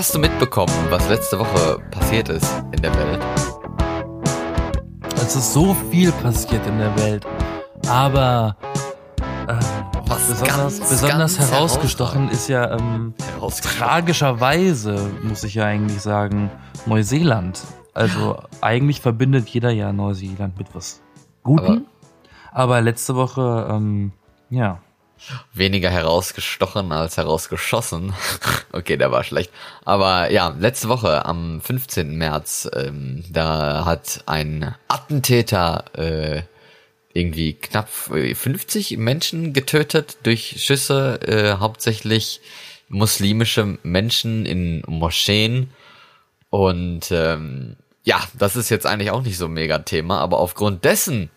Hast 0.00 0.14
du 0.14 0.18
mitbekommen, 0.18 0.72
was 0.88 1.06
letzte 1.10 1.38
Woche 1.38 1.78
passiert 1.90 2.30
ist 2.30 2.50
in 2.72 2.80
der 2.80 2.94
Welt? 2.94 3.20
Es 5.16 5.36
ist 5.36 5.52
so 5.52 5.74
viel 5.90 6.10
passiert 6.10 6.66
in 6.66 6.78
der 6.78 6.96
Welt. 6.96 7.26
Aber 7.86 8.56
äh, 9.46 9.56
Was 10.08 10.26
besonders, 10.26 10.78
ganz, 10.78 10.88
besonders 10.88 11.36
ganz 11.36 11.50
herausgestochen 11.50 12.30
ist 12.30 12.48
ja 12.48 12.78
ähm, 12.78 13.12
tragischerweise, 13.60 15.10
muss 15.22 15.44
ich 15.44 15.56
ja 15.56 15.66
eigentlich 15.66 16.00
sagen, 16.00 16.50
Neuseeland. 16.86 17.60
Also 17.92 18.38
eigentlich 18.62 19.02
verbindet 19.02 19.50
jeder 19.50 19.70
ja 19.70 19.92
Neuseeland 19.92 20.56
mit 20.56 20.74
was 20.74 21.02
Gutem. 21.42 21.84
Aber, 22.52 22.80
letzte 22.80 23.16
Woche, 23.16 23.68
ähm, 23.70 24.12
ja, 24.48 24.78
Weniger 25.52 25.90
herausgestochen 25.90 26.92
als 26.92 27.16
herausgeschossen. 27.16 28.14
okay, 28.72 28.96
der 28.96 29.10
war 29.12 29.24
schlecht. 29.24 29.50
Aber 29.84 30.30
ja, 30.30 30.54
letzte 30.58 30.88
Woche 30.88 31.24
am 31.24 31.60
15. 31.60 32.16
März, 32.16 32.68
ähm, 32.74 33.24
da 33.30 33.84
hat 33.84 34.22
ein 34.26 34.74
Attentäter 34.88 35.84
äh, 35.96 36.42
irgendwie 37.12 37.54
knapp 37.54 37.88
50 37.88 38.96
Menschen 38.98 39.52
getötet 39.52 40.18
durch 40.22 40.62
Schüsse, 40.62 41.20
äh, 41.22 41.58
hauptsächlich 41.58 42.40
muslimische 42.88 43.78
Menschen 43.82 44.46
in 44.46 44.82
Moscheen. 44.86 45.70
Und 46.50 47.10
ähm, 47.10 47.76
ja, 48.04 48.20
das 48.34 48.56
ist 48.56 48.70
jetzt 48.70 48.86
eigentlich 48.86 49.10
auch 49.10 49.22
nicht 49.22 49.38
so 49.38 49.46
ein 49.46 49.52
mega 49.52 49.78
Thema, 49.78 50.20
aber 50.20 50.38
aufgrund 50.38 50.84
dessen 50.84 51.30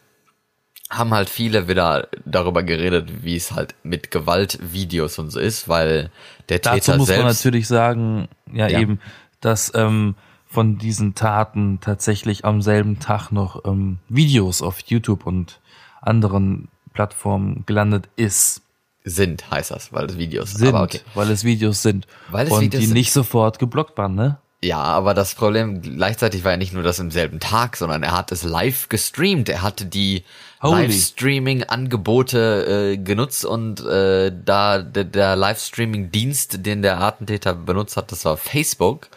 haben 0.98 1.14
halt 1.14 1.30
viele 1.30 1.68
wieder 1.68 2.08
darüber 2.26 2.64
geredet, 2.64 3.24
wie 3.24 3.36
es 3.36 3.52
halt 3.52 3.76
mit 3.84 4.12
Gewaltvideos 4.12 5.20
und 5.20 5.30
so 5.32 5.40
ist, 5.40 5.68
weil 5.68 6.12
der 6.50 6.60
dazu 6.60 6.80
Täter 6.80 6.98
muss 6.98 7.08
man 7.10 7.18
selbst 7.18 7.44
natürlich 7.46 7.68
sagen, 7.68 8.28
ja, 8.52 8.68
Ja. 8.68 8.80
eben, 8.80 9.00
dass 9.42 9.72
ähm, 9.76 10.16
von 10.46 10.78
diesen 10.78 11.16
Taten 11.16 11.80
tatsächlich 11.82 12.46
am 12.46 12.62
selben 12.62 13.00
Tag 13.00 13.32
noch 13.32 13.66
ähm, 13.66 14.00
Videos 14.10 14.62
auf 14.62 14.80
YouTube 14.82 15.26
und 15.26 15.60
anderen 16.02 16.68
Plattformen 16.94 17.64
gelandet 17.66 18.08
ist. 18.16 18.62
sind, 19.04 19.50
heißt 19.50 19.72
das, 19.72 19.92
weil 19.94 20.06
es 20.06 20.18
Videos 20.18 20.52
Sind, 20.54 20.76
okay. 20.76 21.00
weil 21.16 21.30
es 21.32 21.44
Videos 21.44 21.82
sind. 21.82 22.08
Weil 22.30 22.46
es 22.48 22.54
und 22.54 22.62
Videos 22.62 22.80
die 22.82 22.86
sind. 22.86 22.94
nicht 22.94 23.12
sofort 23.12 23.60
geblockt 23.60 23.98
waren, 23.98 24.16
ne? 24.16 24.38
Ja, 24.64 24.82
aber 24.82 25.14
das 25.14 25.36
Problem 25.36 25.82
gleichzeitig 25.82 26.46
war 26.46 26.52
ja 26.52 26.58
nicht 26.58 26.72
nur 26.72 26.84
das 26.84 26.98
im 26.98 27.12
selben 27.12 27.42
Tag, 27.42 27.76
sondern 27.76 28.02
er 28.02 28.14
hat 28.14 28.32
es 28.32 28.44
live 28.44 28.88
gestreamt. 28.88 29.50
Er 29.50 29.62
hatte 29.62 29.86
die. 29.86 30.24
Livestreaming-Angebote 30.62 32.94
äh, 32.94 32.98
genutzt 32.98 33.44
und 33.44 33.86
äh, 33.86 34.32
da 34.46 34.80
der, 34.80 35.04
der 35.04 35.36
Livestreaming-Dienst, 35.36 36.66
den 36.66 36.82
der 36.82 37.02
Attentäter 37.02 37.54
benutzt 37.54 37.98
hat, 37.98 38.14
das 38.14 38.24
war 38.24 38.38
Facebook. 38.38 39.10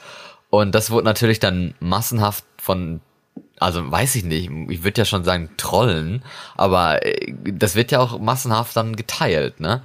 Und 0.50 0.75
das 0.75 0.91
wurde 0.91 1.05
natürlich 1.05 1.38
dann 1.38 1.75
massenhaft 1.78 2.42
von, 2.60 3.00
also 3.60 3.88
weiß 3.88 4.16
ich 4.16 4.25
nicht, 4.25 4.50
ich 4.69 4.83
würde 4.83 5.03
ja 5.03 5.05
schon 5.05 5.22
sagen 5.22 5.50
Trollen, 5.56 6.25
aber 6.56 7.06
äh, 7.06 7.33
das 7.53 7.77
wird 7.77 7.92
ja 7.92 8.00
auch 8.00 8.19
massenhaft 8.19 8.77
dann 8.77 8.97
geteilt, 8.97 9.60
ne? 9.60 9.83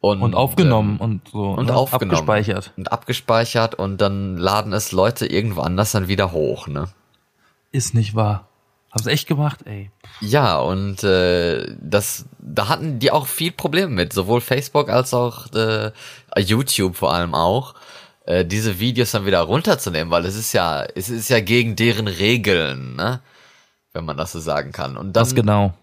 Und 0.00 0.34
aufgenommen 0.34 0.98
und 0.98 1.28
so. 1.28 1.50
und 1.52 1.66
ne? 1.66 1.74
aufgenommen. 1.74 2.12
Abgespeichert. 2.12 2.72
Und 2.76 2.92
abgespeichert 2.92 3.74
und 3.74 4.00
dann 4.00 4.36
laden 4.36 4.72
es 4.72 4.92
Leute 4.92 5.26
irgendwo 5.26 5.62
anders 5.62 5.92
dann 5.92 6.06
wieder 6.06 6.32
hoch, 6.32 6.68
ne? 6.68 6.88
Ist 7.72 7.94
nicht 7.94 8.14
wahr. 8.14 8.48
Hab's 8.92 9.06
echt 9.06 9.26
gemacht, 9.26 9.60
ey. 9.66 9.90
Ja, 10.20 10.58
und 10.58 11.02
äh, 11.04 11.74
das, 11.80 12.26
da 12.38 12.68
hatten 12.68 12.98
die 12.98 13.10
auch 13.10 13.26
viel 13.26 13.52
Probleme 13.52 13.92
mit, 13.92 14.12
sowohl 14.12 14.40
Facebook 14.40 14.88
als 14.88 15.12
auch 15.12 15.52
äh, 15.52 15.92
YouTube 16.38 16.96
vor 16.96 17.12
allem 17.12 17.34
auch, 17.34 17.74
äh, 18.24 18.44
diese 18.44 18.78
Videos 18.78 19.10
dann 19.10 19.26
wieder 19.26 19.40
runterzunehmen, 19.40 20.10
weil 20.10 20.24
es 20.24 20.36
ist 20.36 20.52
ja, 20.52 20.84
es 20.94 21.10
ist 21.10 21.28
ja 21.28 21.40
gegen 21.40 21.76
deren 21.76 22.06
Regeln, 22.06 22.96
ne? 22.96 23.20
Wenn 23.92 24.04
man 24.04 24.16
das 24.16 24.32
so 24.32 24.40
sagen 24.40 24.72
kann. 24.72 24.96
Und 24.96 25.14
dann, 25.14 25.22
Was 25.22 25.34
genau? 25.34 25.74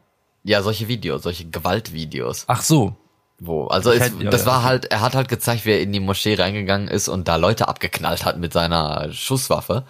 ja, 0.44 0.62
solche 0.62 0.88
Videos, 0.88 1.23
solche 1.23 1.50
Gewaltvideos. 1.50 2.46
Ach 2.47 2.62
so. 2.62 2.96
Wo, 3.45 3.67
also 3.67 3.91
es, 3.91 3.99
hätte- 3.99 4.23
ja, 4.23 4.29
das 4.29 4.41
ja, 4.41 4.47
war 4.47 4.63
halt, 4.63 4.85
er 4.85 5.01
hat 5.01 5.15
halt 5.15 5.27
gezeigt, 5.27 5.65
wie 5.65 5.71
er 5.71 5.81
in 5.81 5.91
die 5.91 5.99
Moschee 5.99 6.35
reingegangen 6.35 6.87
ist 6.87 7.09
und 7.09 7.27
da 7.27 7.35
Leute 7.35 7.67
abgeknallt 7.67 8.23
hat 8.23 8.37
mit 8.37 8.53
seiner 8.53 9.11
Schusswaffe. 9.11 9.83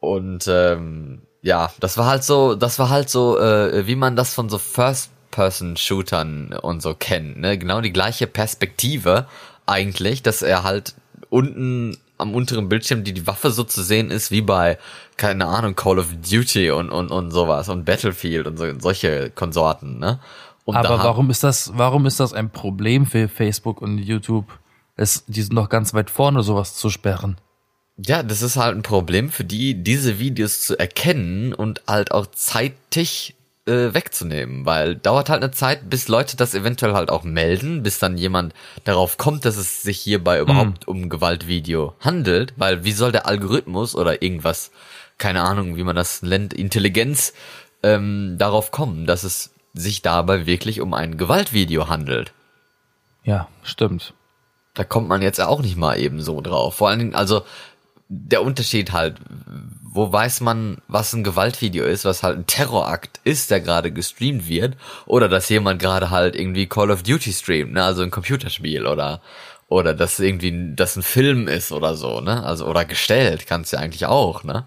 Und 0.00 0.48
ähm, 0.48 1.22
ja, 1.42 1.70
das 1.80 1.96
war 1.98 2.06
halt 2.06 2.24
so, 2.24 2.54
das 2.56 2.78
war 2.78 2.90
halt 2.90 3.08
so, 3.08 3.38
äh, 3.38 3.86
wie 3.86 3.94
man 3.94 4.16
das 4.16 4.34
von 4.34 4.48
so 4.48 4.58
First-Person-Shootern 4.58 6.54
und 6.60 6.82
so 6.82 6.94
kennt, 6.94 7.38
ne? 7.38 7.56
Genau 7.56 7.80
die 7.80 7.92
gleiche 7.92 8.26
Perspektive 8.26 9.26
eigentlich, 9.66 10.22
dass 10.22 10.42
er 10.42 10.64
halt 10.64 10.94
unten 11.30 11.96
am 12.18 12.34
unteren 12.34 12.68
Bildschirm 12.68 13.04
die, 13.04 13.12
die 13.14 13.26
Waffe 13.26 13.50
so 13.50 13.64
zu 13.64 13.82
sehen 13.82 14.10
ist, 14.10 14.30
wie 14.30 14.42
bei, 14.42 14.78
keine 15.16 15.46
Ahnung, 15.46 15.74
Call 15.74 15.98
of 15.98 16.08
Duty 16.28 16.70
und, 16.70 16.90
und, 16.90 17.10
und 17.10 17.30
sowas 17.30 17.68
und 17.68 17.84
Battlefield 17.84 18.46
und 18.46 18.56
so, 18.56 18.66
solche 18.78 19.30
Konsorten, 19.30 19.98
ne? 19.98 20.20
Und 20.64 20.76
Aber 20.76 20.98
warum 20.98 21.30
ist 21.30 21.42
das, 21.42 21.72
warum 21.74 22.06
ist 22.06 22.20
das 22.20 22.32
ein 22.32 22.50
Problem 22.50 23.06
für 23.06 23.28
Facebook 23.28 23.82
und 23.82 23.98
YouTube? 23.98 24.58
Es, 24.96 25.24
die 25.26 25.42
sind 25.42 25.54
noch 25.54 25.68
ganz 25.68 25.94
weit 25.94 26.10
vorne, 26.10 26.42
sowas 26.42 26.76
zu 26.76 26.90
sperren. 26.90 27.36
Ja, 27.96 28.22
das 28.22 28.42
ist 28.42 28.56
halt 28.56 28.76
ein 28.76 28.82
Problem 28.82 29.30
für 29.30 29.44
die, 29.44 29.82
diese 29.82 30.18
Videos 30.18 30.60
zu 30.60 30.78
erkennen 30.78 31.52
und 31.52 31.82
halt 31.86 32.12
auch 32.12 32.26
zeitig 32.26 33.34
äh, 33.66 33.94
wegzunehmen, 33.94 34.66
weil 34.66 34.96
dauert 34.96 35.28
halt 35.28 35.42
eine 35.42 35.52
Zeit, 35.52 35.88
bis 35.88 36.08
Leute 36.08 36.36
das 36.36 36.54
eventuell 36.54 36.94
halt 36.94 37.10
auch 37.10 37.22
melden, 37.22 37.82
bis 37.82 37.98
dann 37.98 38.16
jemand 38.16 38.54
darauf 38.84 39.18
kommt, 39.18 39.44
dass 39.44 39.56
es 39.56 39.82
sich 39.82 40.00
hierbei 40.00 40.40
überhaupt 40.40 40.88
um 40.88 41.08
Gewaltvideo 41.08 41.94
handelt, 42.00 42.54
weil 42.56 42.84
wie 42.84 42.92
soll 42.92 43.12
der 43.12 43.26
Algorithmus 43.26 43.94
oder 43.94 44.22
irgendwas, 44.22 44.70
keine 45.18 45.42
Ahnung, 45.42 45.76
wie 45.76 45.84
man 45.84 45.96
das 45.96 46.22
nennt, 46.22 46.54
Intelligenz, 46.54 47.34
ähm, 47.84 48.36
darauf 48.38 48.70
kommen, 48.70 49.06
dass 49.06 49.24
es 49.24 49.51
sich 49.74 50.02
dabei 50.02 50.46
wirklich 50.46 50.80
um 50.80 50.94
ein 50.94 51.16
Gewaltvideo 51.16 51.88
handelt. 51.88 52.32
Ja, 53.24 53.48
stimmt. 53.62 54.14
Da 54.74 54.84
kommt 54.84 55.08
man 55.08 55.22
jetzt 55.22 55.40
auch 55.40 55.60
nicht 55.60 55.76
mal 55.76 55.98
eben 55.98 56.20
so 56.20 56.40
drauf. 56.40 56.76
Vor 56.76 56.88
allen 56.88 56.98
Dingen, 56.98 57.14
also 57.14 57.42
der 58.08 58.42
Unterschied 58.42 58.92
halt, 58.92 59.16
wo 59.82 60.12
weiß 60.12 60.40
man, 60.40 60.78
was 60.88 61.12
ein 61.12 61.24
Gewaltvideo 61.24 61.84
ist, 61.84 62.04
was 62.04 62.22
halt 62.22 62.38
ein 62.38 62.46
Terrorakt 62.46 63.20
ist, 63.24 63.50
der 63.50 63.60
gerade 63.60 63.90
gestreamt 63.90 64.48
wird, 64.48 64.76
oder 65.06 65.28
dass 65.28 65.48
jemand 65.48 65.80
gerade 65.80 66.10
halt 66.10 66.36
irgendwie 66.36 66.66
Call 66.66 66.90
of 66.90 67.02
Duty 67.02 67.32
streamt, 67.32 67.72
ne, 67.72 67.84
also 67.84 68.02
ein 68.02 68.10
Computerspiel 68.10 68.86
oder 68.86 69.20
oder 69.68 69.94
dass 69.94 70.20
irgendwie 70.20 70.74
das 70.76 70.96
ein 70.96 71.02
Film 71.02 71.48
ist 71.48 71.72
oder 71.72 71.94
so, 71.94 72.20
ne, 72.20 72.44
also 72.44 72.66
oder 72.66 72.84
gestellt, 72.84 73.46
kannst 73.46 73.72
ja 73.72 73.78
eigentlich 73.78 74.04
auch, 74.04 74.44
ne. 74.44 74.66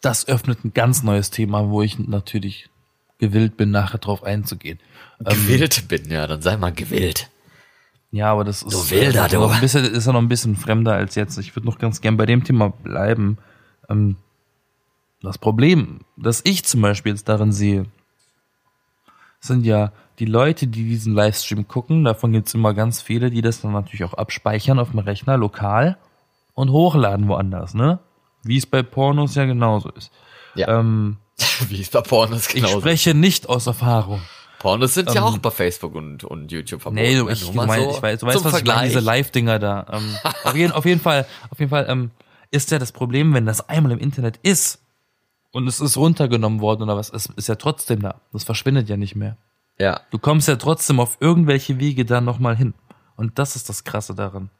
Das 0.00 0.28
öffnet 0.28 0.64
ein 0.64 0.72
ganz 0.72 1.02
neues 1.02 1.30
Thema, 1.30 1.68
wo 1.70 1.82
ich 1.82 1.98
natürlich 1.98 2.70
gewillt 3.18 3.56
bin, 3.56 3.70
nachher 3.70 3.98
drauf 3.98 4.22
einzugehen. 4.22 4.78
Gewillt 5.20 5.88
bin, 5.88 6.10
ja, 6.10 6.26
dann 6.26 6.42
sei 6.42 6.56
mal 6.56 6.72
gewillt. 6.72 7.28
Ja, 8.10 8.32
aber 8.32 8.44
das 8.44 8.62
ist, 8.62 8.72
Du 8.72 8.90
Wilder, 8.90 9.26
ist 9.26 9.34
du. 9.34 9.40
noch 9.40 9.52
ein 9.52 9.60
bisschen, 9.60 9.84
ist 9.84 10.06
ja 10.06 10.12
noch 10.12 10.20
ein 10.22 10.28
bisschen 10.28 10.56
fremder 10.56 10.94
als 10.94 11.14
jetzt. 11.14 11.36
Ich 11.38 11.54
würde 11.54 11.66
noch 11.66 11.78
ganz 11.78 12.00
gern 12.00 12.16
bei 12.16 12.24
dem 12.26 12.42
Thema 12.44 12.70
bleiben. 12.70 13.38
Ähm, 13.90 14.16
das 15.20 15.36
Problem, 15.38 16.00
das 16.16 16.40
ich 16.44 16.64
zum 16.64 16.80
Beispiel 16.80 17.12
jetzt 17.12 17.28
darin 17.28 17.52
sehe, 17.52 17.86
sind 19.40 19.66
ja 19.66 19.92
die 20.20 20.24
Leute, 20.24 20.66
die 20.66 20.84
diesen 20.84 21.14
Livestream 21.14 21.68
gucken. 21.68 22.04
Davon 22.04 22.32
gibt's 22.32 22.54
immer 22.54 22.72
ganz 22.74 23.02
viele, 23.02 23.30
die 23.30 23.42
das 23.42 23.60
dann 23.60 23.72
natürlich 23.72 24.04
auch 24.04 24.14
abspeichern 24.14 24.78
auf 24.78 24.90
dem 24.90 25.00
Rechner 25.00 25.36
lokal 25.36 25.98
und 26.54 26.70
hochladen 26.70 27.28
woanders, 27.28 27.74
ne? 27.74 27.98
Wie 28.42 28.56
es 28.56 28.66
bei 28.66 28.82
Pornos 28.82 29.34
ja 29.34 29.44
genauso 29.44 29.90
ist. 29.90 30.10
Ja. 30.54 30.78
Ähm, 30.80 31.18
Wie 31.68 31.80
es 31.80 31.90
bei 31.90 32.00
Pornos 32.00 32.48
ich 32.48 32.54
genauso. 32.54 32.80
spreche 32.80 33.14
nicht 33.14 33.48
aus 33.48 33.66
Erfahrung. 33.66 34.22
Pornos 34.58 34.94
sind 34.94 35.12
ja 35.14 35.22
auch 35.22 35.38
bei 35.38 35.50
Facebook 35.50 35.94
und, 35.94 36.24
und 36.24 36.50
YouTube 36.50 36.82
verboten. 36.82 37.02
Nee, 37.02 37.16
du, 37.16 37.28
ich, 37.28 37.40
du, 37.40 37.52
mein, 37.52 37.80
so 37.80 37.90
ich 37.90 38.02
weiß, 38.02 38.20
du 38.20 38.26
weißt, 38.26 38.36
was 38.36 38.36
ich 38.36 38.42
meine, 38.44 38.50
Vergleich. 38.50 38.88
diese 38.88 39.00
Live-Dinger 39.00 39.58
da. 39.58 39.86
Ähm, 39.92 40.16
auf, 40.44 40.56
jeden, 40.56 40.72
auf 40.72 40.84
jeden 40.84 41.00
Fall, 41.00 41.26
auf 41.50 41.58
jeden 41.60 41.70
Fall 41.70 41.86
ähm, 41.88 42.10
ist 42.50 42.70
ja 42.70 42.78
das 42.78 42.92
Problem, 42.92 43.34
wenn 43.34 43.46
das 43.46 43.68
einmal 43.68 43.92
im 43.92 43.98
Internet 43.98 44.38
ist 44.42 44.80
und 45.52 45.68
es 45.68 45.80
ist 45.80 45.96
runtergenommen 45.96 46.60
worden 46.60 46.82
oder 46.82 46.96
was, 46.96 47.10
es 47.10 47.26
ist 47.36 47.48
ja 47.48 47.54
trotzdem 47.54 48.02
da. 48.02 48.20
Das 48.32 48.44
verschwindet 48.44 48.88
ja 48.88 48.96
nicht 48.96 49.14
mehr. 49.14 49.36
Ja. 49.78 50.00
Du 50.10 50.18
kommst 50.18 50.48
ja 50.48 50.56
trotzdem 50.56 50.98
auf 50.98 51.18
irgendwelche 51.20 51.78
Wege 51.78 52.04
da 52.04 52.20
nochmal 52.20 52.56
hin. 52.56 52.74
Und 53.16 53.38
das 53.38 53.56
ist 53.56 53.68
das 53.68 53.84
Krasse 53.84 54.14
daran. 54.14 54.50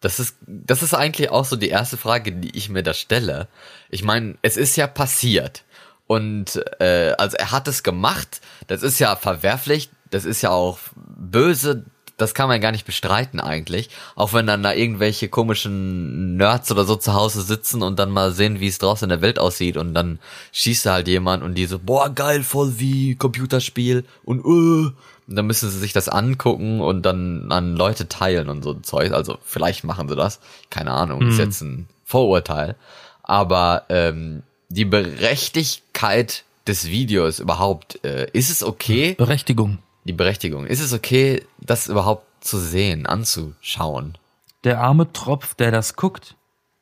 Das 0.00 0.20
ist, 0.20 0.36
das 0.46 0.82
ist 0.82 0.92
eigentlich 0.92 1.30
auch 1.30 1.44
so 1.44 1.56
die 1.56 1.68
erste 1.68 1.96
Frage, 1.96 2.32
die 2.32 2.56
ich 2.56 2.68
mir 2.68 2.82
da 2.82 2.92
stelle. 2.92 3.48
Ich 3.88 4.02
meine, 4.02 4.36
es 4.42 4.56
ist 4.56 4.76
ja 4.76 4.86
passiert. 4.86 5.64
Und 6.06 6.62
äh, 6.80 7.14
also 7.18 7.36
er 7.36 7.50
hat 7.50 7.66
es 7.68 7.82
gemacht, 7.82 8.40
das 8.66 8.82
ist 8.82 8.98
ja 8.98 9.16
verwerflich, 9.16 9.90
das 10.10 10.24
ist 10.24 10.42
ja 10.42 10.50
auch 10.50 10.78
böse, 10.94 11.84
das 12.16 12.34
kann 12.34 12.48
man 12.48 12.60
gar 12.60 12.70
nicht 12.70 12.84
bestreiten 12.86 13.40
eigentlich. 13.40 13.90
Auch 14.14 14.32
wenn 14.32 14.46
dann 14.46 14.62
da 14.62 14.72
irgendwelche 14.72 15.28
komischen 15.28 16.36
Nerds 16.36 16.70
oder 16.70 16.84
so 16.84 16.94
zu 16.96 17.14
Hause 17.14 17.42
sitzen 17.42 17.82
und 17.82 17.98
dann 17.98 18.10
mal 18.10 18.30
sehen, 18.32 18.60
wie 18.60 18.68
es 18.68 18.78
draußen 18.78 19.06
in 19.06 19.08
der 19.08 19.22
Welt 19.22 19.38
aussieht 19.38 19.76
und 19.76 19.94
dann 19.94 20.20
schießt 20.52 20.86
da 20.86 20.92
halt 20.92 21.08
jemand 21.08 21.42
und 21.42 21.54
die 21.54 21.66
so, 21.66 21.78
boah, 21.78 22.10
geil, 22.10 22.42
voll 22.44 22.78
wie 22.78 23.16
Computerspiel 23.16 24.04
und 24.24 24.40
äh, 24.40 24.92
Und 25.26 25.36
dann 25.36 25.46
müssen 25.46 25.70
sie 25.70 25.78
sich 25.78 25.92
das 25.92 26.08
angucken 26.08 26.80
und 26.80 27.02
dann 27.02 27.50
an 27.50 27.74
Leute 27.76 28.08
teilen 28.08 28.48
und 28.48 28.62
so 28.62 28.72
ein 28.72 28.84
Zeug. 28.84 29.12
Also 29.12 29.38
vielleicht 29.42 29.82
machen 29.82 30.08
sie 30.08 30.16
das. 30.16 30.38
Keine 30.70 30.92
Ahnung, 30.92 31.22
ist 31.22 31.38
jetzt 31.38 31.62
ein 31.62 31.88
Vorurteil. 32.04 32.76
Aber 33.22 33.84
ähm, 33.88 34.42
die 34.74 34.84
Berechtigkeit 34.84 36.44
des 36.66 36.88
Videos 36.88 37.38
überhaupt, 37.38 38.04
äh, 38.04 38.28
ist 38.32 38.50
es 38.50 38.64
okay, 38.64 39.14
Berechtigung. 39.14 39.78
die 40.04 40.12
Berechtigung, 40.12 40.66
ist 40.66 40.80
es 40.80 40.92
okay, 40.92 41.44
das 41.60 41.86
überhaupt 41.86 42.26
zu 42.40 42.58
sehen, 42.58 43.06
anzuschauen? 43.06 44.18
Der 44.64 44.80
arme 44.80 45.12
Tropf, 45.12 45.54
der 45.54 45.70
das 45.70 45.94
guckt 45.94 46.34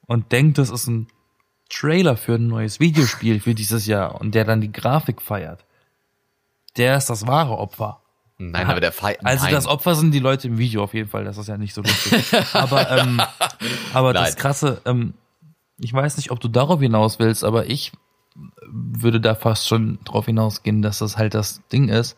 und 0.06 0.32
denkt, 0.32 0.58
das 0.58 0.70
ist 0.70 0.86
ein 0.86 1.08
Trailer 1.68 2.16
für 2.16 2.36
ein 2.36 2.46
neues 2.46 2.80
Videospiel 2.80 3.40
für 3.40 3.54
dieses 3.54 3.86
Jahr 3.86 4.20
und 4.20 4.34
der 4.34 4.44
dann 4.44 4.60
die 4.60 4.72
Grafik 4.72 5.20
feiert, 5.20 5.64
der 6.78 6.96
ist 6.96 7.10
das 7.10 7.26
wahre 7.26 7.58
Opfer. 7.58 8.00
Nein, 8.38 8.66
aber 8.66 8.80
der 8.80 8.92
Feind. 8.92 9.18
Also 9.22 9.48
das 9.48 9.66
Opfer 9.66 9.94
sind 9.94 10.12
die 10.12 10.18
Leute 10.18 10.48
im 10.48 10.58
Video 10.58 10.82
auf 10.82 10.94
jeden 10.94 11.08
Fall, 11.08 11.24
das 11.24 11.36
ist 11.36 11.48
ja 11.48 11.58
nicht 11.58 11.74
so 11.74 11.82
lustig. 11.82 12.24
aber 12.54 12.90
ähm, 12.90 13.20
aber 13.92 14.12
das. 14.14 14.36
Krasse, 14.36 14.80
ähm, 14.86 15.14
ich 15.82 15.92
weiß 15.92 16.16
nicht, 16.16 16.30
ob 16.30 16.40
du 16.40 16.48
darauf 16.48 16.80
hinaus 16.80 17.18
willst, 17.18 17.44
aber 17.44 17.66
ich 17.66 17.92
würde 18.66 19.20
da 19.20 19.34
fast 19.34 19.68
schon 19.68 19.98
drauf 20.04 20.26
hinausgehen, 20.26 20.80
dass 20.82 20.98
das 20.98 21.16
halt 21.18 21.34
das 21.34 21.60
Ding 21.72 21.88
ist. 21.88 22.16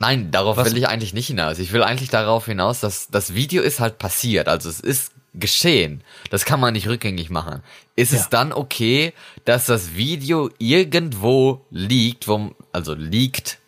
Nein, 0.00 0.30
darauf 0.32 0.56
Was- 0.56 0.70
will 0.70 0.78
ich 0.78 0.88
eigentlich 0.88 1.14
nicht 1.14 1.28
hinaus. 1.28 1.58
Ich 1.60 1.72
will 1.72 1.82
eigentlich 1.82 2.10
darauf 2.10 2.46
hinaus, 2.46 2.80
dass 2.80 3.08
das 3.08 3.34
Video 3.34 3.62
ist 3.62 3.78
halt 3.78 3.98
passiert. 3.98 4.48
Also 4.48 4.68
es 4.68 4.80
ist 4.80 5.12
geschehen. 5.34 6.02
Das 6.30 6.44
kann 6.44 6.60
man 6.60 6.72
nicht 6.74 6.88
rückgängig 6.88 7.30
machen. 7.30 7.62
Ist 7.96 8.12
es 8.12 8.22
Ja. 8.22 8.26
dann 8.30 8.52
okay, 8.52 9.12
dass 9.44 9.66
das 9.66 9.94
Video 9.94 10.50
irgendwo 10.58 11.64
liegt, 11.70 12.26
wo, 12.28 12.52
also 12.72 12.94
liegt, 12.94 13.58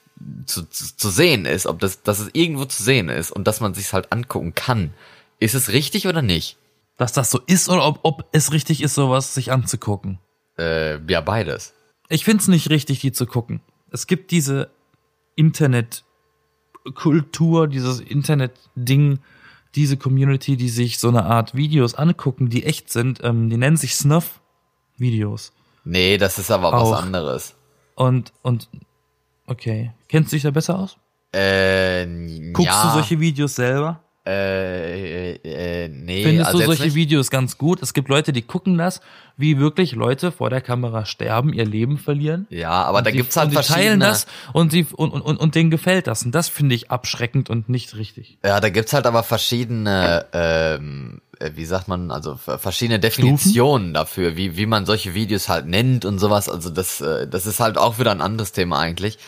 zu, 0.46 0.64
zu, 0.64 0.96
zu 0.96 1.10
sehen 1.10 1.44
ist, 1.44 1.66
ob 1.66 1.78
das, 1.78 2.02
dass 2.02 2.18
es 2.20 2.30
irgendwo 2.32 2.64
zu 2.64 2.82
sehen 2.82 3.08
ist 3.08 3.30
und 3.30 3.46
dass 3.46 3.60
man 3.60 3.74
sich 3.74 3.92
halt 3.92 4.12
angucken 4.12 4.54
kann. 4.54 4.94
Ist 5.38 5.54
es 5.54 5.68
richtig 5.70 6.08
oder 6.08 6.22
nicht? 6.22 6.56
Dass 6.96 7.12
das 7.12 7.30
so 7.30 7.38
ist 7.46 7.68
oder 7.68 7.86
ob, 7.86 8.00
ob 8.02 8.24
es 8.32 8.52
richtig 8.52 8.82
ist, 8.82 8.94
sowas 8.94 9.34
sich 9.34 9.52
anzugucken. 9.52 10.18
Äh, 10.58 10.98
ja, 11.10 11.20
beides. 11.20 11.74
Ich 12.08 12.24
find's 12.24 12.48
nicht 12.48 12.70
richtig, 12.70 13.00
die 13.00 13.12
zu 13.12 13.26
gucken. 13.26 13.60
Es 13.90 14.06
gibt 14.06 14.30
diese 14.30 14.70
Internetkultur, 15.34 17.68
dieses 17.68 18.00
Internet-Ding, 18.00 19.18
diese 19.74 19.98
Community, 19.98 20.56
die 20.56 20.70
sich 20.70 20.98
so 20.98 21.08
eine 21.08 21.26
Art 21.26 21.54
Videos 21.54 21.94
angucken, 21.94 22.48
die 22.48 22.64
echt 22.64 22.90
sind. 22.90 23.20
Ähm, 23.22 23.50
die 23.50 23.58
nennen 23.58 23.76
sich 23.76 23.94
Snuff-Videos. 23.94 25.52
Nee, 25.84 26.16
das 26.16 26.38
ist 26.38 26.50
aber 26.50 26.72
Auch. 26.74 26.92
was 26.92 27.02
anderes. 27.02 27.54
Und, 27.94 28.32
und, 28.42 28.70
okay. 29.46 29.92
Kennst 30.08 30.32
du 30.32 30.36
dich 30.36 30.42
da 30.42 30.50
besser 30.50 30.78
aus? 30.78 30.96
Äh, 31.32 32.06
Guckst 32.52 32.72
ja, 32.72 32.86
du 32.86 32.92
solche 32.94 33.20
Videos 33.20 33.54
selber? 33.54 34.02
Äh, 34.26 35.34
äh, 35.34 35.84
äh, 35.84 35.88
nee, 35.88 36.24
Findest 36.24 36.48
also 36.48 36.58
du 36.58 36.64
solche 36.66 36.82
nicht. 36.84 36.94
Videos 36.96 37.30
ganz 37.30 37.58
gut? 37.58 37.80
Es 37.80 37.94
gibt 37.94 38.08
Leute, 38.08 38.32
die 38.32 38.42
gucken 38.42 38.76
das, 38.76 39.00
wie 39.36 39.60
wirklich 39.60 39.92
Leute 39.92 40.32
vor 40.32 40.50
der 40.50 40.60
Kamera 40.60 41.04
sterben, 41.04 41.52
ihr 41.52 41.64
Leben 41.64 41.96
verlieren. 41.96 42.46
Ja, 42.50 42.70
aber 42.70 43.02
da 43.02 43.10
die, 43.12 43.18
gibt's 43.18 43.36
halt 43.36 43.50
und 43.50 43.58
die 43.58 43.62
teilen 43.64 44.00
verschiedene. 44.00 44.04
das 44.04 44.26
und 44.52 44.72
sie 44.72 44.84
und, 44.96 45.12
und, 45.12 45.20
und, 45.20 45.36
und 45.36 45.54
denen 45.54 45.70
gefällt 45.70 46.08
das 46.08 46.24
und 46.24 46.34
das 46.34 46.48
finde 46.48 46.74
ich 46.74 46.90
abschreckend 46.90 47.50
und 47.50 47.68
nicht 47.68 47.94
richtig. 47.96 48.38
Ja, 48.44 48.58
da 48.58 48.68
gibt's 48.68 48.92
halt 48.92 49.06
aber 49.06 49.22
verschiedene, 49.22 50.26
ähm, 50.32 51.20
äh, 51.38 51.52
wie 51.54 51.64
sagt 51.64 51.86
man, 51.86 52.10
also 52.10 52.34
verschiedene 52.36 52.98
Definitionen 52.98 53.94
dafür, 53.94 54.36
wie 54.36 54.56
wie 54.56 54.66
man 54.66 54.86
solche 54.86 55.14
Videos 55.14 55.48
halt 55.48 55.66
nennt 55.66 56.04
und 56.04 56.18
sowas. 56.18 56.48
Also 56.48 56.70
das, 56.70 57.00
äh, 57.00 57.28
das 57.28 57.46
ist 57.46 57.60
halt 57.60 57.78
auch 57.78 58.00
wieder 58.00 58.10
ein 58.10 58.20
anderes 58.20 58.50
Thema 58.50 58.80
eigentlich, 58.80 59.18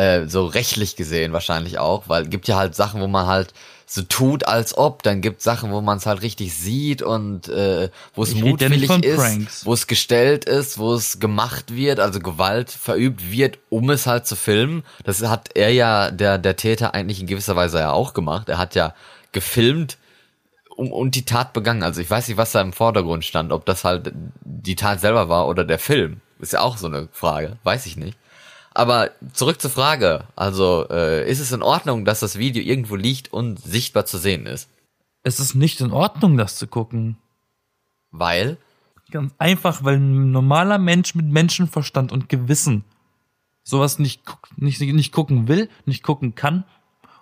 äh, 0.00 0.28
so 0.28 0.46
rechtlich 0.46 0.96
gesehen 0.96 1.32
wahrscheinlich 1.32 1.78
auch, 1.78 2.08
weil 2.08 2.26
gibt 2.26 2.48
ja 2.48 2.56
halt 2.56 2.74
Sachen, 2.74 3.00
wo 3.00 3.06
man 3.06 3.26
halt 3.26 3.52
so 3.84 4.02
tut, 4.02 4.46
als 4.46 4.78
ob. 4.78 5.02
Dann 5.02 5.20
gibt 5.20 5.42
Sachen, 5.42 5.72
wo 5.72 5.80
man 5.80 5.98
es 5.98 6.06
halt 6.06 6.22
richtig 6.22 6.54
sieht 6.54 7.02
und 7.02 7.48
äh, 7.48 7.90
wo 8.14 8.22
es 8.22 8.34
mutwillig 8.34 8.90
ist, 9.04 9.66
wo 9.66 9.74
es 9.74 9.86
gestellt 9.86 10.46
ist, 10.46 10.78
wo 10.78 10.94
es 10.94 11.18
gemacht 11.18 11.74
wird, 11.74 12.00
also 12.00 12.20
Gewalt 12.20 12.70
verübt 12.70 13.30
wird, 13.30 13.58
um 13.68 13.90
es 13.90 14.06
halt 14.06 14.26
zu 14.26 14.36
filmen. 14.36 14.84
Das 15.04 15.20
hat 15.22 15.50
er 15.54 15.70
ja, 15.70 16.10
der, 16.10 16.38
der 16.38 16.56
Täter, 16.56 16.94
eigentlich 16.94 17.20
in 17.20 17.26
gewisser 17.26 17.56
Weise 17.56 17.80
ja 17.80 17.92
auch 17.92 18.14
gemacht. 18.14 18.48
Er 18.48 18.58
hat 18.58 18.74
ja 18.74 18.94
gefilmt 19.32 19.98
um, 20.76 20.92
und 20.92 21.14
die 21.14 21.26
Tat 21.26 21.52
begangen. 21.52 21.82
Also 21.82 22.00
ich 22.00 22.08
weiß 22.08 22.28
nicht, 22.28 22.38
was 22.38 22.52
da 22.52 22.62
im 22.62 22.72
Vordergrund 22.72 23.24
stand, 23.24 23.52
ob 23.52 23.66
das 23.66 23.84
halt 23.84 24.12
die 24.44 24.76
Tat 24.76 25.00
selber 25.00 25.28
war 25.28 25.46
oder 25.46 25.64
der 25.64 25.78
Film. 25.78 26.20
Ist 26.38 26.54
ja 26.54 26.60
auch 26.60 26.78
so 26.78 26.86
eine 26.86 27.08
Frage, 27.12 27.58
weiß 27.64 27.84
ich 27.84 27.98
nicht. 27.98 28.16
Aber 28.80 29.10
zurück 29.34 29.60
zur 29.60 29.70
Frage. 29.70 30.24
Also 30.36 30.86
äh, 30.88 31.30
ist 31.30 31.38
es 31.38 31.52
in 31.52 31.60
Ordnung, 31.60 32.06
dass 32.06 32.20
das 32.20 32.38
Video 32.38 32.62
irgendwo 32.62 32.96
liegt 32.96 33.30
und 33.30 33.58
sichtbar 33.58 34.06
zu 34.06 34.16
sehen 34.16 34.46
ist? 34.46 34.70
Es 35.22 35.38
ist 35.38 35.54
nicht 35.54 35.82
in 35.82 35.92
Ordnung, 35.92 36.38
das 36.38 36.56
zu 36.56 36.66
gucken. 36.66 37.18
Weil 38.10 38.56
Ganz 39.10 39.34
einfach, 39.36 39.84
weil 39.84 39.96
ein 39.96 40.30
normaler 40.30 40.78
Mensch 40.78 41.14
mit 41.14 41.26
Menschenverstand 41.26 42.10
und 42.10 42.30
Gewissen 42.30 42.84
sowas 43.64 43.98
nicht, 43.98 44.22
nicht, 44.56 44.80
nicht 44.80 45.12
gucken 45.12 45.46
will, 45.46 45.68
nicht 45.84 46.02
gucken 46.02 46.34
kann. 46.34 46.64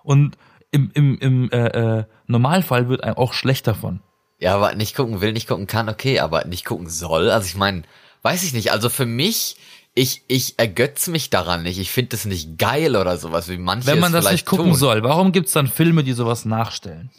Und 0.04 0.38
im, 0.70 0.92
im, 0.94 1.18
im 1.18 1.50
äh, 1.50 1.66
äh, 1.98 2.04
Normalfall 2.28 2.88
wird 2.88 3.02
einem 3.02 3.16
auch 3.16 3.32
schlecht 3.32 3.66
davon. 3.66 3.98
Ja, 4.38 4.54
aber 4.54 4.76
nicht 4.76 4.94
gucken 4.94 5.20
will, 5.20 5.32
nicht 5.32 5.48
gucken 5.48 5.66
kann, 5.66 5.88
okay, 5.88 6.20
aber 6.20 6.44
nicht 6.44 6.64
gucken 6.64 6.88
soll. 6.88 7.30
Also 7.30 7.48
ich 7.48 7.56
meine, 7.56 7.82
weiß 8.22 8.44
ich 8.44 8.52
nicht. 8.52 8.70
Also 8.70 8.90
für 8.90 9.06
mich, 9.06 9.56
ich, 9.98 10.22
ich 10.28 10.58
ergötze 10.58 11.10
mich 11.10 11.28
daran 11.28 11.64
nicht. 11.64 11.78
Ich 11.78 11.90
finde 11.90 12.10
das 12.10 12.24
nicht 12.24 12.56
geil 12.58 12.94
oder 12.96 13.16
sowas, 13.16 13.48
wie 13.48 13.58
manche 13.58 13.88
Wenn 13.88 13.98
man 13.98 14.14
es 14.14 14.24
das 14.24 14.32
nicht 14.32 14.46
gucken 14.46 14.66
tun. 14.66 14.74
soll, 14.76 15.02
warum 15.02 15.32
gibt's 15.32 15.52
dann 15.52 15.66
Filme, 15.66 16.04
die 16.04 16.12
sowas 16.12 16.44
nachstellen? 16.44 17.10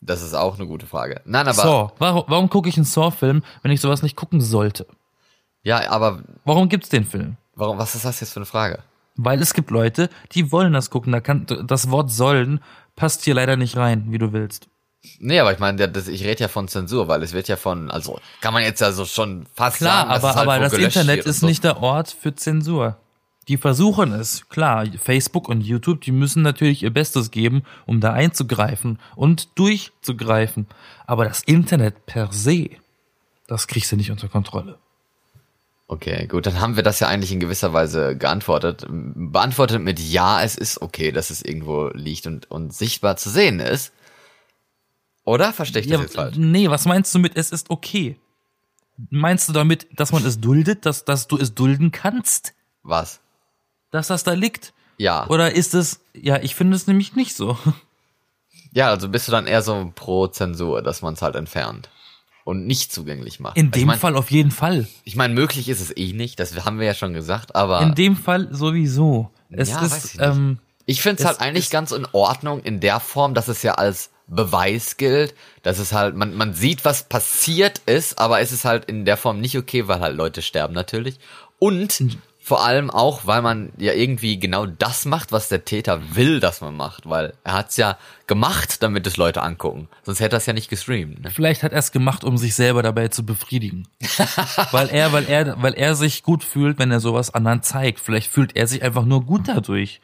Das 0.00 0.22
ist 0.22 0.34
auch 0.34 0.56
eine 0.58 0.66
gute 0.66 0.86
Frage. 0.86 1.20
Nein, 1.26 1.46
aber 1.46 1.62
Saw. 1.62 1.92
Warum, 1.98 2.24
warum 2.26 2.48
gucke 2.50 2.68
ich 2.68 2.76
einen 2.76 2.86
Saw-Film, 2.86 3.42
wenn 3.62 3.70
ich 3.70 3.80
sowas 3.80 4.02
nicht 4.02 4.16
gucken 4.16 4.40
sollte? 4.40 4.86
ja, 5.62 5.88
aber 5.90 6.22
Warum 6.44 6.68
gibt's 6.68 6.88
den 6.88 7.04
Film? 7.04 7.36
warum? 7.54 7.78
Was 7.78 7.94
ist 7.94 8.04
das 8.04 8.18
jetzt 8.20 8.32
für 8.32 8.40
eine 8.40 8.46
Frage? 8.46 8.82
Weil 9.16 9.40
es 9.42 9.52
gibt 9.52 9.70
Leute, 9.70 10.08
die 10.32 10.50
wollen 10.50 10.72
das 10.72 10.88
gucken. 10.88 11.12
Da 11.12 11.20
kann 11.20 11.46
das 11.66 11.90
Wort 11.90 12.10
sollen 12.10 12.60
passt 12.96 13.24
hier 13.24 13.34
leider 13.34 13.56
nicht 13.56 13.76
rein, 13.76 14.06
wie 14.08 14.18
du 14.18 14.32
willst. 14.32 14.68
Nee, 15.18 15.40
aber 15.40 15.52
ich 15.52 15.58
meine, 15.58 15.88
das, 15.88 16.06
ich 16.06 16.24
rede 16.24 16.40
ja 16.40 16.48
von 16.48 16.68
Zensur, 16.68 17.08
weil 17.08 17.22
es 17.22 17.32
wird 17.32 17.48
ja 17.48 17.56
von, 17.56 17.90
also 17.90 18.20
kann 18.40 18.54
man 18.54 18.62
jetzt 18.62 18.80
ja 18.80 18.92
so 18.92 19.04
schon 19.04 19.46
fast 19.52 19.78
Klar, 19.78 20.06
sagen, 20.06 20.10
aber, 20.10 20.34
halt 20.34 20.48
aber 20.48 20.58
das 20.60 20.72
Internet 20.74 21.26
ist 21.26 21.40
so. 21.40 21.46
nicht 21.46 21.64
der 21.64 21.82
Ort 21.82 22.10
für 22.10 22.34
Zensur. 22.34 22.96
Die 23.48 23.56
versuchen 23.56 24.12
es, 24.12 24.48
klar, 24.48 24.86
Facebook 25.02 25.48
und 25.48 25.62
YouTube, 25.62 26.02
die 26.02 26.12
müssen 26.12 26.42
natürlich 26.42 26.84
ihr 26.84 26.92
Bestes 26.92 27.32
geben, 27.32 27.64
um 27.86 28.00
da 28.00 28.12
einzugreifen 28.12 29.00
und 29.16 29.58
durchzugreifen. 29.58 30.68
Aber 31.06 31.24
das 31.24 31.42
Internet 31.42 32.06
per 32.06 32.32
se, 32.32 32.70
das 33.48 33.66
kriegst 33.66 33.90
du 33.90 33.96
nicht 33.96 34.12
unter 34.12 34.28
Kontrolle. 34.28 34.78
Okay, 35.88 36.26
gut, 36.28 36.46
dann 36.46 36.60
haben 36.60 36.76
wir 36.76 36.84
das 36.84 37.00
ja 37.00 37.08
eigentlich 37.08 37.32
in 37.32 37.40
gewisser 37.40 37.72
Weise 37.72 38.16
geantwortet. 38.16 38.86
Beantwortet 38.88 39.82
mit 39.82 39.98
ja, 39.98 40.42
es 40.42 40.56
ist 40.56 40.80
okay, 40.80 41.10
dass 41.10 41.30
es 41.30 41.42
irgendwo 41.42 41.88
liegt 41.88 42.28
und, 42.28 42.50
und 42.50 42.72
sichtbar 42.72 43.16
zu 43.16 43.28
sehen 43.28 43.58
ist. 43.58 43.92
Oder 45.24 45.52
verstehe 45.52 45.82
ich 45.82 45.88
das 45.88 45.96
Ja, 45.98 46.02
jetzt 46.02 46.14
falsch? 46.14 46.36
nee, 46.36 46.68
was 46.70 46.84
meinst 46.84 47.14
du 47.14 47.18
mit 47.18 47.36
es 47.36 47.50
ist 47.52 47.70
okay? 47.70 48.18
Meinst 49.10 49.48
du 49.48 49.52
damit, 49.52 49.86
dass 49.98 50.12
man 50.12 50.24
es 50.24 50.40
duldet, 50.40 50.84
dass, 50.86 51.04
dass 51.04 51.26
du 51.28 51.38
es 51.38 51.54
dulden 51.54 51.92
kannst, 51.92 52.54
Was? 52.82 53.20
dass 53.90 54.08
das 54.08 54.24
da 54.24 54.32
liegt? 54.32 54.72
Ja. 54.98 55.26
Oder 55.28 55.52
ist 55.54 55.74
es, 55.74 56.00
ja, 56.14 56.38
ich 56.42 56.54
finde 56.54 56.76
es 56.76 56.86
nämlich 56.86 57.14
nicht 57.16 57.34
so. 57.36 57.56
Ja, 58.74 58.88
also 58.88 59.10
bist 59.10 59.28
du 59.28 59.32
dann 59.32 59.46
eher 59.46 59.60
so 59.60 59.92
pro 59.94 60.28
Zensur, 60.28 60.80
dass 60.80 61.02
man 61.02 61.12
es 61.12 61.20
halt 61.20 61.36
entfernt 61.36 61.90
und 62.44 62.66
nicht 62.66 62.90
zugänglich 62.90 63.38
macht. 63.38 63.58
In 63.58 63.66
Also 63.66 63.72
dem 63.72 63.80
ich 63.82 63.86
mein, 63.86 63.98
Fall 63.98 64.16
auf 64.16 64.30
jeden 64.30 64.50
Fall. 64.50 64.88
Ich 65.04 65.14
meine, 65.14 65.34
möglich 65.34 65.68
ist 65.68 65.82
es 65.82 65.94
eh 65.94 66.14
nicht, 66.14 66.40
das 66.40 66.64
haben 66.64 66.78
wir 66.78 66.86
ja 66.86 66.94
schon 66.94 67.12
gesagt, 67.12 67.54
aber 67.54 67.82
In 67.82 67.94
dem 67.94 68.16
Fall 68.16 68.48
sowieso. 68.50 69.30
Es 69.50 69.68
Ja, 69.68 69.84
ist, 69.84 70.14
ich 70.14 70.20
ähm, 70.22 70.58
Ich 70.86 71.02
finde 71.02 71.16
es 71.16 71.20
Es 71.20 71.26
halt 71.26 71.40
eigentlich 71.42 71.68
ganz 71.68 71.92
in 71.92 72.06
Ordnung 72.12 72.60
in 72.62 72.80
der 72.80 72.98
Form, 72.98 73.34
dass 73.34 73.48
es 73.48 73.62
ja 73.62 73.74
als 73.74 74.08
Beweis 74.26 74.96
gilt, 74.96 75.34
dass 75.62 75.78
es 75.78 75.92
halt, 75.92 76.16
man, 76.16 76.34
man 76.34 76.54
sieht, 76.54 76.84
was 76.84 77.04
passiert 77.04 77.80
ist, 77.86 78.18
aber 78.18 78.40
es 78.40 78.52
ist 78.52 78.64
halt 78.64 78.86
in 78.86 79.04
der 79.04 79.16
Form 79.16 79.40
nicht 79.40 79.56
okay, 79.58 79.88
weil 79.88 80.00
halt 80.00 80.16
Leute 80.16 80.42
sterben 80.42 80.74
natürlich. 80.74 81.18
Und 81.58 82.18
vor 82.44 82.64
allem 82.64 82.90
auch, 82.90 83.20
weil 83.24 83.40
man 83.40 83.72
ja 83.78 83.92
irgendwie 83.92 84.36
genau 84.36 84.66
das 84.66 85.04
macht, 85.04 85.30
was 85.30 85.48
der 85.48 85.64
Täter 85.64 86.16
will, 86.16 86.40
dass 86.40 86.60
man 86.60 86.76
macht, 86.76 87.08
weil 87.08 87.34
er 87.44 87.52
hat's 87.52 87.76
ja 87.76 87.96
gemacht, 88.26 88.82
damit 88.82 89.06
es 89.06 89.16
Leute 89.16 89.42
angucken. 89.42 89.88
Sonst 90.02 90.18
hätte 90.18 90.34
er 90.34 90.38
es 90.38 90.46
ja 90.46 90.52
nicht 90.52 90.68
gestreamt. 90.68 91.22
Ne? 91.22 91.30
vielleicht 91.30 91.62
hat 91.62 91.70
er 91.70 91.78
es 91.78 91.92
gemacht, 91.92 92.24
um 92.24 92.36
sich 92.36 92.56
selber 92.56 92.82
dabei 92.82 93.08
zu 93.08 93.24
befriedigen. 93.24 93.86
weil 94.72 94.88
er, 94.88 95.12
weil 95.12 95.26
er, 95.26 95.62
weil 95.62 95.74
er 95.74 95.94
sich 95.94 96.24
gut 96.24 96.42
fühlt, 96.42 96.80
wenn 96.80 96.90
er 96.90 96.98
sowas 96.98 97.32
anderen 97.32 97.62
zeigt. 97.62 98.00
Vielleicht 98.00 98.28
fühlt 98.28 98.56
er 98.56 98.66
sich 98.66 98.82
einfach 98.82 99.04
nur 99.04 99.24
gut 99.24 99.46
dadurch. 99.46 100.00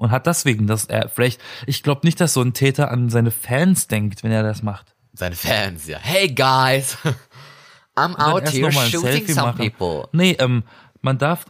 Und 0.00 0.12
hat 0.12 0.26
deswegen, 0.26 0.66
dass 0.66 0.86
er 0.86 1.10
vielleicht, 1.10 1.42
ich 1.66 1.82
glaube 1.82 2.06
nicht, 2.06 2.18
dass 2.22 2.32
so 2.32 2.40
ein 2.40 2.54
Täter 2.54 2.90
an 2.90 3.10
seine 3.10 3.30
Fans 3.30 3.86
denkt, 3.86 4.22
wenn 4.22 4.32
er 4.32 4.42
das 4.42 4.62
macht. 4.62 4.94
Seine 5.12 5.36
Fans, 5.36 5.86
ja. 5.86 5.98
Hey 5.98 6.28
guys! 6.28 6.96
I'm 7.96 8.16
out 8.16 8.48
here 8.48 8.72
shooting 8.72 9.28
some 9.28 9.48
machen. 9.48 9.58
people. 9.70 10.08
Nee, 10.12 10.38
ähm, 10.38 10.62
man 11.02 11.18
darf 11.18 11.44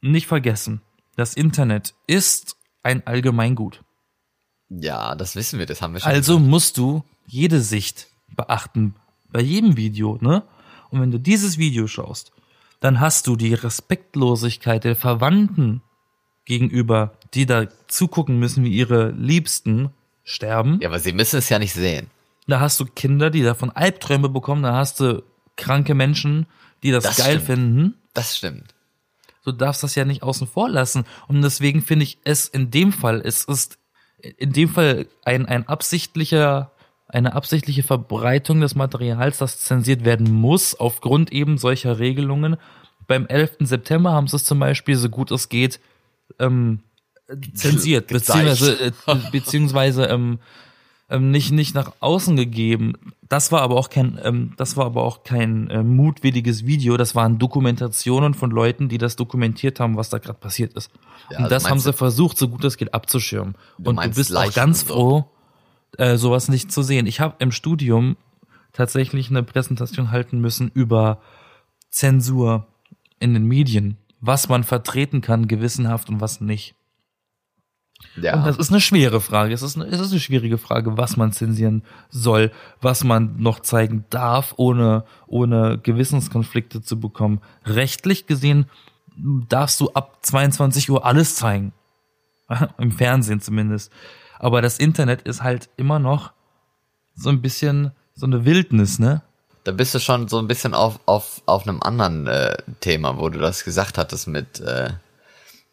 nicht 0.00 0.26
vergessen, 0.26 0.80
das 1.14 1.34
Internet 1.34 1.94
ist 2.08 2.56
ein 2.82 3.06
Allgemeingut. 3.06 3.84
Ja, 4.68 5.14
das 5.14 5.36
wissen 5.36 5.60
wir, 5.60 5.66
das 5.66 5.80
haben 5.80 5.92
wir 5.92 6.00
schon. 6.00 6.10
Also 6.10 6.40
musst 6.40 6.76
du 6.76 7.04
jede 7.24 7.60
Sicht 7.60 8.08
beachten 8.34 8.96
bei 9.30 9.40
jedem 9.40 9.76
Video, 9.76 10.18
ne? 10.20 10.42
Und 10.90 11.00
wenn 11.00 11.12
du 11.12 11.20
dieses 11.20 11.56
Video 11.56 11.86
schaust, 11.86 12.32
dann 12.80 12.98
hast 12.98 13.28
du 13.28 13.36
die 13.36 13.54
Respektlosigkeit 13.54 14.82
der 14.82 14.96
Verwandten 14.96 15.82
gegenüber, 16.44 17.12
die 17.34 17.46
da 17.46 17.66
zugucken 17.88 18.38
müssen, 18.38 18.64
wie 18.64 18.72
ihre 18.72 19.10
Liebsten 19.10 19.90
sterben. 20.24 20.78
Ja, 20.80 20.88
aber 20.88 20.98
sie 20.98 21.12
müssen 21.12 21.38
es 21.38 21.48
ja 21.48 21.58
nicht 21.58 21.72
sehen. 21.74 22.08
Da 22.46 22.60
hast 22.60 22.78
du 22.80 22.84
Kinder, 22.84 23.30
die 23.30 23.42
davon 23.42 23.70
Albträume 23.70 24.28
bekommen, 24.28 24.62
da 24.62 24.74
hast 24.74 25.00
du 25.00 25.22
kranke 25.56 25.94
Menschen, 25.94 26.46
die 26.82 26.90
das, 26.90 27.04
Das 27.04 27.16
geil 27.16 27.40
stimmt. 27.40 27.46
finden. 27.46 27.94
Das 28.12 28.36
stimmt. 28.36 28.74
Du 29.44 29.52
darfst 29.52 29.82
das 29.82 29.94
ja 29.94 30.04
nicht 30.04 30.22
außen 30.22 30.46
vor 30.46 30.68
lassen. 30.68 31.04
Und 31.28 31.42
deswegen 31.42 31.82
finde 31.82 32.04
ich 32.04 32.18
es 32.24 32.48
in 32.48 32.70
dem 32.70 32.92
Fall, 32.92 33.20
es 33.24 33.44
ist 33.44 33.78
in 34.38 34.52
dem 34.52 34.68
Fall 34.70 35.06
ein, 35.24 35.46
ein 35.46 35.68
absichtlicher, 35.68 36.70
eine 37.08 37.34
absichtliche 37.34 37.82
Verbreitung 37.82 38.60
des 38.60 38.74
Materials, 38.74 39.38
das 39.38 39.60
zensiert 39.60 40.04
werden 40.04 40.32
muss, 40.32 40.74
aufgrund 40.74 41.30
eben 41.32 41.58
solcher 41.58 41.98
Regelungen. 41.98 42.56
Beim 43.06 43.26
11. 43.26 43.56
September 43.60 44.12
haben 44.12 44.28
sie 44.28 44.36
es 44.36 44.44
zum 44.44 44.58
Beispiel, 44.58 44.96
so 44.96 45.10
gut 45.10 45.30
es 45.30 45.50
geht, 45.50 45.78
ähm, 46.38 46.80
zensiert, 47.54 48.08
beziehungsweise, 48.08 48.86
äh, 48.86 48.92
beziehungsweise 49.32 50.04
ähm, 50.06 50.38
ähm, 51.10 51.30
nicht 51.30 51.52
nicht 51.52 51.74
nach 51.74 51.92
außen 52.00 52.36
gegeben. 52.36 52.94
Das 53.28 53.52
war 53.52 53.62
aber 53.62 53.76
auch 53.76 53.90
kein, 53.90 54.18
ähm, 54.22 54.52
das 54.56 54.76
war 54.76 54.86
aber 54.86 55.02
auch 55.02 55.22
kein 55.22 55.68
äh, 55.68 55.82
mutwilliges 55.82 56.66
Video. 56.66 56.96
Das 56.96 57.14
waren 57.14 57.38
Dokumentationen 57.38 58.34
von 58.34 58.50
Leuten, 58.50 58.88
die 58.88 58.98
das 58.98 59.16
dokumentiert 59.16 59.80
haben, 59.80 59.96
was 59.96 60.08
da 60.08 60.18
gerade 60.18 60.38
passiert 60.38 60.72
ist. 60.74 60.90
Ja, 61.30 61.38
und 61.38 61.44
also 61.44 61.54
das 61.54 61.68
haben 61.68 61.78
sie 61.78 61.90
du- 61.92 61.96
versucht, 61.96 62.38
so 62.38 62.48
gut 62.48 62.64
es 62.64 62.76
geht, 62.76 62.94
abzuschirmen. 62.94 63.54
und 63.82 64.02
du 64.02 64.10
bist 64.10 64.30
auch 64.30 64.40
Leichen 64.40 64.54
ganz 64.54 64.82
und 64.82 64.88
so. 64.88 64.94
froh, 64.94 65.24
äh, 65.98 66.16
sowas 66.16 66.48
nicht 66.48 66.72
zu 66.72 66.82
sehen. 66.82 67.06
Ich 67.06 67.20
habe 67.20 67.36
im 67.38 67.52
Studium 67.52 68.16
tatsächlich 68.72 69.30
eine 69.30 69.42
Präsentation 69.42 70.10
halten 70.10 70.40
müssen 70.40 70.70
über 70.74 71.20
Zensur 71.90 72.66
in 73.20 73.34
den 73.34 73.44
Medien, 73.46 73.98
was 74.20 74.48
man 74.48 74.64
vertreten 74.64 75.20
kann, 75.20 75.48
gewissenhaft 75.48 76.08
und 76.08 76.20
was 76.20 76.40
nicht. 76.40 76.74
Ja. 78.16 78.34
Und 78.36 78.46
das 78.46 78.56
ist 78.56 78.70
eine 78.70 78.80
schwere 78.80 79.20
Frage. 79.20 79.54
Es 79.54 79.62
ist 79.62 79.76
eine, 79.76 79.86
es 79.86 80.00
ist 80.00 80.12
eine 80.12 80.20
schwierige 80.20 80.58
Frage, 80.58 80.96
was 80.96 81.16
man 81.16 81.32
zensieren 81.32 81.82
soll, 82.10 82.52
was 82.80 83.04
man 83.04 83.36
noch 83.38 83.60
zeigen 83.60 84.04
darf, 84.10 84.54
ohne, 84.56 85.04
ohne 85.26 85.78
Gewissenskonflikte 85.78 86.82
zu 86.82 87.00
bekommen. 87.00 87.40
Rechtlich 87.64 88.26
gesehen 88.26 88.66
darfst 89.48 89.80
du 89.80 89.90
ab 89.90 90.18
22 90.22 90.90
Uhr 90.90 91.04
alles 91.04 91.36
zeigen. 91.36 91.72
Im 92.78 92.92
Fernsehen 92.92 93.40
zumindest. 93.40 93.90
Aber 94.38 94.60
das 94.60 94.78
Internet 94.78 95.22
ist 95.22 95.42
halt 95.42 95.68
immer 95.76 95.98
noch 95.98 96.32
so 97.14 97.30
ein 97.30 97.40
bisschen 97.40 97.92
so 98.14 98.26
eine 98.26 98.44
Wildnis, 98.44 98.98
ne? 98.98 99.22
Da 99.64 99.72
bist 99.72 99.94
du 99.94 99.98
schon 99.98 100.28
so 100.28 100.38
ein 100.38 100.46
bisschen 100.46 100.74
auf, 100.74 101.00
auf, 101.06 101.40
auf 101.46 101.66
einem 101.66 101.82
anderen 101.82 102.26
äh, 102.26 102.56
Thema, 102.80 103.18
wo 103.18 103.30
du 103.30 103.38
das 103.38 103.64
gesagt 103.64 103.96
hattest 103.96 104.28
mit, 104.28 104.60
äh, 104.60 104.90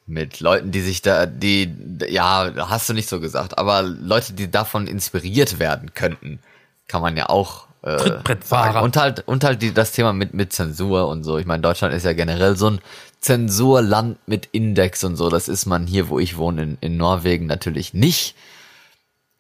mit 0.07 0.39
Leuten, 0.39 0.71
die 0.71 0.81
sich 0.81 1.01
da, 1.01 1.25
die, 1.25 1.73
ja, 2.09 2.51
hast 2.69 2.89
du 2.89 2.93
nicht 2.93 3.09
so 3.09 3.19
gesagt, 3.19 3.57
aber 3.57 3.81
Leute, 3.81 4.33
die 4.33 4.51
davon 4.51 4.87
inspiriert 4.87 5.59
werden 5.59 5.93
könnten, 5.93 6.39
kann 6.87 7.01
man 7.01 7.15
ja 7.15 7.29
auch 7.29 7.67
äh, 7.83 7.97
Trittbrettfahrer. 7.97 8.73
sagen. 8.73 8.85
Und 8.85 8.97
halt, 8.97 9.27
und 9.27 9.43
halt 9.43 9.61
die, 9.61 9.73
das 9.73 9.91
Thema 9.91 10.13
mit, 10.13 10.33
mit 10.33 10.53
Zensur 10.53 11.07
und 11.07 11.23
so. 11.23 11.37
Ich 11.37 11.45
meine, 11.45 11.61
Deutschland 11.61 11.93
ist 11.93 12.05
ja 12.05 12.13
generell 12.13 12.55
so 12.55 12.69
ein 12.69 12.81
Zensurland 13.19 14.17
mit 14.27 14.47
Index 14.51 15.03
und 15.03 15.15
so. 15.15 15.29
Das 15.29 15.47
ist 15.47 15.65
man 15.65 15.87
hier, 15.87 16.09
wo 16.09 16.19
ich 16.19 16.37
wohne, 16.37 16.63
in, 16.63 16.77
in 16.81 16.97
Norwegen 16.97 17.45
natürlich 17.45 17.93
nicht. 17.93 18.35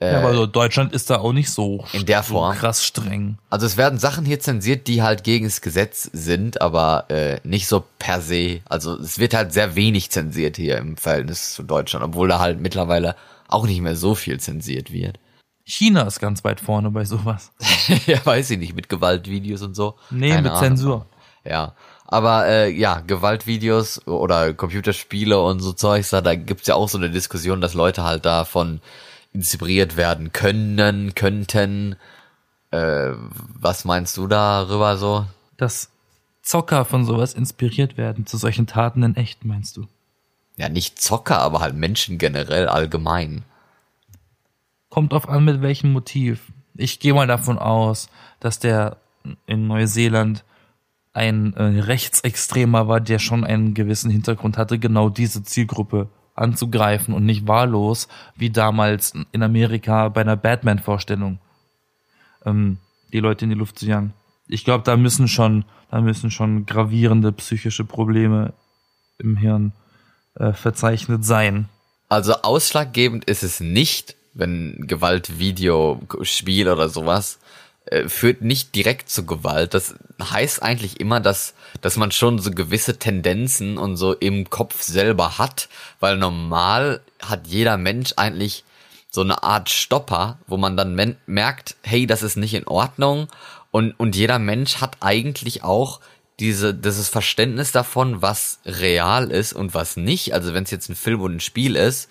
Ja, 0.01 0.19
aber 0.19 0.33
so 0.33 0.45
Deutschland 0.47 0.93
ist 0.93 1.09
da 1.09 1.19
auch 1.19 1.33
nicht 1.33 1.49
so, 1.51 1.85
Äh, 1.93 1.97
in 1.97 2.05
der 2.05 2.23
so 2.23 2.33
Form. 2.33 2.55
krass 2.55 2.83
streng. 2.83 3.37
Also 3.49 3.65
es 3.65 3.77
werden 3.77 3.99
Sachen 3.99 4.25
hier 4.25 4.39
zensiert, 4.39 4.87
die 4.87 5.01
halt 5.03 5.23
gegen 5.23 5.45
das 5.45 5.61
Gesetz 5.61 6.09
sind, 6.13 6.61
aber 6.61 7.05
äh, 7.09 7.39
nicht 7.43 7.67
so 7.67 7.83
per 7.99 8.21
se. 8.21 8.61
Also 8.67 8.97
es 8.97 9.19
wird 9.19 9.33
halt 9.33 9.53
sehr 9.53 9.75
wenig 9.75 10.09
zensiert 10.11 10.57
hier 10.57 10.77
im 10.77 10.97
Verhältnis 10.97 11.53
zu 11.53 11.63
Deutschland, 11.63 12.03
obwohl 12.05 12.27
da 12.27 12.39
halt 12.39 12.59
mittlerweile 12.59 13.15
auch 13.47 13.65
nicht 13.67 13.81
mehr 13.81 13.95
so 13.95 14.15
viel 14.15 14.39
zensiert 14.39 14.91
wird. 14.91 15.19
China 15.63 16.01
ist 16.03 16.19
ganz 16.19 16.43
weit 16.43 16.59
vorne 16.59 16.89
bei 16.89 17.05
sowas. 17.05 17.51
ja, 18.07 18.25
weiß 18.25 18.49
ich 18.51 18.57
nicht, 18.57 18.75
mit 18.75 18.89
Gewaltvideos 18.89 19.61
und 19.61 19.75
so. 19.75 19.95
Nee, 20.09 20.29
Keine 20.29 20.41
mit 20.43 20.51
Ahnung. 20.51 20.63
Zensur. 20.63 21.05
Ja. 21.45 21.75
Aber 22.07 22.45
äh, 22.47 22.69
ja, 22.69 22.99
Gewaltvideos 23.01 24.05
oder 24.07 24.53
Computerspiele 24.53 25.39
und 25.39 25.59
so 25.61 25.71
Zeugs, 25.73 26.09
da, 26.09 26.21
da 26.21 26.35
gibt's 26.35 26.67
ja 26.67 26.75
auch 26.75 26.89
so 26.89 26.97
eine 26.97 27.09
Diskussion, 27.09 27.61
dass 27.61 27.73
Leute 27.73 28.03
halt 28.03 28.25
davon 28.25 28.81
inspiriert 29.33 29.97
werden 29.97 30.31
können, 30.31 31.15
könnten. 31.15 31.95
Äh, 32.71 33.11
was 33.59 33.85
meinst 33.85 34.17
du 34.17 34.27
darüber 34.27 34.97
so? 34.97 35.25
Dass 35.57 35.89
Zocker 36.41 36.85
von 36.85 37.05
sowas 37.05 37.33
inspiriert 37.33 37.97
werden 37.97 38.25
zu 38.25 38.37
solchen 38.37 38.67
Taten 38.67 39.03
in 39.03 39.15
echt, 39.15 39.45
meinst 39.45 39.77
du? 39.77 39.87
Ja, 40.57 40.69
nicht 40.69 41.01
Zocker, 41.01 41.39
aber 41.39 41.59
halt 41.59 41.75
Menschen 41.75 42.17
generell 42.17 42.67
allgemein. 42.67 43.43
Kommt 44.89 45.13
drauf 45.13 45.29
an, 45.29 45.45
mit 45.45 45.61
welchem 45.61 45.91
Motiv. 45.91 46.51
Ich 46.75 46.99
gehe 46.99 47.13
mal 47.13 47.27
davon 47.27 47.57
aus, 47.57 48.09
dass 48.39 48.59
der 48.59 48.97
in 49.45 49.67
Neuseeland 49.67 50.43
ein 51.13 51.53
äh, 51.53 51.63
Rechtsextremer 51.63 52.87
war, 52.87 53.01
der 53.01 53.19
schon 53.19 53.43
einen 53.43 53.73
gewissen 53.73 54.09
Hintergrund 54.09 54.57
hatte, 54.57 54.79
genau 54.79 55.09
diese 55.09 55.43
Zielgruppe 55.43 56.09
anzugreifen 56.41 57.13
und 57.13 57.25
nicht 57.25 57.47
wahllos, 57.47 58.07
wie 58.35 58.49
damals 58.49 59.13
in 59.31 59.43
Amerika 59.43 60.09
bei 60.09 60.21
einer 60.21 60.35
Batman-Vorstellung, 60.35 61.39
ähm, 62.45 62.77
die 63.13 63.19
Leute 63.19 63.45
in 63.45 63.51
die 63.51 63.57
Luft 63.57 63.79
zu 63.79 63.85
jagen. 63.85 64.13
Ich 64.47 64.65
glaube, 64.65 64.83
da 64.83 64.97
müssen 64.97 65.27
schon, 65.27 65.65
da 65.89 66.01
müssen 66.01 66.31
schon 66.31 66.65
gravierende 66.65 67.31
psychische 67.31 67.85
Probleme 67.85 68.53
im 69.17 69.37
Hirn 69.37 69.73
äh, 70.35 70.53
verzeichnet 70.53 71.23
sein. 71.23 71.69
Also 72.09 72.33
ausschlaggebend 72.41 73.25
ist 73.25 73.43
es 73.43 73.61
nicht, 73.61 74.15
wenn 74.33 74.85
Gewaltvideo, 74.87 76.01
Spiel 76.23 76.67
oder 76.67 76.89
sowas 76.89 77.39
äh, 77.85 78.07
führt 78.07 78.41
nicht 78.41 78.75
direkt 78.75 79.09
zu 79.09 79.25
Gewalt. 79.25 79.73
Das 79.73 79.95
heißt 80.21 80.61
eigentlich 80.61 80.99
immer, 80.99 81.19
dass, 81.19 81.53
dass 81.81 81.97
man 81.97 82.11
schon 82.11 82.39
so 82.39 82.51
gewisse 82.51 82.97
Tendenzen 82.97 83.77
und 83.77 83.97
so 83.97 84.13
im 84.13 84.49
Kopf 84.49 84.81
selber 84.81 85.37
hat, 85.37 85.69
weil 85.99 86.17
normal 86.17 87.01
hat 87.21 87.47
jeder 87.47 87.77
Mensch 87.77 88.13
eigentlich 88.17 88.63
so 89.09 89.21
eine 89.21 89.43
Art 89.43 89.69
Stopper, 89.69 90.37
wo 90.47 90.57
man 90.57 90.77
dann 90.77 91.17
merkt, 91.25 91.75
hey, 91.83 92.07
das 92.07 92.23
ist 92.23 92.37
nicht 92.37 92.53
in 92.53 92.67
Ordnung 92.67 93.27
und, 93.71 93.93
und 93.93 94.15
jeder 94.15 94.39
Mensch 94.39 94.77
hat 94.77 94.97
eigentlich 94.99 95.63
auch 95.63 95.99
diese, 96.39 96.73
dieses 96.73 97.09
Verständnis 97.09 97.71
davon, 97.71 98.21
was 98.21 98.59
real 98.65 99.31
ist 99.31 99.53
und 99.53 99.73
was 99.73 99.97
nicht. 99.97 100.33
Also 100.33 100.53
wenn 100.53 100.63
es 100.63 100.71
jetzt 100.71 100.89
ein 100.89 100.95
Film 100.95 101.21
und 101.21 101.35
ein 101.35 101.39
Spiel 101.39 101.75
ist, 101.75 102.09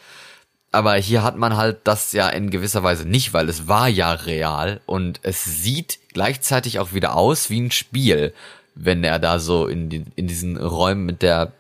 aber 0.73 0.95
hier 0.97 1.23
hat 1.23 1.37
man 1.37 1.57
halt 1.57 1.79
das 1.85 2.13
ja 2.13 2.29
in 2.29 2.51
gewisser 2.51 2.83
Weise 2.83 3.07
nicht, 3.09 3.33
weil 3.33 3.49
es 3.49 3.67
war 3.67 3.89
ja 3.89 4.13
real 4.13 4.81
und 4.87 5.21
es 5.23 5.45
sieht 5.45 5.99
gleichzeitig 6.13 6.79
auch 6.79 6.93
wieder 6.93 7.17
aus 7.17 7.51
wie 7.51 7.61
ein 7.61 7.71
Spiel, 7.71 8.33
wenn 8.75 9.03
er 9.03 9.19
da 9.19 9.39
so 9.39 9.67
in, 9.67 9.89
die, 9.89 10.05
in 10.17 10.27
diesen 10.27 10.57
Räumen 10.57 11.05
mit 11.05 11.23
der 11.23 11.53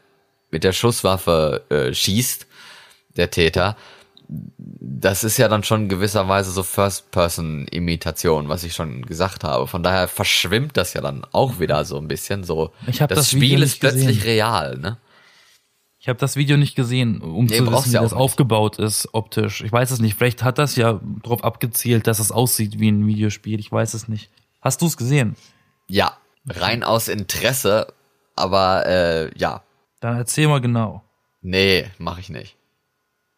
mit 0.50 0.64
der 0.64 0.72
Schusswaffe 0.72 1.62
äh, 1.68 1.94
schießt, 1.94 2.46
der 3.16 3.30
Täter. 3.30 3.76
Das 4.28 5.24
ist 5.24 5.38
ja 5.38 5.48
dann 5.48 5.64
schon 5.64 5.82
in 5.82 5.88
gewisser 5.88 6.28
Weise 6.28 6.52
so 6.52 6.62
First-Person-Imitation, 6.62 8.48
was 8.48 8.62
ich 8.62 8.74
schon 8.74 9.02
gesagt 9.06 9.42
habe. 9.42 9.66
Von 9.66 9.82
daher 9.82 10.06
verschwimmt 10.06 10.76
das 10.76 10.92
ja 10.94 11.00
dann 11.00 11.26
auch 11.32 11.58
wieder 11.58 11.84
so 11.84 11.98
ein 11.98 12.06
bisschen 12.06 12.44
so. 12.44 12.72
Ich 12.86 13.02
hab 13.02 13.08
das, 13.08 13.18
das 13.18 13.30
Spiel 13.30 13.62
ist 13.62 13.80
plötzlich 13.80 14.18
gesehen. 14.18 14.22
real, 14.22 14.78
ne? 14.78 14.98
Ich 16.02 16.08
habe 16.08 16.18
das 16.18 16.34
Video 16.36 16.56
nicht 16.56 16.74
gesehen, 16.76 17.20
um 17.20 17.44
Nee, 17.44 17.58
zu 17.58 17.66
wissen, 17.70 17.90
wie 17.90 17.92
das 17.92 18.02
nicht. 18.04 18.12
aufgebaut 18.14 18.78
ist 18.78 19.10
optisch. 19.12 19.60
Ich 19.60 19.70
weiß 19.70 19.90
es 19.90 20.00
nicht. 20.00 20.14
Vielleicht 20.16 20.42
hat 20.42 20.56
das 20.56 20.74
ja 20.76 20.98
darauf 21.22 21.44
abgezielt, 21.44 22.06
dass 22.06 22.18
es 22.20 22.32
aussieht 22.32 22.80
wie 22.80 22.88
ein 22.90 23.06
Videospiel. 23.06 23.60
Ich 23.60 23.70
weiß 23.70 23.92
es 23.92 24.08
nicht. 24.08 24.30
Hast 24.62 24.80
du 24.80 24.86
es 24.86 24.96
gesehen? 24.96 25.36
Ja, 25.88 26.16
rein 26.48 26.84
aus 26.84 27.08
Interesse, 27.08 27.92
aber 28.34 28.86
äh, 28.86 29.38
ja, 29.38 29.62
Dann 30.00 30.16
erzähl 30.16 30.48
mal 30.48 30.60
genau. 30.62 31.02
nee, 31.42 31.84
mache 31.98 32.20
ich 32.20 32.30
nicht. 32.30 32.56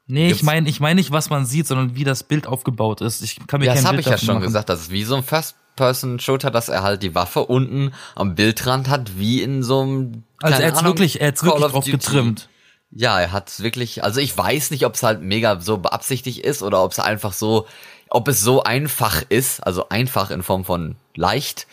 Nee, 0.07 0.26
ich 0.26 0.28
Gibt's- 0.35 0.45
meine 0.45 0.69
ich 0.69 0.78
meine 0.78 0.97
nicht, 1.00 1.11
was 1.11 1.31
man 1.31 1.47
sieht, 1.47 1.66
sondern 1.66 1.97
wie 1.97 2.04
das 2.04 2.23
Bild 2.23 2.47
aufgebaut 2.47 3.00
ist. 3.00 3.23
Ich 3.23 3.45
kann 3.49 3.59
mir 3.61 3.66
Ja, 3.66 3.75
kein 3.75 3.83
das 3.83 3.88
habe 3.90 4.00
ich 4.00 4.07
ja 4.07 4.19
schon 4.19 4.35
machen. 4.35 4.42
gesagt, 4.45 4.69
das 4.69 4.83
ist 4.83 4.90
wie 4.90 5.02
so 5.04 5.16
ein 5.16 5.23
First-Person-Shooter, 5.25 6.50
dass 6.52 6.69
er 6.69 6.83
halt 6.85 7.02
die 7.02 7.14
Waffe 7.14 7.45
unten 7.45 7.92
am 8.14 8.35
Bildrand 8.37 8.88
hat, 8.88 9.19
wie 9.19 9.42
in 9.42 9.62
so 9.64 9.81
einem. 9.83 10.23
Also 10.40 10.61
er 10.61 10.69
hat's 10.69 10.78
Ahnung, 10.78 10.90
wirklich, 10.90 11.21
er 11.21 11.28
hat's 11.28 11.42
wirklich 11.42 11.71
drauf 11.73 11.85
getrimmt. 11.85 12.49
Ja, 12.95 13.21
er 13.21 13.33
hat's 13.33 13.63
wirklich, 13.63 14.05
also 14.05 14.21
ich 14.21 14.37
weiß 14.37 14.71
nicht, 14.71 14.85
ob 14.85 14.95
es 14.95 15.03
halt 15.03 15.23
mega 15.23 15.61
so 15.61 15.79
beabsichtigt 15.79 16.39
ist 16.41 16.63
oder 16.63 16.85
ob 16.85 16.93
es 16.93 16.99
einfach 16.99 17.33
so, 17.33 17.67
ob 18.11 18.29
es 18.29 18.41
so 18.43 18.63
einfach 18.63 19.23
ist, 19.29 19.67
also 19.67 19.89
einfach 19.89 20.31
in 20.31 20.43
Form 20.43 20.65
von 20.65 20.97
leicht, 21.15 21.67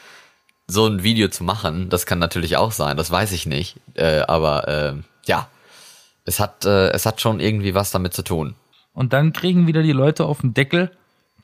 so 0.68 0.88
ein 0.88 1.04
Video 1.04 1.28
zu 1.28 1.44
machen. 1.44 1.90
Das 1.90 2.06
kann 2.06 2.20
natürlich 2.20 2.56
auch 2.56 2.72
sein, 2.72 2.96
das 2.96 3.12
weiß 3.12 3.34
ich 3.34 3.46
nicht. 3.46 3.76
Äh, 3.96 4.22
aber 4.22 4.68
äh, 4.68 4.94
ja, 5.26 5.50
es 6.26 6.40
hat, 6.40 6.66
äh, 6.66 6.90
es 6.92 7.06
hat 7.06 7.20
schon 7.20 7.40
irgendwie 7.40 7.74
was 7.74 7.92
damit 7.92 8.14
zu 8.14 8.24
tun. 8.24 8.56
Und 8.94 9.14
dann 9.14 9.34
kriegen 9.34 9.68
wieder 9.68 9.84
die 9.84 9.92
Leute 9.92 10.26
auf 10.26 10.42
den 10.42 10.54
Deckel, 10.54 10.92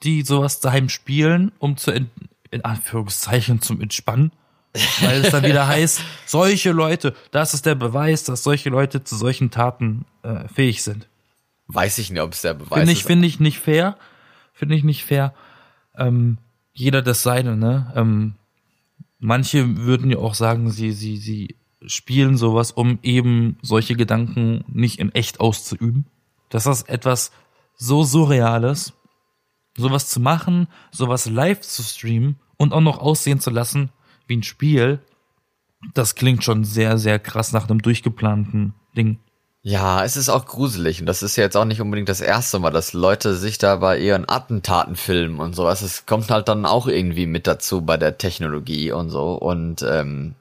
die 0.04 0.22
sowas 0.22 0.60
daheim 0.60 0.90
spielen, 0.90 1.52
um 1.60 1.76
zu, 1.76 1.92
in, 1.92 2.10
in 2.52 2.64
Anführungszeichen, 2.64 3.62
zum 3.62 3.82
Entspannen. 3.82 4.32
Weil 5.02 5.24
es 5.24 5.32
dann 5.32 5.44
wieder 5.44 5.68
heißt, 5.68 6.02
solche 6.26 6.72
Leute, 6.72 7.14
das 7.32 7.54
ist 7.54 7.66
der 7.66 7.76
Beweis, 7.76 8.24
dass 8.24 8.44
solche 8.44 8.70
Leute 8.70 9.04
zu 9.04 9.16
solchen 9.16 9.52
Taten 9.52 10.06
äh, 10.24 10.48
fähig 10.48 10.84
sind. 10.84 11.08
Weiß 11.68 11.98
ich 11.98 12.12
nicht, 12.12 12.22
ob 12.22 12.34
es 12.34 12.42
der 12.42 12.54
Beweis 12.54 12.80
Finde 12.80 12.92
ich, 12.92 13.00
ist. 13.00 13.08
finde 13.08 13.28
ich 13.28 13.40
nicht 13.40 13.60
fair. 13.60 13.98
Finde 14.54 14.76
ich 14.76 14.84
nicht 14.84 15.04
fair. 15.04 15.34
Ähm, 15.98 16.38
jeder 16.74 17.02
das 17.02 17.24
seine, 17.24 17.56
ne? 17.56 17.92
Ähm, 17.96 18.36
manche 19.20 19.78
würden 19.78 20.12
ja 20.12 20.18
auch 20.18 20.36
sagen, 20.36 20.70
sie, 20.70 20.92
sie, 20.92 21.18
sie 21.18 21.56
spielen 21.86 22.38
sowas, 22.38 22.72
um 22.72 23.00
eben 23.02 23.58
solche 23.62 23.96
Gedanken 23.96 24.64
nicht 24.68 25.00
in 25.00 25.14
echt 25.14 25.40
auszuüben. 25.40 26.06
Das 26.50 26.66
ist 26.66 26.90
etwas 26.90 27.32
so 27.76 28.04
Surreales, 28.04 28.94
sowas 29.78 30.10
zu 30.10 30.20
machen, 30.20 30.68
sowas 30.92 31.28
live 31.28 31.62
zu 31.62 31.84
streamen 31.84 32.38
und 32.58 32.74
auch 32.74 32.82
noch 32.82 33.00
aussehen 33.00 33.40
zu 33.40 33.50
lassen 33.50 33.90
wie 34.28 34.38
ein 34.38 34.44
Spiel, 34.44 35.00
das 35.94 36.16
klingt 36.16 36.44
schon 36.44 36.64
sehr, 36.64 36.98
sehr 36.98 37.20
krass 37.20 37.52
nach 37.52 37.70
einem 37.70 37.82
durchgeplanten 37.82 38.74
Ding. 38.96 39.20
Ja, 39.68 40.04
es 40.04 40.16
ist 40.16 40.30
auch 40.30 40.46
gruselig 40.46 41.00
und 41.00 41.08
das 41.08 41.24
ist 41.24 41.38
ja 41.38 41.44
jetzt 41.44 41.58
auch 41.58 41.66
nicht 41.66 41.82
unbedingt 41.82 42.08
das 42.08 42.22
erste 42.22 42.60
Mal, 42.60 42.70
dass 42.70 42.94
Leute 42.94 43.36
sich 43.36 43.58
da 43.58 43.78
bei 43.78 43.98
ihren 43.98 44.30
Attentaten 44.30 44.96
filmen 44.96 45.40
und 45.40 45.56
sowas. 45.56 45.82
Es 45.82 46.06
kommt 46.06 46.30
halt 46.30 46.48
dann 46.50 46.68
auch 46.68 46.86
irgendwie 46.88 47.26
mit 47.26 47.48
dazu 47.48 47.82
bei 47.82 47.98
der 47.98 48.20
Technologie 48.20 48.92
und 48.92 49.10
so. 49.10 49.34
Und 49.34 49.82
ähm, 49.82 50.36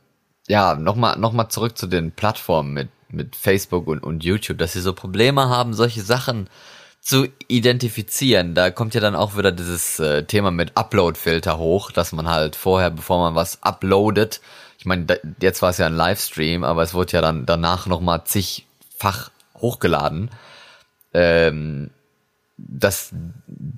ja, 0.46 0.74
nochmal 0.74 1.18
noch 1.18 1.32
mal 1.32 1.48
zurück 1.48 1.78
zu 1.78 1.86
den 1.86 2.12
Plattformen 2.12 2.74
mit, 2.74 2.88
mit 3.08 3.34
Facebook 3.34 3.86
und, 3.86 4.00
und 4.00 4.24
YouTube, 4.24 4.58
dass 4.58 4.74
sie 4.74 4.82
so 4.82 4.92
Probleme 4.92 5.48
haben, 5.48 5.72
solche 5.72 6.02
Sachen 6.02 6.48
zu 7.04 7.28
identifizieren. 7.48 8.54
Da 8.54 8.70
kommt 8.70 8.94
ja 8.94 9.00
dann 9.00 9.14
auch 9.14 9.36
wieder 9.36 9.52
dieses 9.52 10.00
äh, 10.00 10.24
Thema 10.24 10.50
mit 10.50 10.72
Upload-Filter 10.74 11.58
hoch, 11.58 11.92
dass 11.92 12.12
man 12.12 12.28
halt 12.28 12.56
vorher, 12.56 12.90
bevor 12.90 13.18
man 13.18 13.34
was 13.34 13.62
uploadet, 13.62 14.40
ich 14.78 14.86
meine, 14.86 15.20
jetzt 15.40 15.62
war 15.62 15.70
es 15.70 15.78
ja 15.78 15.86
ein 15.86 15.96
Livestream, 15.96 16.64
aber 16.64 16.82
es 16.82 16.94
wurde 16.94 17.12
ja 17.12 17.20
dann 17.20 17.46
danach 17.46 17.86
nochmal 17.86 18.24
zigfach 18.24 19.30
hochgeladen, 19.56 20.30
ähm, 21.12 21.90
dass 22.56 23.12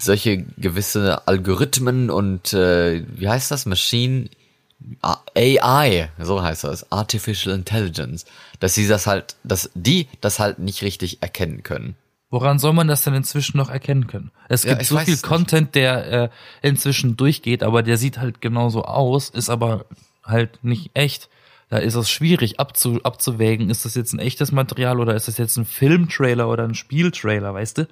solche 0.00 0.38
gewisse 0.56 1.26
Algorithmen 1.26 2.10
und 2.10 2.52
äh, 2.52 3.04
wie 3.08 3.28
heißt 3.28 3.50
das? 3.50 3.66
Machine 3.66 4.30
AI, 5.34 6.10
so 6.20 6.42
heißt 6.42 6.64
das, 6.64 6.92
Artificial 6.92 7.54
Intelligence, 7.54 8.24
dass 8.60 8.74
sie 8.74 8.86
das 8.86 9.06
halt, 9.06 9.36
dass 9.42 9.70
die 9.74 10.08
das 10.20 10.38
halt 10.38 10.58
nicht 10.58 10.82
richtig 10.82 11.22
erkennen 11.22 11.62
können. 11.62 11.96
Woran 12.28 12.58
soll 12.58 12.72
man 12.72 12.88
das 12.88 13.02
denn 13.02 13.14
inzwischen 13.14 13.56
noch 13.56 13.70
erkennen 13.70 14.06
können? 14.08 14.32
Es 14.48 14.64
Ja, 14.64 14.70
gibt 14.70 14.82
ich 14.82 14.88
so 14.88 14.98
viel. 14.98 15.16
Content, 15.18 15.74
der 15.74 16.06
äh, 16.24 16.28
inzwischen 16.60 17.16
durchgeht, 17.16 17.62
aber 17.62 17.82
der 17.82 17.98
sieht 17.98 18.18
halt 18.18 18.40
genauso 18.40 18.84
aus, 18.84 19.30
ist 19.30 19.48
aber 19.48 19.86
halt 20.24 20.64
nicht 20.64 20.90
echt. 20.94 21.28
Da 21.68 21.78
ist 21.78 21.94
es 21.94 22.10
schwierig 22.10 22.58
abzu, 22.60 23.00
abzuwägen, 23.02 23.70
ist 23.70 23.84
das 23.84 23.94
jetzt 23.94 24.12
ein 24.12 24.18
echtes 24.20 24.52
Material 24.52 25.00
oder 25.00 25.14
ist 25.14 25.28
das 25.28 25.38
jetzt 25.38 25.56
ein 25.56 25.64
Filmtrailer 25.64 26.48
oder 26.48 26.64
ein 26.64 26.74
Spieltrailer, 26.74 27.54
weißt 27.54 27.78
du? 27.78 27.88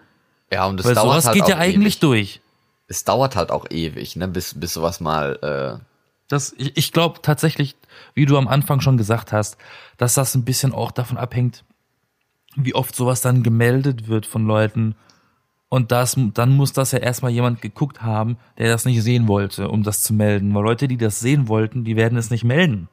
Ja, 0.53 0.67
und 0.67 0.79
es 0.81 0.87
Weil 0.87 0.95
dauert 0.95 1.11
sowas 1.13 1.27
halt 1.27 1.35
geht 1.35 1.45
auch 1.45 1.49
ja 1.49 1.59
eigentlich 1.59 1.95
ewig. 1.95 2.01
durch. 2.01 2.41
Es 2.87 3.05
dauert 3.05 3.35
halt 3.37 3.51
auch 3.51 3.67
ewig, 3.71 4.15
ne, 4.17 4.29
bis 4.29 4.55
bis 4.59 4.75
sowas 4.75 5.01
mal 5.01 5.39
äh, 5.81 5.85
Das, 6.29 6.55
ich, 6.59 6.77
ich 6.77 6.93
glaube 6.93 7.21
tatsächlich, 7.23 7.77
wie 8.15 8.27
du 8.27 8.37
am 8.37 8.47
Anfang 8.49 8.81
schon 8.81 8.97
gesagt 8.97 9.33
hast, 9.33 9.57
dass 9.97 10.15
das 10.15 10.35
ein 10.35 10.45
bisschen 10.45 10.73
auch 10.73 10.91
davon 10.93 11.17
abhängt, 11.19 11.65
wie 12.57 12.75
oft 12.75 12.95
sowas 12.95 13.21
dann 13.21 13.43
gemeldet 13.43 14.09
wird 14.09 14.27
von 14.27 14.47
Leuten. 14.47 14.95
Und 15.69 15.91
das, 15.93 16.17
dann 16.35 16.51
muss 16.57 16.73
das 16.73 16.93
ja 16.93 16.99
erstmal 17.01 17.33
jemand 17.33 17.61
geguckt 17.61 18.03
haben, 18.03 18.37
der 18.59 18.69
das 18.69 18.85
nicht 18.85 19.03
sehen 19.03 19.27
wollte, 19.29 19.69
um 19.69 19.83
das 19.83 20.03
zu 20.03 20.15
melden. 20.15 20.55
Weil 20.55 20.63
Leute, 20.63 20.87
die 20.89 20.97
das 20.99 21.21
sehen 21.21 21.49
wollten, 21.49 21.85
die 21.85 21.97
werden 21.97 22.17
es 22.17 22.31
nicht 22.31 22.45
melden. 22.45 22.89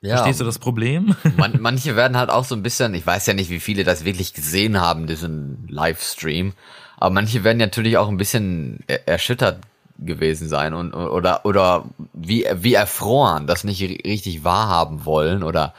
ja, 0.00 0.16
Verstehst 0.16 0.40
du 0.40 0.44
das 0.44 0.58
Problem? 0.58 1.14
Man, 1.36 1.60
manche 1.60 1.94
werden 1.96 2.16
halt 2.16 2.30
auch 2.30 2.44
so 2.44 2.54
ein 2.54 2.62
bisschen, 2.62 2.94
ich 2.94 3.06
weiß 3.06 3.26
ja 3.26 3.34
nicht, 3.34 3.50
wie 3.50 3.60
viele 3.60 3.84
das 3.84 4.04
wirklich 4.04 4.32
gesehen 4.34 4.80
haben, 4.80 5.06
diesen 5.06 5.66
Livestream, 5.68 6.54
aber 6.96 7.10
manche 7.14 7.44
werden 7.44 7.58
natürlich 7.58 7.96
auch 7.96 8.08
ein 8.08 8.16
bisschen 8.16 8.80
er 8.86 9.06
erschüttert 9.08 9.60
gewesen 9.98 10.48
sein 10.48 10.72
und 10.72 10.94
oder 10.94 11.44
oder 11.44 11.84
wie 12.14 12.46
wie 12.54 12.72
erfroren, 12.72 13.46
das 13.46 13.64
nicht 13.64 13.82
ri- 13.82 14.02
richtig 14.02 14.44
wahrhaben 14.44 15.04
wollen 15.04 15.42
oder 15.42 15.74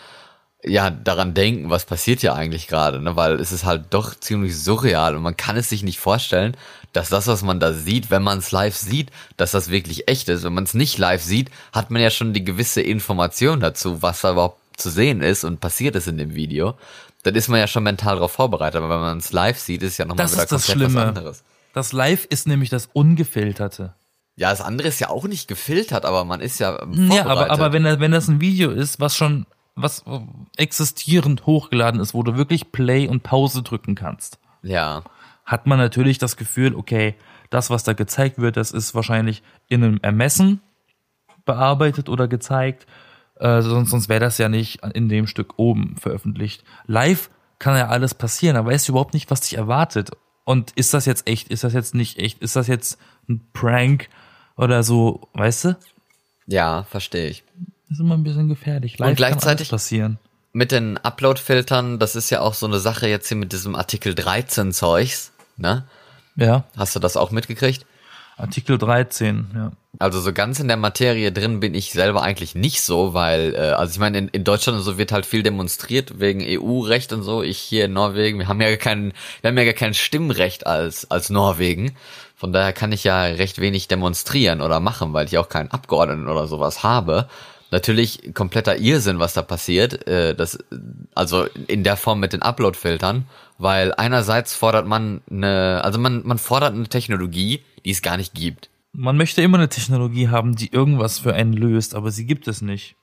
ja 0.64 0.90
daran 0.90 1.34
denken, 1.34 1.70
was 1.70 1.86
passiert 1.86 2.22
hier 2.22 2.36
eigentlich 2.36 2.68
gerade, 2.68 3.00
ne? 3.02 3.16
Weil 3.16 3.40
es 3.40 3.52
ist 3.52 3.66
halt 3.66 3.86
doch 3.92 4.14
ziemlich 4.20 4.58
surreal 4.58 5.16
und 5.16 5.24
man 5.24 5.36
kann 5.38 5.58
es 5.58 5.70
sich 5.70 5.82
nicht 5.84 6.00
vorstellen, 6.00 6.56
dass 6.94 7.10
das, 7.10 7.28
was 7.28 7.42
man 7.42 7.60
da 7.60 7.74
sieht, 7.74 8.12
wenn 8.12 8.22
man 8.22 8.40
es 8.40 8.52
live 8.52 8.76
sieht, 8.76 9.12
dass 9.38 9.52
das 9.52 9.70
wirklich 9.70 10.08
echt 10.08 10.30
ist. 10.30 10.44
Wenn 10.44 10.54
man 10.54 10.66
es 10.66 10.74
nicht 10.74 10.98
live 10.98 11.24
sieht, 11.24 11.50
hat 11.74 11.90
man 11.90 12.02
ja 12.02 12.10
schon 12.10 12.34
die 12.34 12.44
gewisse 12.44 12.82
Information 12.82 13.60
dazu, 13.60 14.02
was 14.02 14.22
da 14.22 14.32
überhaupt 14.34 14.60
zu 14.78 14.90
sehen 14.90 15.22
ist 15.22 15.44
und 15.44 15.60
passiert 15.62 15.96
ist 15.96 16.08
in 16.08 16.18
dem 16.18 16.36
Video. 16.36 16.76
Dann 17.24 17.36
ist 17.36 17.48
man 17.50 17.60
ja 17.60 17.68
schon 17.68 17.84
mental 17.84 18.16
darauf 18.16 18.32
vorbereitet, 18.34 18.78
aber 18.82 18.90
wenn 18.90 19.00
man 19.02 19.18
es 19.20 19.32
live 19.32 19.58
sieht, 19.60 19.84
ist 19.84 19.98
ja 19.98 20.06
nochmal 20.06 20.26
Das 20.26 20.34
wieder 20.34 20.44
ist 20.44 20.52
das 20.52 20.66
komplett 20.68 20.86
was 20.88 20.92
Schlimme. 20.94 21.08
anderes. 21.08 21.44
Das 21.74 21.94
Live 21.94 22.26
ist 22.26 22.48
nämlich 22.48 22.70
das 22.70 22.90
Ungefilterte. 22.92 23.94
Ja, 24.36 24.50
das 24.50 24.60
andere 24.62 24.88
ist 24.88 25.00
ja 25.00 25.10
auch 25.10 25.26
nicht 25.26 25.48
gefiltert, 25.48 26.04
aber 26.06 26.26
man 26.26 26.42
ist 26.42 26.60
ja 26.60 26.82
ähm, 26.82 27.10
Ja, 27.12 27.24
vorbereitet. 27.24 27.52
aber, 27.52 27.66
aber 27.66 27.74
wenn, 27.74 28.00
wenn 28.00 28.12
das 28.12 28.28
ein 28.28 28.42
Video 28.42 28.72
ist, 28.72 29.00
was 29.00 29.16
schon, 29.16 29.46
was 29.76 30.04
äh, 30.08 30.20
existierend 30.58 31.46
hochgeladen 31.46 32.00
ist, 32.02 32.14
wo 32.14 32.24
du 32.24 32.36
wirklich 32.36 32.72
Play 32.72 33.08
und 33.08 33.24
Pause 33.24 33.64
drücken 33.64 33.96
kannst, 33.96 34.40
ja, 34.64 35.04
hat 35.46 35.68
man 35.68 35.80
natürlich 35.80 36.18
das 36.18 36.38
Gefühl, 36.38 36.76
okay, 36.76 37.16
das, 37.50 37.70
was 37.70 37.84
da 37.84 37.94
gezeigt 37.94 38.38
wird, 38.40 38.58
das 38.58 38.72
ist 38.72 38.96
wahrscheinlich 38.96 39.44
in 39.68 39.84
einem 39.84 40.00
Ermessen 40.02 40.62
bearbeitet 41.46 42.10
oder 42.10 42.28
gezeigt. 42.28 42.86
Äh, 43.36 43.62
sonst 43.62 43.90
sonst 43.90 44.08
wäre 44.08 44.20
das 44.20 44.38
ja 44.38 44.50
nicht 44.50 44.86
in 44.94 45.10
dem 45.10 45.28
Stück 45.28 45.54
oben 45.58 45.98
veröffentlicht. 45.98 46.64
Live 46.86 47.30
kann 47.60 47.78
ja 47.78 47.88
alles 47.88 48.14
passieren, 48.14 48.56
aber 48.56 48.72
weißt 48.72 48.88
du 48.88 48.94
überhaupt 48.94 49.14
nicht, 49.14 49.32
was 49.32 49.42
dich 49.42 49.58
erwartet. 49.58 50.12
Und 50.44 50.72
ist 50.72 50.94
das 50.94 51.06
jetzt 51.06 51.28
echt? 51.28 51.50
Ist 51.50 51.64
das 51.64 51.74
jetzt 51.74 51.96
nicht 51.96 52.18
echt? 52.18 52.40
Ist 52.40 52.56
das 52.56 52.68
jetzt 52.68 53.00
ein 53.28 53.48
Prank 53.54 54.10
oder 54.56 54.84
so? 54.84 55.28
Weißt 55.34 55.66
du? 55.66 55.78
ja, 56.48 56.84
verstehe 56.84 57.30
ich. 57.30 57.44
Das 57.92 58.00
ist 58.00 58.06
immer 58.06 58.16
ein 58.16 58.24
bisschen 58.24 58.48
gefährlich. 58.48 58.98
Live 59.00 59.18
gleichzeitig- 59.18 59.68
kann 59.68 59.74
alles 59.74 59.84
passieren. 59.84 60.18
Mit 60.54 60.72
den 60.72 60.98
Upload-Filtern, 60.98 62.00
das 62.00 62.16
ist 62.16 62.30
ja 62.30 62.40
auch 62.40 62.54
so 62.54 62.66
eine 62.66 62.80
Sache 62.80 63.10
jetzt 63.10 63.28
hier 63.28 63.36
mit 63.36 63.52
diesem 63.52 63.76
Artikel 63.76 64.16
13 64.16 64.72
Zeugs, 64.72 65.34
ne? 65.58 65.84
Ja, 66.38 66.64
Hast 66.78 66.96
du 66.96 67.00
das 67.00 67.18
auch 67.18 67.32
mitgekriegt? 67.32 67.86
Artikel 68.38 68.78
13, 68.78 69.48
ja. 69.54 69.72
Also 70.00 70.22
so 70.22 70.32
ganz 70.32 70.62
in 70.62 70.70
der 70.70 70.78
Materie 70.78 71.34
drin 71.34 71.60
bin 71.60 71.74
ich 71.74 71.92
selber 71.92 72.24
eigentlich 72.24 72.56
nicht 72.56 72.82
so, 72.82 73.14
weil, 73.14 73.56
äh, 73.56 73.72
also 73.72 73.92
ich 73.92 74.00
meine, 74.00 74.20
in, 74.20 74.28
in 74.30 74.46
Deutschland 74.46 74.78
und 74.80 74.86
so 74.86 74.98
wird 74.98 75.12
halt 75.12 75.26
viel 75.26 75.44
demonstriert 75.44 76.22
wegen 76.22 76.42
EU-Recht 76.42 77.12
und 77.12 77.24
so. 77.24 77.44
Ich 77.44 77.58
hier 77.58 77.86
in 77.86 77.94
Norwegen, 77.94 78.40
wir 78.40 78.48
haben 78.48 78.62
ja 78.62 78.78
kein, 78.78 79.12
wir 79.42 79.50
haben 79.50 79.58
ja 79.58 79.66
gar 79.66 79.74
kein 79.74 79.94
Stimmrecht 79.94 80.66
als, 80.66 81.12
als 81.12 81.30
Norwegen. 81.30 81.92
Von 82.38 82.54
daher 82.54 82.72
kann 82.72 82.94
ich 82.94 83.04
ja 83.04 83.22
recht 83.24 83.60
wenig 83.60 83.90
demonstrieren 83.90 84.62
oder 84.62 84.80
machen, 84.80 85.12
weil 85.12 85.26
ich 85.26 85.38
auch 85.38 85.50
keinen 85.50 85.72
Abgeordneten 85.72 86.30
oder 86.30 86.48
sowas 86.48 86.84
habe. 86.84 87.28
Natürlich 87.72 88.34
kompletter 88.34 88.78
Irrsinn, 88.78 89.20
was 89.20 89.34
da 89.34 89.42
passiert. 89.42 90.06
Äh, 90.08 90.36
das, 90.36 90.60
also 91.16 91.46
in 91.68 91.84
der 91.84 91.98
Form 91.98 92.20
mit 92.20 92.34
den 92.34 92.42
Upload-Filtern, 92.42 93.26
weil 93.58 93.94
einerseits 93.94 94.54
fordert 94.54 94.86
man 94.86 95.22
eine, 95.32 95.82
also 95.84 95.98
man, 95.98 96.26
man 96.26 96.38
fordert 96.38 96.74
eine 96.74 96.88
Technologie, 96.88 97.62
die 97.86 97.92
es 97.92 98.02
gar 98.02 98.18
nicht 98.18 98.34
gibt. 98.34 98.70
Man 98.92 99.16
möchte 99.16 99.42
immer 99.42 99.58
eine 99.58 99.70
Technologie 99.70 100.28
haben, 100.28 100.56
die 100.58 100.72
irgendwas 100.74 101.20
für 101.20 101.34
einen 101.34 101.54
löst, 101.54 101.96
aber 101.96 102.12
sie 102.12 102.26
gibt 102.26 102.48
es 102.50 102.62
nicht. 102.62 102.96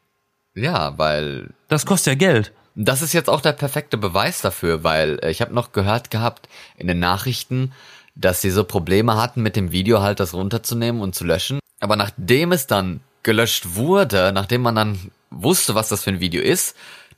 Ja, 0.55 0.99
weil 0.99 1.49
Das 1.69 1.87
kostet 1.87 2.13
ja 2.13 2.19
Geld. 2.33 2.53
das 2.75 3.01
ist 3.01 3.15
jetzt 3.15 3.31
auch 3.31 3.41
der 3.41 3.53
perfekte 3.53 3.97
Beweis 3.97 4.43
dafür, 4.43 4.85
weil 4.85 5.19
äh, 5.23 5.31
ich 5.31 5.41
habe 5.41 5.55
noch 5.55 5.73
gehört 5.73 6.11
gehabt 6.11 6.49
in 6.77 6.89
den 6.89 6.99
Nachrichten, 6.99 7.73
dass 8.15 8.43
sie 8.43 8.51
so 8.51 8.65
Probleme 8.65 9.17
hatten 9.17 9.43
mit 9.43 9.57
dem 9.57 9.73
Video 9.73 10.03
halt 10.03 10.21
das 10.21 10.35
runterzunehmen 10.35 11.01
und 11.01 11.15
zu 11.15 11.25
löschen. 11.25 11.59
Aber 11.81 11.97
nachdem 11.97 12.53
es 12.53 12.67
dann 12.67 13.01
gelöscht 13.29 13.75
wurde, 13.75 14.33
nachdem 14.33 14.63
man 14.63 14.75
dann 14.75 15.11
wusste, 15.31 15.75
was 15.75 15.91
das 15.91 16.03
für 16.03 16.09
ein 16.09 16.21
Video 16.21 16.41
ist, 16.41 16.75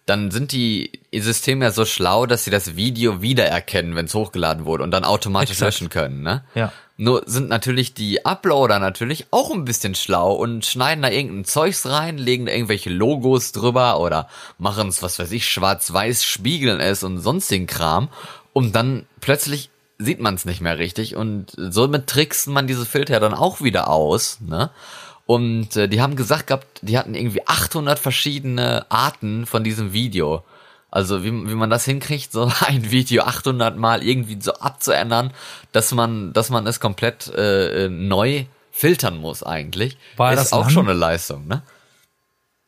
dann 0.06 0.32
sind 0.32 0.50
die 0.50 0.90
Systeme 1.14 1.66
ja 1.66 1.70
so 1.70 1.84
schlau, 1.84 2.26
dass 2.26 2.42
sie 2.42 2.50
das 2.50 2.74
Video 2.74 3.22
wiedererkennen, 3.22 3.94
wenn 3.94 4.06
es 4.06 4.14
hochgeladen 4.14 4.64
wurde 4.64 4.82
und 4.82 4.90
dann 4.90 5.04
automatisch 5.04 5.52
Exakt. 5.58 5.74
löschen 5.74 5.88
können, 5.88 6.22
ne? 6.22 6.42
Ja. 6.56 6.72
Nur 6.96 7.22
sind 7.26 7.48
natürlich 7.48 7.94
die 7.94 8.26
Uploader 8.26 8.80
natürlich 8.80 9.26
auch 9.30 9.52
ein 9.52 9.64
bisschen 9.64 9.94
schlau 9.94 10.32
und 10.32 10.66
schneiden 10.66 11.02
da 11.02 11.10
irgendein 11.10 11.44
Zeugs 11.44 11.86
rein, 11.86 12.18
legen 12.18 12.46
da 12.46 12.52
irgendwelche 12.52 12.90
Logos 12.90 13.52
drüber 13.52 14.00
oder 14.00 14.28
machen 14.58 14.88
es, 14.88 15.04
was 15.04 15.20
weiß 15.20 15.30
ich, 15.30 15.48
schwarz-weiß, 15.48 16.24
spiegeln 16.24 16.80
es 16.80 17.04
und 17.04 17.20
sonstigen 17.20 17.68
Kram. 17.68 18.08
Und 18.52 18.74
dann 18.74 19.06
plötzlich 19.20 19.70
sieht 19.98 20.20
man 20.20 20.34
es 20.34 20.44
nicht 20.44 20.60
mehr 20.60 20.78
richtig 20.78 21.14
und 21.14 21.52
somit 21.56 22.08
trickst 22.08 22.48
man 22.48 22.66
diese 22.66 22.84
Filter 22.84 23.14
ja 23.14 23.20
dann 23.20 23.34
auch 23.34 23.60
wieder 23.60 23.88
aus, 23.88 24.40
ne? 24.40 24.70
Und 25.30 25.76
äh, 25.76 25.88
die 25.88 26.02
haben 26.02 26.16
gesagt 26.16 26.48
gehabt, 26.48 26.80
die 26.82 26.98
hatten 26.98 27.14
irgendwie 27.14 27.46
800 27.46 28.00
verschiedene 28.00 28.84
Arten 28.90 29.46
von 29.46 29.62
diesem 29.62 29.92
Video. 29.92 30.42
Also 30.90 31.22
wie, 31.22 31.30
wie 31.30 31.54
man 31.54 31.70
das 31.70 31.84
hinkriegt, 31.84 32.32
so 32.32 32.50
ein 32.66 32.90
Video 32.90 33.22
800 33.22 33.76
Mal 33.76 34.02
irgendwie 34.02 34.40
so 34.40 34.52
abzuändern, 34.54 35.32
dass 35.70 35.92
man, 35.92 36.32
dass 36.32 36.50
man 36.50 36.66
es 36.66 36.80
komplett 36.80 37.32
äh, 37.32 37.88
neu 37.88 38.46
filtern 38.72 39.18
muss 39.18 39.44
eigentlich, 39.44 39.98
War 40.16 40.32
ist 40.32 40.40
das 40.40 40.52
auch 40.52 40.62
lang? 40.62 40.70
schon 40.70 40.88
eine 40.88 40.98
Leistung, 40.98 41.46
ne? 41.46 41.62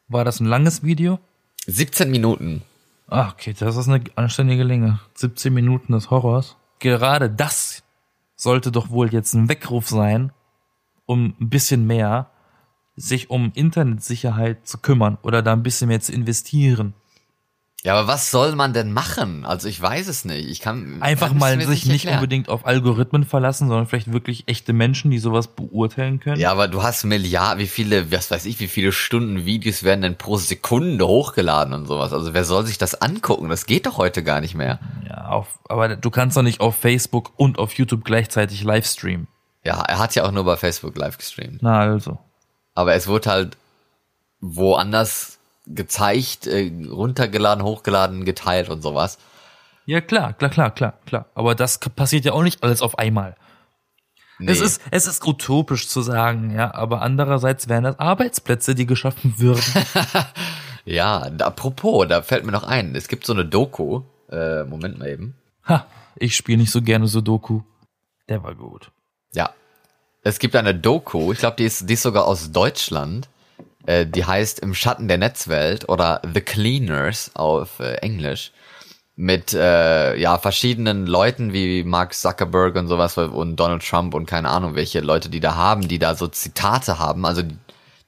War 0.06 0.24
das 0.24 0.38
ein 0.38 0.46
langes 0.46 0.84
Video? 0.84 1.18
17 1.66 2.12
Minuten. 2.12 2.62
Ah, 3.08 3.30
okay, 3.30 3.56
das 3.58 3.76
ist 3.76 3.88
eine 3.88 4.04
anständige 4.14 4.62
Länge. 4.62 5.00
17 5.14 5.52
Minuten 5.52 5.94
des 5.94 6.10
Horrors. 6.10 6.54
Gerade 6.78 7.28
das 7.28 7.82
sollte 8.36 8.70
doch 8.70 8.90
wohl 8.90 9.12
jetzt 9.12 9.34
ein 9.34 9.48
Weckruf 9.48 9.88
sein, 9.88 10.30
um 11.06 11.34
ein 11.40 11.50
bisschen 11.50 11.88
mehr 11.88 12.28
sich 12.96 13.30
um 13.30 13.52
Internetsicherheit 13.54 14.66
zu 14.66 14.78
kümmern 14.78 15.18
oder 15.22 15.42
da 15.42 15.52
ein 15.52 15.62
bisschen 15.62 15.88
mehr 15.88 16.00
zu 16.00 16.12
investieren. 16.12 16.94
Ja, 17.84 17.94
aber 17.94 18.06
was 18.06 18.30
soll 18.30 18.54
man 18.54 18.72
denn 18.72 18.92
machen? 18.92 19.44
Also 19.44 19.66
ich 19.66 19.82
weiß 19.82 20.06
es 20.06 20.24
nicht. 20.24 20.48
Ich 20.48 20.60
kann 20.60 21.02
Einfach 21.02 21.32
mal 21.32 21.60
sich 21.60 21.84
nicht 21.86 22.04
erklären. 22.04 22.18
unbedingt 22.18 22.48
auf 22.48 22.64
Algorithmen 22.64 23.24
verlassen, 23.24 23.66
sondern 23.66 23.88
vielleicht 23.88 24.12
wirklich 24.12 24.44
echte 24.46 24.72
Menschen, 24.72 25.10
die 25.10 25.18
sowas 25.18 25.48
beurteilen 25.48 26.20
können. 26.20 26.40
Ja, 26.40 26.52
aber 26.52 26.68
du 26.68 26.84
hast 26.84 27.02
Milliarden, 27.02 27.58
wie 27.58 27.66
viele, 27.66 28.12
was 28.12 28.30
weiß 28.30 28.46
ich, 28.46 28.60
wie 28.60 28.68
viele 28.68 28.92
Stunden 28.92 29.46
Videos 29.46 29.82
werden 29.82 30.02
denn 30.02 30.16
pro 30.16 30.36
Sekunde 30.36 31.08
hochgeladen 31.08 31.74
und 31.74 31.86
sowas. 31.86 32.12
Also 32.12 32.32
wer 32.32 32.44
soll 32.44 32.64
sich 32.66 32.78
das 32.78 33.02
angucken? 33.02 33.48
Das 33.48 33.66
geht 33.66 33.86
doch 33.86 33.98
heute 33.98 34.22
gar 34.22 34.40
nicht 34.40 34.54
mehr. 34.54 34.78
Ja, 35.08 35.26
auf, 35.26 35.58
aber 35.68 35.96
du 35.96 36.10
kannst 36.10 36.36
doch 36.36 36.42
nicht 36.42 36.60
auf 36.60 36.76
Facebook 36.76 37.32
und 37.36 37.58
auf 37.58 37.72
YouTube 37.72 38.04
gleichzeitig 38.04 38.62
Livestreamen. 38.62 39.26
Ja, 39.64 39.82
er 39.82 39.98
hat 39.98 40.14
ja 40.14 40.22
auch 40.24 40.30
nur 40.30 40.44
bei 40.44 40.56
Facebook 40.56 40.96
live 40.96 41.18
gestreamt. 41.18 41.58
Na 41.62 41.80
also. 41.80 42.20
Aber 42.74 42.94
es 42.94 43.06
wurde 43.06 43.30
halt 43.30 43.56
woanders 44.40 45.38
gezeigt, 45.66 46.46
äh, 46.46 46.70
runtergeladen, 46.90 47.64
hochgeladen, 47.64 48.24
geteilt 48.24 48.68
und 48.68 48.82
sowas. 48.82 49.18
Ja, 49.84 50.00
klar, 50.00 50.32
klar, 50.32 50.50
klar, 50.50 50.70
klar, 50.70 50.94
klar. 51.06 51.26
Aber 51.34 51.54
das 51.54 51.78
passiert 51.78 52.24
ja 52.24 52.32
auch 52.32 52.42
nicht 52.42 52.62
alles 52.62 52.82
auf 52.82 52.98
einmal. 52.98 53.36
Es 54.38 54.58
Nee. 54.58 54.64
ist, 54.66 54.80
es 54.90 55.06
ist 55.06 55.24
utopisch 55.26 55.86
zu 55.88 56.00
sagen, 56.02 56.50
ja, 56.50 56.74
aber 56.74 57.02
andererseits 57.02 57.68
wären 57.68 57.84
das 57.84 57.98
Arbeitsplätze, 57.98 58.74
die 58.74 58.86
geschaffen 58.86 59.34
würden. 59.38 59.62
Ja, 60.84 61.18
apropos, 61.38 62.08
da 62.08 62.22
fällt 62.22 62.44
mir 62.44 62.50
noch 62.50 62.64
ein, 62.64 62.96
es 62.96 63.06
gibt 63.06 63.24
so 63.24 63.32
eine 63.32 63.44
Doku, 63.44 64.02
äh, 64.32 64.64
Moment 64.64 64.98
mal 64.98 65.06
eben. 65.10 65.36
ha, 65.62 65.86
ich 66.16 66.34
spiele 66.34 66.58
nicht 66.58 66.72
so 66.72 66.82
gerne 66.82 67.06
Sudoku. 67.06 67.60
Der 68.28 68.42
war 68.42 68.56
gut. 68.56 68.90
Ja. 69.32 69.50
Es 70.22 70.38
gibt 70.38 70.54
eine 70.54 70.74
Doku, 70.74 71.32
ich 71.32 71.40
glaube, 71.40 71.56
die 71.58 71.64
ist, 71.64 71.88
die 71.88 71.94
ist 71.94 72.02
sogar 72.02 72.26
aus 72.26 72.52
Deutschland. 72.52 73.28
Äh, 73.86 74.06
die 74.06 74.24
heißt 74.24 74.60
Im 74.60 74.74
Schatten 74.74 75.08
der 75.08 75.18
Netzwelt 75.18 75.88
oder 75.88 76.22
The 76.32 76.40
Cleaners 76.40 77.32
auf 77.34 77.80
äh, 77.80 77.94
Englisch. 77.96 78.52
Mit 79.16 79.52
äh, 79.52 80.16
ja 80.16 80.38
verschiedenen 80.38 81.06
Leuten 81.06 81.52
wie 81.52 81.84
Mark 81.84 82.14
Zuckerberg 82.14 82.76
und 82.76 82.88
sowas 82.88 83.18
und 83.18 83.56
Donald 83.56 83.86
Trump 83.86 84.14
und 84.14 84.26
keine 84.26 84.48
Ahnung, 84.48 84.74
welche 84.74 85.00
Leute 85.00 85.28
die 85.28 85.40
da 85.40 85.54
haben, 85.54 85.86
die 85.86 85.98
da 85.98 86.14
so 86.14 86.28
Zitate 86.28 86.98
haben, 86.98 87.26
also 87.26 87.42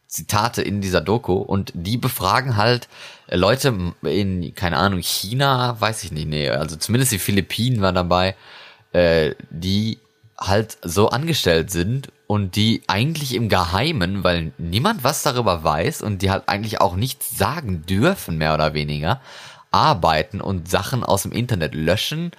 Zitate 0.07 0.62
in 0.62 0.81
dieser 0.81 1.00
Doku 1.00 1.35
und 1.35 1.72
die 1.74 1.98
befragen 1.98 2.57
halt 2.57 2.88
äh, 3.27 3.37
Leute 3.37 3.74
in, 4.03 4.55
keine 4.55 4.79
Ahnung, 4.79 5.00
China, 5.00 5.77
weiß 5.79 6.05
ich 6.05 6.12
nicht, 6.12 6.29
nee, 6.29 6.48
also 6.48 6.77
zumindest 6.77 7.12
die 7.12 7.18
Philippinen 7.18 7.83
waren 7.83 7.96
dabei, 7.96 8.35
äh, 8.92 9.35
die 9.50 9.98
halt 10.38 10.79
so 10.83 11.09
angestellt 11.09 11.70
sind 11.70 12.12
und 12.27 12.57
die 12.57 12.83
eigentlich 12.87 13.35
im 13.35 13.49
Geheimen, 13.49 14.25
weil 14.25 14.53
niemand 14.59 15.05
was 15.05 15.23
darüber 15.23 15.62
weiß 15.62 16.03
und 16.03 16.23
die 16.23 16.31
halt 16.31 16.49
eigentlich 16.49 16.81
auch 16.81 16.97
nichts 16.97 17.37
sagen 17.37 17.85
dürfen, 17.87 18.38
mehr 18.38 18.55
oder 18.55 18.75
weniger, 18.75 19.20
arbeiten 19.70 20.40
und 20.40 20.68
Sachen 20.68 21.05
aus 21.05 21.23
dem 21.23 21.33
Internet 21.33 21.75
löschen 21.75 22.33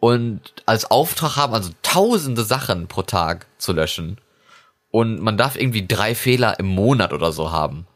und 0.00 0.40
als 0.66 0.90
Auftrag 0.90 1.36
haben, 1.36 1.54
also 1.54 1.70
tausende 1.82 2.44
Sachen 2.44 2.86
pro 2.86 3.02
Tag 3.02 3.46
zu 3.58 3.72
löschen. 3.72 4.18
Und 4.90 5.20
man 5.20 5.36
darf 5.36 5.56
irgendwie 5.56 5.86
drei 5.86 6.14
Fehler 6.14 6.58
im 6.58 6.66
Monat 6.66 7.12
oder 7.12 7.32
so 7.32 7.50
haben. 7.52 7.86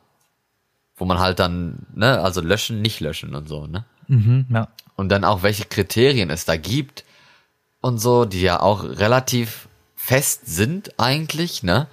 Wo 0.96 1.04
man 1.04 1.20
halt 1.20 1.38
dann, 1.38 1.86
ne, 1.94 2.20
also 2.20 2.40
löschen, 2.40 2.82
nicht 2.82 3.00
löschen 3.00 3.34
und 3.34 3.48
so, 3.48 3.66
ne? 3.66 3.84
Mhm, 4.08 4.46
ja. 4.50 4.68
und 4.96 5.08
dann 5.10 5.24
auch 5.24 5.42
welche 5.42 5.64
Kriterien 5.64 6.28
es 6.28 6.44
da 6.44 6.56
gibt 6.56 7.04
und 7.82 7.98
so, 7.98 8.24
die 8.24 8.40
ja 8.40 8.60
auch 8.60 8.82
relativ 8.84 9.68
fest 9.94 10.42
sind 10.46 10.98
eigentlich, 10.98 11.62
ne? 11.62 11.88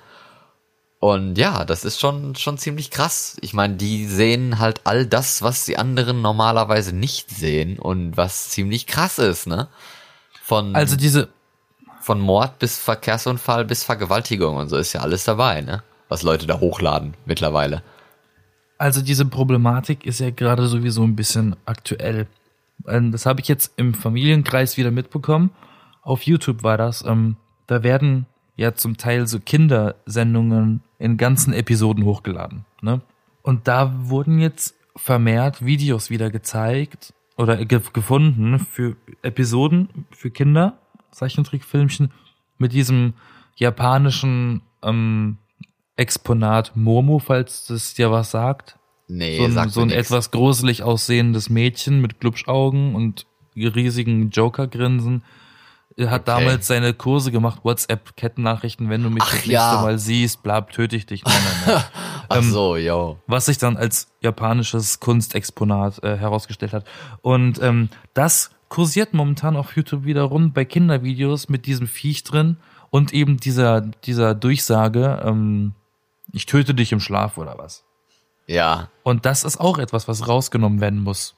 Und 0.99 1.37
ja, 1.37 1.63
das 1.63 1.85
ist 1.85 1.99
schon 1.99 2.35
schon 2.35 2.57
ziemlich 2.57 2.91
krass. 2.91 3.37
Ich 3.41 3.53
meine, 3.53 3.75
die 3.75 4.05
sehen 4.05 4.59
halt 4.59 4.81
all 4.83 5.05
das, 5.05 5.41
was 5.41 5.65
die 5.65 5.77
anderen 5.77 6.21
normalerweise 6.21 6.93
nicht 6.93 7.29
sehen 7.29 7.79
und 7.79 8.17
was 8.17 8.49
ziemlich 8.49 8.85
krass 8.85 9.17
ist, 9.17 9.47
ne? 9.47 9.67
Von 10.43 10.75
Also 10.75 10.95
diese, 10.97 11.29
von 12.01 12.19
Mord 12.19 12.59
bis 12.59 12.77
Verkehrsunfall 12.79 13.63
bis 13.65 13.83
Vergewaltigung 13.83 14.57
und 14.57 14.69
so 14.69 14.77
ist 14.77 14.93
ja 14.93 15.01
alles 15.01 15.23
dabei, 15.23 15.61
ne? 15.61 15.83
Was 16.09 16.23
Leute 16.23 16.47
da 16.47 16.59
hochladen 16.59 17.13
mittlerweile. 17.25 17.83
also 18.77 19.01
diese 19.01 19.25
Problematik 19.25 20.05
ist 20.05 20.19
ja 20.19 20.31
gerade 20.31 20.67
sowieso 20.67 21.03
ein 21.03 21.15
bisschen 21.15 21.55
aktuell. 21.65 22.27
Ähm, 22.87 23.11
Das 23.11 23.25
habe 23.25 23.41
ich 23.41 23.47
jetzt 23.47 23.73
im 23.77 23.93
Familienkreis 23.93 24.75
wieder 24.77 24.91
mitbekommen. 24.91 25.51
Auf 26.01 26.23
YouTube 26.23 26.63
war 26.63 26.77
das. 26.77 27.03
Ähm, 27.05 27.37
da 27.67 27.83
werden 27.83 28.25
ja 28.55 28.73
zum 28.75 28.97
Teil 28.97 29.27
so 29.27 29.39
Kindersendungen 29.39 30.81
in 30.97 31.17
ganzen 31.17 31.53
Episoden 31.53 32.03
hochgeladen. 32.03 32.65
Ne? 32.81 33.01
Und 33.41 33.67
da 33.67 33.93
wurden 34.09 34.39
jetzt 34.39 34.75
vermehrt 34.95 35.63
Videos 35.63 36.09
wieder 36.09 36.29
gezeigt 36.29 37.13
oder 37.37 37.63
ge 37.63 37.79
gefunden 37.93 38.59
für 38.59 38.97
Episoden 39.21 40.05
für 40.11 40.29
Kinder, 40.29 40.77
Zeichentrickfilmchen, 41.11 42.11
mit 42.57 42.73
diesem 42.73 43.13
japanischen 43.55 44.61
ähm, 44.83 45.37
Exponat 45.95 46.75
Momo, 46.75 47.19
falls 47.19 47.65
das 47.67 47.93
dir 47.93 48.11
was 48.11 48.31
sagt. 48.31 48.77
Nee, 49.07 49.37
So 49.37 49.45
ein, 49.45 49.51
sagt 49.53 49.71
so 49.71 49.81
ein 49.81 49.87
nix. 49.87 50.07
etwas 50.07 50.31
gruselig 50.31 50.83
aussehendes 50.83 51.49
Mädchen 51.49 52.01
mit 52.01 52.19
Glubschaugen 52.19 52.93
und 52.95 53.25
riesigen 53.55 54.29
Joker-Grinsen. 54.29 55.23
Er 55.99 56.11
hat 56.11 56.21
Okay. 56.29 56.39
damals 56.39 56.67
seine 56.67 56.93
Kurse 56.93 57.29
gemacht, 57.31 57.59
WhatsApp-Kettennachrichten, 57.63 58.89
wenn 58.89 59.03
du 59.03 59.09
mich 59.09 59.21
Ach 59.23 59.31
das 59.33 59.45
ja. 59.45 59.67
nächste 59.67 59.83
Mal 59.83 59.99
siehst, 59.99 60.43
blab, 60.43 60.71
töte 60.71 60.95
ich 60.95 61.05
dich. 61.05 61.25
Nein, 61.25 61.35
nein, 61.43 61.73
nein. 61.75 61.83
Ach 62.29 62.37
ähm, 62.37 62.51
so, 62.51 62.77
yo. 62.77 63.19
was 63.27 63.47
sich 63.47 63.57
dann 63.57 63.75
als 63.75 64.07
japanisches 64.21 64.99
Kunstexponat 64.99 66.01
äh, 66.03 66.17
herausgestellt 66.17 66.71
hat. 66.73 66.85
Und 67.21 67.61
ähm, 67.61 67.89
das 68.13 68.51
kursiert 68.69 69.13
momentan 69.13 69.57
auf 69.57 69.75
YouTube 69.75 70.05
wieder 70.05 70.23
rum 70.23 70.53
bei 70.53 70.63
Kindervideos 70.63 71.49
mit 71.49 71.65
diesem 71.65 71.87
Viech 71.87 72.23
drin 72.23 72.57
und 72.91 73.13
eben 73.13 73.37
dieser, 73.37 73.81
dieser 73.81 74.35
Durchsage, 74.35 75.21
ähm, 75.25 75.73
ich 76.31 76.45
töte 76.45 76.73
dich 76.73 76.91
im 76.91 76.99
Schlaf 76.99 77.37
oder 77.37 77.57
was. 77.57 77.83
Ja. 78.47 78.89
Und 79.03 79.25
das 79.25 79.43
ist 79.43 79.59
auch 79.59 79.77
etwas, 79.79 80.07
was 80.07 80.27
rausgenommen 80.27 80.79
werden 80.81 81.03
muss. 81.03 81.35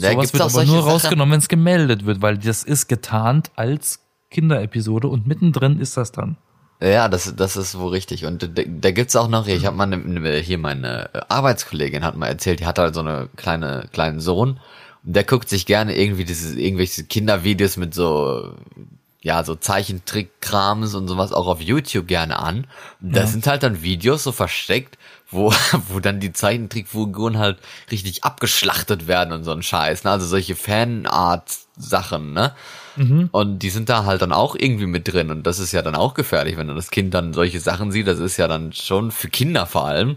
Da 0.00 0.12
Sowas 0.12 0.32
wird 0.32 0.42
auch 0.42 0.54
aber 0.54 0.64
nur 0.64 0.76
Sachen- 0.82 0.90
rausgenommen, 0.90 1.32
wenn 1.32 1.38
es 1.40 1.48
gemeldet 1.48 2.06
wird, 2.06 2.22
weil 2.22 2.38
das 2.38 2.62
ist 2.62 2.88
getarnt 2.88 3.50
als 3.56 4.00
Kinderepisode 4.30 5.08
und 5.08 5.26
mittendrin 5.26 5.80
ist 5.80 5.96
das 5.96 6.12
dann. 6.12 6.36
Ja, 6.80 7.08
das, 7.08 7.34
das 7.34 7.56
ist 7.56 7.76
wohl 7.78 7.90
richtig. 7.90 8.24
Und 8.24 8.42
da, 8.56 8.62
da 8.64 8.90
gibt's 8.92 9.16
auch 9.16 9.26
noch, 9.28 9.48
ich 9.48 9.66
habe 9.66 9.76
mal 9.76 9.86
ne, 9.86 9.96
ne, 9.96 10.36
hier 10.36 10.58
meine 10.58 11.10
Arbeitskollegin 11.28 12.04
hat 12.04 12.16
mal 12.16 12.28
erzählt, 12.28 12.60
die 12.60 12.66
hat 12.66 12.78
halt 12.78 12.94
so 12.94 13.00
eine 13.00 13.28
kleine 13.34 13.88
kleinen 13.92 14.20
Sohn 14.20 14.60
und 15.04 15.16
der 15.16 15.24
guckt 15.24 15.48
sich 15.48 15.66
gerne 15.66 15.96
irgendwie 15.96 16.24
dieses 16.24 16.54
irgendwelche 16.54 17.02
Kindervideos 17.04 17.78
mit 17.78 17.94
so 17.94 18.54
ja 19.20 19.42
so 19.42 19.56
Zeichentrickkrams 19.56 20.94
und 20.94 21.08
sowas 21.08 21.32
auch 21.32 21.48
auf 21.48 21.60
YouTube 21.60 22.06
gerne 22.06 22.38
an. 22.38 22.66
Und 23.00 23.16
da 23.16 23.20
Ja. 23.22 23.26
sind 23.26 23.46
halt 23.48 23.62
dann 23.64 23.82
Videos 23.82 24.22
so 24.22 24.30
versteckt, 24.30 24.98
wo 25.30 25.52
wo 25.88 26.00
dann 26.00 26.20
die 26.20 26.32
Zeichentrickfiguren 26.32 27.38
halt 27.38 27.58
richtig 27.90 28.24
abgeschlachtet 28.24 29.06
werden 29.06 29.32
und 29.32 29.44
so 29.44 29.52
ein 29.52 29.62
Scheiß. 29.62 30.04
Ne? 30.04 30.10
Also 30.10 30.26
solche 30.26 30.56
Fanart 30.56 31.50
Sachen, 31.76 32.32
ne? 32.32 32.52
Und 33.30 33.60
die 33.60 33.70
sind 33.70 33.88
da 33.88 34.04
halt 34.04 34.22
dann 34.22 34.32
auch 34.32 34.56
irgendwie 34.56 34.86
mit 34.86 35.12
drin. 35.12 35.30
Und 35.30 35.46
das 35.46 35.58
ist 35.60 35.72
ja 35.72 35.82
dann 35.82 35.94
auch 35.94 36.14
gefährlich, 36.14 36.56
wenn 36.56 36.66
dann 36.66 36.76
das 36.76 36.90
Kind 36.90 37.14
dann 37.14 37.32
solche 37.32 37.60
Sachen 37.60 37.92
sieht. 37.92 38.08
Das 38.08 38.18
ist 38.18 38.36
ja 38.36 38.48
dann 38.48 38.72
schon 38.72 39.12
für 39.12 39.28
Kinder 39.28 39.66
vor 39.66 39.86
allem 39.86 40.16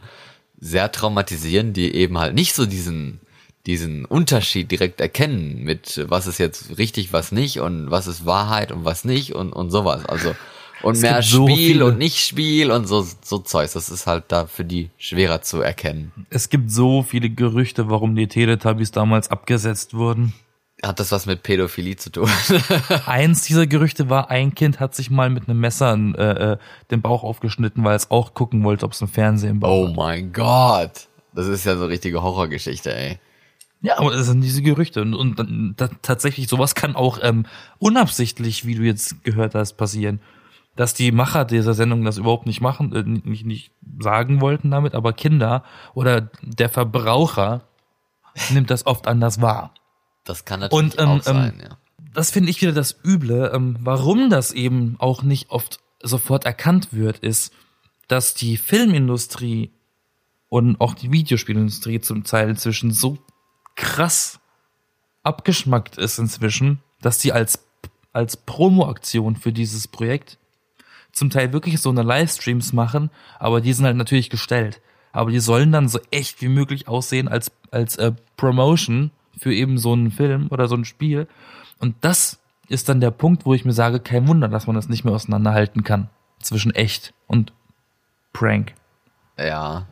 sehr 0.59 0.91
traumatisierend, 0.91 1.77
die 1.77 1.93
eben 1.93 2.17
halt 2.17 2.33
nicht 2.33 2.53
so 2.53 2.65
diesen, 2.65 3.19
diesen 3.65 4.05
Unterschied 4.05 4.71
direkt 4.71 5.01
erkennen 5.01 5.63
mit 5.63 6.03
was 6.07 6.27
ist 6.27 6.37
jetzt 6.37 6.77
richtig, 6.77 7.13
was 7.13 7.31
nicht 7.31 7.59
und 7.59 7.91
was 7.91 8.07
ist 8.07 8.25
Wahrheit 8.25 8.71
und 8.71 8.85
was 8.85 9.05
nicht 9.05 9.33
und, 9.33 9.53
und 9.53 9.69
sowas. 9.71 10.05
Also, 10.05 10.35
und 10.83 10.95
Es 10.95 11.01
mehr 11.01 11.21
so 11.21 11.47
Spiel 11.47 11.57
viele- 11.57 11.85
und 11.85 11.97
nicht 11.97 12.17
Spiel 12.17 12.71
und 12.71 12.87
so, 12.87 13.05
so 13.23 13.39
Zeugs. 13.39 13.73
Das 13.73 13.89
ist 13.89 14.07
halt 14.07 14.25
da 14.29 14.45
für 14.45 14.65
die 14.65 14.89
schwerer 14.97 15.41
zu 15.41 15.61
erkennen. 15.61 16.11
Es 16.29 16.49
gibt 16.49 16.71
so 16.71 17.03
viele 17.03 17.29
Gerüchte, 17.29 17.89
warum 17.89 18.15
die 18.15 18.27
Teletubbies 18.27 18.91
damals 18.91 19.29
abgesetzt 19.29 19.93
wurden. 19.93 20.33
Hat 20.83 20.99
das 20.99 21.11
was 21.11 21.27
mit 21.27 21.43
Pädophilie 21.43 21.95
zu 21.95 22.09
tun? 22.09 22.29
Eins 23.05 23.43
dieser 23.43 23.67
Gerüchte 23.67 24.09
war, 24.09 24.31
ein 24.31 24.55
Kind 24.55 24.79
hat 24.79 24.95
sich 24.95 25.11
mal 25.11 25.29
mit 25.29 25.47
einem 25.47 25.59
Messer 25.59 25.95
äh, 25.95 26.53
äh, 26.53 26.57
den 26.89 27.01
Bauch 27.03 27.23
aufgeschnitten, 27.23 27.83
weil 27.83 27.95
es 27.95 28.09
auch 28.09 28.33
gucken 28.33 28.63
wollte, 28.63 28.85
ob 28.85 28.93
es 28.93 29.01
ein 29.01 29.07
Fernsehen 29.07 29.59
Bauch 29.59 29.89
oh 29.89 29.93
mein 29.93 30.33
Gott. 30.33 31.07
Das 31.33 31.47
ist 31.47 31.65
ja 31.65 31.77
so 31.77 31.85
richtige 31.85 32.23
Horrorgeschichte, 32.23 32.95
ey. 32.95 33.19
Ja, 33.83 33.99
aber 33.99 34.11
das 34.11 34.27
sind 34.27 34.41
diese 34.41 34.61
Gerüchte 34.61 35.01
und, 35.01 35.13
und 35.13 35.75
da, 35.77 35.89
tatsächlich 36.01 36.47
sowas 36.47 36.75
kann 36.75 36.95
auch 36.95 37.19
ähm, 37.21 37.45
unabsichtlich, 37.79 38.65
wie 38.65 38.75
du 38.75 38.83
jetzt 38.83 39.23
gehört 39.23 39.55
hast, 39.55 39.73
passieren, 39.73 40.19
dass 40.75 40.93
die 40.93 41.11
Macher 41.11 41.45
dieser 41.45 41.73
Sendung 41.73 42.03
das 42.03 42.17
überhaupt 42.17 42.45
nicht 42.45 42.61
machen, 42.61 42.93
äh, 42.93 43.03
nicht, 43.03 43.45
nicht 43.45 43.71
sagen 43.99 44.41
wollten 44.41 44.71
damit, 44.71 44.95
aber 44.95 45.13
Kinder 45.13 45.63
oder 45.93 46.29
der 46.41 46.69
Verbraucher 46.69 47.63
nimmt 48.49 48.69
das 48.69 48.85
oft 48.85 49.07
anders 49.07 49.41
wahr. 49.41 49.73
Das 50.23 50.45
kann 50.45 50.61
natürlich 50.61 50.93
Und, 50.93 50.99
ähm, 50.99 51.09
auch 51.09 51.21
sein, 51.23 51.53
ähm, 51.55 51.61
ja. 51.69 51.77
Das 52.13 52.31
finde 52.31 52.49
ich 52.49 52.61
wieder 52.61 52.73
das 52.73 52.97
Üble, 53.05 53.51
ähm, 53.53 53.77
warum 53.79 54.29
das 54.29 54.51
eben 54.51 54.95
auch 54.99 55.23
nicht 55.23 55.49
oft 55.49 55.79
sofort 56.01 56.45
erkannt 56.45 56.91
wird, 56.91 57.19
ist, 57.19 57.53
dass 58.07 58.33
die 58.33 58.57
Filmindustrie 58.57 59.71
und 60.49 60.81
auch 60.81 60.93
die 60.93 61.11
Videospielindustrie 61.11 62.01
zum 62.01 62.23
Teil 62.23 62.49
inzwischen 62.49 62.91
so 62.91 63.17
krass 63.75 64.39
abgeschmackt 65.23 65.97
ist 65.97 66.17
inzwischen, 66.17 66.81
dass 67.01 67.19
die 67.19 67.31
als, 67.31 67.65
als 68.11 68.35
Promo-Aktion 68.35 69.37
für 69.37 69.53
dieses 69.53 69.87
Projekt 69.87 70.37
zum 71.11 71.29
Teil 71.29 71.53
wirklich 71.53 71.81
so 71.81 71.89
eine 71.89 72.03
Livestreams 72.03 72.73
machen, 72.73 73.09
aber 73.39 73.61
die 73.61 73.73
sind 73.73 73.85
halt 73.85 73.97
natürlich 73.97 74.29
gestellt. 74.29 74.81
Aber 75.11 75.31
die 75.31 75.39
sollen 75.39 75.71
dann 75.71 75.89
so 75.89 75.99
echt 76.09 76.41
wie 76.41 76.47
möglich 76.47 76.87
aussehen 76.87 77.27
als, 77.27 77.51
als 77.69 77.97
äh, 77.97 78.13
Promotion 78.37 79.11
für 79.37 79.53
eben 79.53 79.77
so 79.77 79.93
einen 79.93 80.11
Film 80.11 80.47
oder 80.49 80.67
so 80.67 80.75
ein 80.75 80.85
Spiel. 80.85 81.27
Und 81.79 81.95
das 82.01 82.39
ist 82.69 82.87
dann 82.87 83.01
der 83.01 83.11
Punkt, 83.11 83.45
wo 83.45 83.53
ich 83.53 83.65
mir 83.65 83.73
sage, 83.73 83.99
kein 83.99 84.27
Wunder, 84.27 84.47
dass 84.47 84.67
man 84.67 84.75
das 84.75 84.87
nicht 84.87 85.03
mehr 85.03 85.13
auseinanderhalten 85.13 85.83
kann 85.83 86.09
zwischen 86.39 86.73
echt 86.73 87.13
und 87.27 87.53
Prank. 88.33 88.73
Ja. 89.37 89.87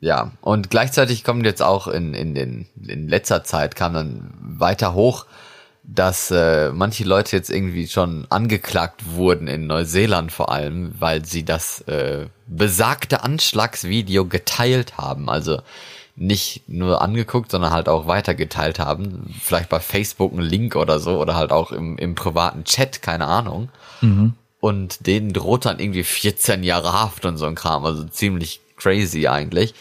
Ja. 0.00 0.32
Und 0.40 0.70
gleichzeitig 0.70 1.24
kommt 1.24 1.44
jetzt 1.44 1.62
auch 1.62 1.86
in, 1.86 2.14
in 2.14 2.34
den, 2.34 2.66
in 2.82 3.06
letzter 3.06 3.44
Zeit 3.44 3.76
kam 3.76 3.94
dann 3.94 4.34
weiter 4.40 4.94
hoch, 4.94 5.26
dass 5.82 6.30
äh, 6.30 6.70
manche 6.72 7.04
Leute 7.04 7.36
jetzt 7.36 7.50
irgendwie 7.50 7.88
schon 7.88 8.26
angeklagt 8.30 9.14
wurden 9.14 9.48
in 9.48 9.66
Neuseeland 9.66 10.30
vor 10.30 10.52
allem, 10.52 10.94
weil 10.98 11.24
sie 11.24 11.44
das 11.44 11.80
äh, 11.82 12.26
besagte 12.46 13.22
Anschlagsvideo 13.22 14.26
geteilt 14.26 14.98
haben. 14.98 15.28
Also 15.28 15.62
nicht 16.16 16.68
nur 16.68 17.00
angeguckt, 17.00 17.50
sondern 17.50 17.72
halt 17.72 17.88
auch 17.88 18.06
weitergeteilt 18.06 18.78
haben. 18.78 19.34
Vielleicht 19.40 19.70
bei 19.70 19.80
Facebook 19.80 20.32
ein 20.32 20.40
Link 20.40 20.76
oder 20.76 20.98
so 20.98 21.18
oder 21.18 21.34
halt 21.34 21.50
auch 21.50 21.72
im, 21.72 21.96
im 21.96 22.14
privaten 22.14 22.64
Chat, 22.64 23.00
keine 23.00 23.26
Ahnung. 23.26 23.70
Und 24.60 25.06
denen 25.06 25.32
droht 25.32 25.64
dann 25.64 25.80
irgendwie 25.80 26.04
14 26.04 26.62
Jahre 26.62 26.92
Haft 26.92 27.24
und 27.24 27.38
so 27.38 27.46
ein 27.46 27.54
Kram. 27.54 27.86
Also 27.86 28.04
ziemlich 28.04 28.60
crazy 28.76 29.28
eigentlich. 29.28 29.74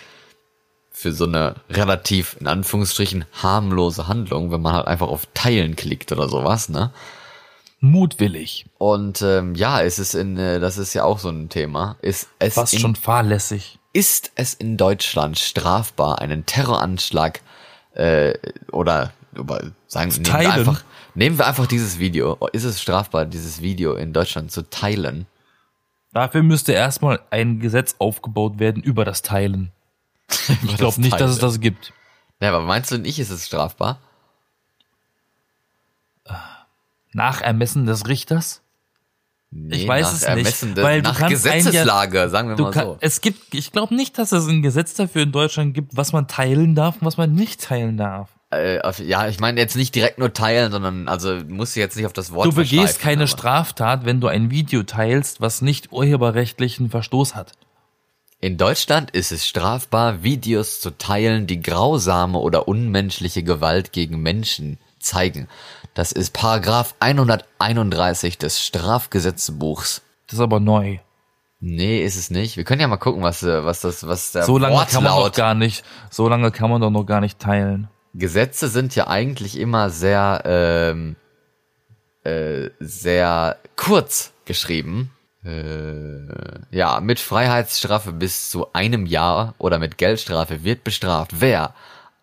Für 0.99 1.13
so 1.13 1.25
eine 1.25 1.55
relativ, 1.69 2.35
in 2.41 2.47
Anführungsstrichen, 2.47 3.23
harmlose 3.41 4.09
Handlung, 4.09 4.51
wenn 4.51 4.61
man 4.61 4.73
halt 4.73 4.87
einfach 4.87 5.07
auf 5.07 5.27
Teilen 5.33 5.77
klickt 5.77 6.11
oder 6.11 6.27
sowas, 6.27 6.67
ne? 6.67 6.91
Mutwillig. 7.79 8.65
Und 8.77 9.21
ähm, 9.21 9.55
ja, 9.55 9.81
es 9.81 9.97
ist 9.97 10.13
in, 10.13 10.35
äh, 10.37 10.59
das 10.59 10.77
ist 10.77 10.93
ja 10.93 11.05
auch 11.05 11.19
so 11.19 11.29
ein 11.29 11.47
Thema. 11.47 11.95
Ist 12.01 12.27
es 12.39 12.55
Fast 12.55 12.73
in, 12.73 12.79
schon 12.79 12.95
fahrlässig. 12.95 13.79
ist 13.93 14.31
es 14.35 14.53
in 14.53 14.75
Deutschland 14.75 15.39
strafbar, 15.39 16.19
einen 16.19 16.45
Terroranschlag 16.45 17.39
äh, 17.93 18.33
oder, 18.73 19.13
sagen 19.87 20.11
nehmen 20.11 20.25
wir 20.25 20.53
einfach 20.53 20.83
nehmen 21.15 21.37
wir 21.37 21.47
einfach 21.47 21.67
dieses 21.67 21.99
Video. 21.99 22.37
Ist 22.51 22.63
es 22.63 22.81
strafbar, 22.81 23.25
dieses 23.25 23.61
Video 23.61 23.95
in 23.95 24.13
Deutschland 24.13 24.51
zu 24.51 24.69
teilen? 24.69 25.27
Dafür 26.11 26.43
müsste 26.43 26.73
erstmal 26.73 27.19
ein 27.29 27.59
Gesetz 27.59 27.95
aufgebaut 27.99 28.57
werden 28.57 28.81
über 28.81 29.05
das 29.05 29.21
Teilen. 29.21 29.71
Ich 30.63 30.77
glaube 30.77 31.01
nicht, 31.01 31.19
dass 31.19 31.31
es 31.31 31.39
das 31.39 31.59
gibt. 31.59 31.93
Ja, 32.41 32.49
aber 32.49 32.61
meinst 32.61 32.91
du 32.91 32.97
nicht, 32.97 33.19
ist 33.19 33.29
es 33.31 33.45
strafbar? 33.47 33.99
Nach 37.11 37.41
Ermessen 37.41 37.85
des 37.85 38.07
Richters? 38.07 38.61
Nee, 39.51 39.77
Ich 39.77 39.87
weiß 39.87 40.05
nach 40.05 40.13
es 40.13 40.23
Ermessen 40.23 40.69
nicht, 40.69 40.77
des, 40.77 40.83
weil 40.83 41.01
nach 41.01 41.15
einen 41.15 41.21
ja- 41.23 41.27
Gesetzeslage, 41.29 42.29
sagen 42.29 42.49
wir 42.49 42.57
mal 42.57 42.71
kann, 42.71 42.85
so. 42.85 42.97
Es 43.01 43.19
gibt, 43.21 43.55
ich 43.55 43.71
glaube 43.71 43.95
nicht, 43.95 44.17
dass 44.19 44.31
es 44.31 44.47
ein 44.47 44.61
Gesetz 44.61 44.93
dafür 44.93 45.23
in 45.23 45.31
Deutschland 45.31 45.73
gibt, 45.73 45.97
was 45.97 46.13
man 46.13 46.27
teilen 46.27 46.75
darf 46.75 46.97
und 47.01 47.05
was 47.07 47.17
man 47.17 47.33
nicht 47.33 47.61
teilen 47.63 47.97
darf. 47.97 48.29
Äh, 48.51 48.79
ja, 49.03 49.27
ich 49.27 49.39
meine 49.39 49.59
jetzt 49.59 49.75
nicht 49.75 49.93
direkt 49.95 50.19
nur 50.19 50.33
teilen, 50.33 50.71
sondern 50.71 51.07
also 51.07 51.35
musst 51.47 51.75
du 51.75 51.79
jetzt 51.79 51.95
nicht 51.97 52.05
auf 52.05 52.13
das 52.13 52.31
Wort 52.31 52.45
Du 52.45 52.53
begehst 52.53 52.99
keine 52.99 53.21
aber- 53.23 53.27
Straftat, 53.27 54.05
wenn 54.05 54.21
du 54.21 54.27
ein 54.27 54.51
Video 54.51 54.83
teilst, 54.83 55.41
was 55.41 55.61
nicht 55.63 55.91
urheberrechtlichen 55.91 56.89
Verstoß 56.91 57.33
hat. 57.35 57.53
In 58.41 58.57
Deutschland 58.57 59.11
ist 59.11 59.33
es 59.33 59.45
strafbar, 59.45 60.23
Videos 60.23 60.79
zu 60.79 60.97
teilen, 60.97 61.45
die 61.45 61.61
grausame 61.61 62.37
oder 62.37 62.69
unmenschliche 62.69 63.43
Gewalt 63.43 63.91
gegen 63.91 64.21
Menschen 64.21 64.79
zeigen. 64.97 65.49
Das 65.93 66.13
ist 66.13 66.31
Paragraph 66.31 66.95
131 67.01 68.37
des 68.37 68.63
Strafgesetzbuchs. 68.65 70.03
Das 70.27 70.35
ist 70.35 70.39
aber 70.39 70.61
neu. 70.61 70.99
Nee, 71.59 72.05
ist 72.05 72.15
es 72.15 72.31
nicht. 72.31 72.55
Wir 72.55 72.63
können 72.63 72.79
ja 72.79 72.87
mal 72.87 72.95
gucken, 72.95 73.21
was, 73.23 73.43
äh, 73.43 73.65
was 73.65 73.81
das, 73.81 74.07
was 74.07 74.31
der 74.31 74.43
So 74.43 74.57
lange 74.57 74.85
kann 74.85 75.03
man 75.03 75.11
doch 75.11 75.17
Wortlaut. 75.17 75.35
gar 75.35 75.53
nicht, 75.55 75.83
so 76.09 76.29
lange 76.29 76.51
kann 76.51 76.69
man 76.69 76.79
doch 76.79 76.91
noch 76.91 77.03
gar 77.03 77.19
nicht 77.19 77.39
teilen. 77.39 77.89
Gesetze 78.13 78.69
sind 78.69 78.95
ja 78.95 79.07
eigentlich 79.07 79.59
immer 79.59 79.89
sehr, 79.89 80.43
ähm, 80.45 81.17
äh, 82.23 82.69
sehr 82.79 83.57
kurz 83.75 84.31
geschrieben. 84.45 85.11
Äh, 85.45 86.27
ja, 86.71 86.99
mit 86.99 87.19
Freiheitsstrafe 87.19 88.11
bis 88.11 88.49
zu 88.49 88.73
einem 88.73 89.05
Jahr 89.05 89.55
oder 89.57 89.79
mit 89.79 89.97
Geldstrafe 89.97 90.63
wird 90.65 90.83
bestraft, 90.83 91.39
wer 91.39 91.73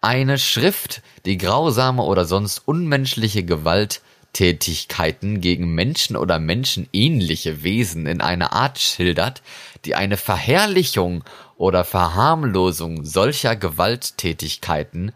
eine 0.02 0.38
Schrift, 0.38 1.02
die 1.24 1.38
grausame 1.38 2.02
oder 2.02 2.26
sonst 2.26 2.62
unmenschliche 2.66 3.42
Gewalttätigkeiten 3.42 5.40
gegen 5.40 5.74
Menschen 5.74 6.16
oder 6.16 6.38
menschenähnliche 6.38 7.62
Wesen 7.62 8.06
in 8.06 8.20
einer 8.20 8.52
Art 8.52 8.78
schildert, 8.78 9.40
die 9.86 9.94
eine 9.94 10.18
Verherrlichung 10.18 11.24
oder 11.56 11.84
Verharmlosung 11.84 13.06
solcher 13.06 13.56
Gewalttätigkeiten 13.56 15.12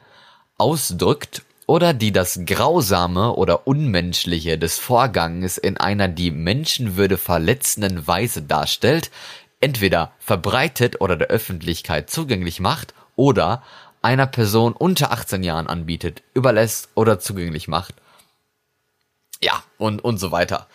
ausdrückt 0.57 1.43
oder 1.71 1.95
die 1.95 2.11
das 2.11 2.41
Grausame 2.47 3.33
oder 3.37 3.69
Unmenschliche 3.69 4.59
des 4.59 4.77
Vorganges 4.77 5.57
in 5.57 5.77
einer 5.77 6.09
die 6.09 6.33
Menschenwürde 6.33 7.17
verletzenden 7.17 8.09
Weise 8.09 8.43
darstellt, 8.43 9.13
entweder 9.61 10.11
verbreitet 10.19 11.01
oder 11.01 11.15
der 11.15 11.29
Öffentlichkeit 11.29 12.11
zugänglich 12.11 12.59
macht 12.59 12.93
oder 13.15 13.63
einer 14.03 14.27
Person 14.27 14.73
unter 14.73 15.13
18 15.13 15.45
Jahren 15.45 15.69
anbietet, 15.69 16.25
überlässt 16.35 16.89
oder 16.97 17.21
zugänglich 17.21 17.69
macht. 17.69 17.95
Ja, 19.41 19.63
und, 19.79 20.03
und 20.03 20.19
so 20.19 20.33
weiter. 20.33 20.67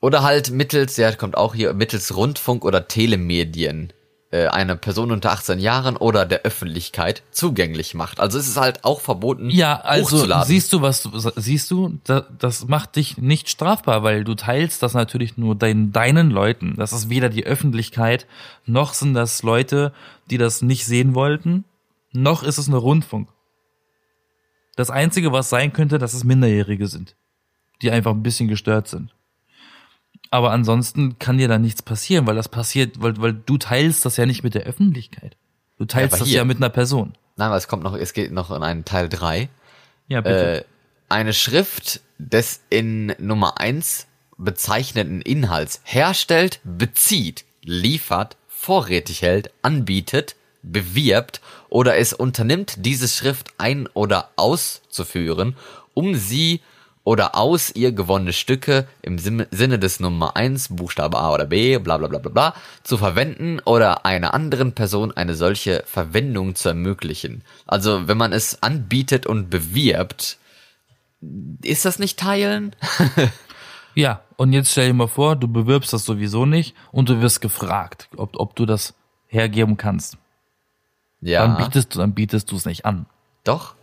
Oder 0.00 0.22
halt 0.22 0.52
mittels, 0.52 0.96
ja, 0.96 1.10
kommt 1.10 1.36
auch 1.36 1.56
hier, 1.56 1.74
mittels 1.74 2.14
Rundfunk 2.14 2.64
oder 2.64 2.86
Telemedien 2.86 3.92
äh, 4.32 4.48
eine 4.48 4.76
Person 4.76 5.12
unter 5.12 5.30
18 5.32 5.58
Jahren 5.58 5.96
oder 5.96 6.26
der 6.26 6.42
Öffentlichkeit 6.42 7.22
zugänglich 7.30 7.94
macht. 7.94 8.18
Also 8.20 8.38
es 8.38 8.48
ist 8.48 8.56
halt 8.56 8.84
auch 8.84 9.00
verboten, 9.00 9.50
Ja, 9.50 9.80
also 9.80 10.16
hochzuladen. 10.16 10.46
siehst 10.48 10.72
du, 10.72 10.82
was 10.82 11.02
du, 11.02 11.10
siehst 11.36 11.70
du, 11.70 11.98
da, 12.04 12.26
das 12.38 12.66
macht 12.68 12.96
dich 12.96 13.18
nicht 13.18 13.48
strafbar, 13.48 14.02
weil 14.02 14.24
du 14.24 14.34
teilst 14.34 14.82
das 14.82 14.94
natürlich 14.94 15.36
nur 15.36 15.54
dein, 15.54 15.92
deinen 15.92 16.30
Leuten. 16.30 16.74
Das 16.76 16.92
ist 16.92 17.08
weder 17.08 17.28
die 17.28 17.46
Öffentlichkeit, 17.46 18.26
noch 18.64 18.94
sind 18.94 19.14
das 19.14 19.42
Leute, 19.42 19.92
die 20.30 20.38
das 20.38 20.60
nicht 20.62 20.86
sehen 20.86 21.14
wollten, 21.14 21.64
noch 22.12 22.42
ist 22.42 22.58
es 22.58 22.66
eine 22.68 22.78
Rundfunk. 22.78 23.28
Das 24.76 24.90
Einzige, 24.90 25.32
was 25.32 25.48
sein 25.48 25.72
könnte, 25.72 25.98
dass 25.98 26.12
es 26.14 26.24
Minderjährige 26.24 26.86
sind, 26.86 27.16
die 27.80 27.90
einfach 27.90 28.10
ein 28.12 28.22
bisschen 28.22 28.48
gestört 28.48 28.88
sind. 28.88 29.14
Aber 30.36 30.50
ansonsten 30.50 31.18
kann 31.18 31.38
dir 31.38 31.48
da 31.48 31.58
nichts 31.58 31.80
passieren, 31.80 32.26
weil 32.26 32.36
das 32.36 32.50
passiert, 32.50 33.00
weil, 33.00 33.18
weil 33.22 33.32
du 33.32 33.56
teilst 33.56 34.04
das 34.04 34.18
ja 34.18 34.26
nicht 34.26 34.42
mit 34.42 34.52
der 34.54 34.64
Öffentlichkeit. 34.64 35.34
Du 35.78 35.86
teilst 35.86 36.12
aber 36.12 36.18
das 36.20 36.28
hier- 36.28 36.36
ja 36.38 36.44
mit 36.44 36.58
einer 36.58 36.68
Person. 36.68 37.14
Nein, 37.36 37.46
aber 37.48 37.56
es 37.56 37.68
kommt 37.68 37.82
noch, 37.82 37.94
es 37.94 38.12
geht 38.12 38.32
noch 38.32 38.50
in 38.50 38.62
einen 38.62 38.84
Teil 38.84 39.08
3. 39.08 39.48
Ja, 40.08 40.20
bitte. 40.20 40.60
Äh, 40.60 40.64
eine 41.08 41.32
Schrift 41.32 42.02
des 42.18 42.60
in 42.68 43.14
Nummer 43.18 43.58
1 43.58 44.08
bezeichneten 44.36 45.22
Inhalts 45.22 45.80
herstellt, 45.84 46.60
bezieht, 46.64 47.46
liefert, 47.62 48.36
vorrätig 48.46 49.22
hält, 49.22 49.50
anbietet, 49.62 50.36
bewirbt 50.62 51.40
oder 51.70 51.96
es 51.96 52.12
unternimmt, 52.12 52.74
diese 52.84 53.08
Schrift 53.08 53.54
ein- 53.56 53.86
oder 53.94 54.28
auszuführen, 54.36 55.56
um 55.94 56.14
sie 56.14 56.60
oder 57.06 57.36
aus 57.36 57.70
ihr 57.70 57.92
gewonnene 57.92 58.32
Stücke 58.32 58.88
im 59.00 59.18
Sinne 59.18 59.78
des 59.78 60.00
Nummer 60.00 60.34
1, 60.34 60.74
Buchstabe 60.74 61.18
A 61.18 61.32
oder 61.32 61.46
B, 61.46 61.78
bla 61.78 61.98
bla 61.98 62.08
bla 62.08 62.18
bla 62.18 62.32
bla, 62.32 62.54
zu 62.82 62.98
verwenden 62.98 63.60
oder 63.60 64.04
einer 64.04 64.34
anderen 64.34 64.72
Person 64.72 65.12
eine 65.12 65.36
solche 65.36 65.84
Verwendung 65.86 66.56
zu 66.56 66.68
ermöglichen. 66.70 67.42
Also 67.64 68.08
wenn 68.08 68.18
man 68.18 68.32
es 68.32 68.60
anbietet 68.60 69.24
und 69.24 69.50
bewirbt, 69.50 70.38
ist 71.62 71.84
das 71.84 71.98
nicht 72.00 72.18
teilen? 72.18 72.74
Ja, 73.98 74.20
und 74.36 74.52
jetzt 74.52 74.72
stell 74.72 74.88
dir 74.88 74.92
mal 74.92 75.08
vor, 75.08 75.36
du 75.36 75.48
bewirbst 75.48 75.90
das 75.94 76.04
sowieso 76.04 76.44
nicht 76.44 76.76
und 76.92 77.08
du 77.08 77.22
wirst 77.22 77.40
gefragt, 77.40 78.10
ob, 78.14 78.38
ob 78.38 78.54
du 78.54 78.66
das 78.66 78.92
hergeben 79.26 79.78
kannst. 79.78 80.18
Ja, 81.22 81.46
Dann 81.46 81.56
bietest 81.56 81.94
du, 81.94 82.00
dann 82.00 82.12
bietest 82.12 82.50
du 82.50 82.56
es 82.56 82.66
nicht 82.66 82.84
an. 82.84 83.06
doch. 83.44 83.74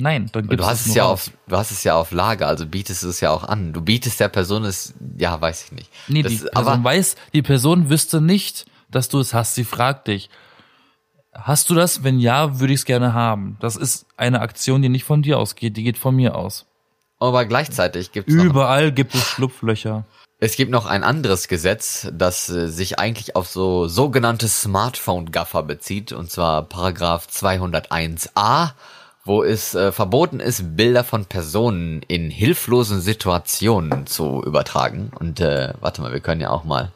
Nein, 0.00 0.28
dann 0.32 0.48
gibt 0.48 0.60
du 0.60 0.66
hast 0.66 0.86
es 0.86 0.94
ja 0.94 1.04
raus. 1.04 1.28
auf, 1.28 1.30
du 1.48 1.56
hast 1.56 1.70
es 1.70 1.84
ja 1.84 1.94
auf 1.96 2.10
Lager, 2.12 2.46
also 2.48 2.66
bietest 2.66 3.02
es 3.04 3.20
ja 3.20 3.30
auch 3.30 3.44
an. 3.44 3.72
Du 3.72 3.80
bietest 3.80 4.18
der 4.20 4.28
Person 4.28 4.64
es, 4.64 4.94
ja, 5.18 5.40
weiß 5.40 5.64
ich 5.66 5.72
nicht. 5.72 5.90
Nee, 6.08 6.22
Das- 6.22 6.32
die 6.32 6.38
Person 6.52 6.84
weiß, 6.84 7.16
die 7.32 7.42
Person 7.42 7.90
wüsste 7.90 8.20
nicht, 8.20 8.66
dass 8.90 9.08
du 9.08 9.18
es 9.20 9.34
hast. 9.34 9.54
Sie 9.54 9.64
fragt 9.64 10.08
dich, 10.08 10.30
hast 11.34 11.70
du 11.70 11.74
das? 11.74 12.02
Wenn 12.02 12.18
ja, 12.18 12.58
würde 12.60 12.72
ich 12.72 12.80
es 12.80 12.84
gerne 12.84 13.14
haben. 13.14 13.56
Das 13.60 13.76
ist 13.76 14.06
eine 14.16 14.40
Aktion, 14.40 14.82
die 14.82 14.88
nicht 14.88 15.04
von 15.04 15.22
dir 15.22 15.38
ausgeht, 15.38 15.76
die 15.76 15.82
geht 15.84 15.98
von 15.98 16.14
mir 16.16 16.34
aus. 16.36 16.66
aber 17.20 17.44
gleichzeitig 17.44 18.12
gibt 18.12 18.28
es 18.28 18.34
Überall 18.34 18.92
gibt 18.92 19.14
es 19.14 19.22
Schlupflöcher. 19.22 20.04
es 20.38 20.56
gibt 20.56 20.70
noch 20.70 20.86
ein 20.86 21.04
anderes 21.04 21.48
Gesetz, 21.48 22.08
das 22.12 22.48
äh, 22.48 22.66
sich 22.68 22.98
eigentlich 22.98 23.36
auf 23.36 23.46
so 23.46 23.86
sogenannte 23.88 24.48
Smartphone-Gaffer 24.48 25.62
bezieht, 25.62 26.12
und 26.12 26.30
zwar 26.30 26.62
Paragraph 26.62 27.26
201a, 27.28 28.70
wo 29.30 29.44
es 29.44 29.76
äh, 29.76 29.92
verboten 29.92 30.40
ist, 30.40 30.76
Bilder 30.76 31.04
von 31.04 31.24
Personen 31.24 32.02
in 32.08 32.30
hilflosen 32.30 33.00
Situationen 33.00 34.08
zu 34.08 34.42
übertragen. 34.42 35.12
Und 35.20 35.38
äh, 35.38 35.72
warte 35.78 36.02
mal, 36.02 36.12
wir 36.12 36.18
können 36.18 36.40
ja 36.40 36.50
auch 36.50 36.64
mal 36.64 36.90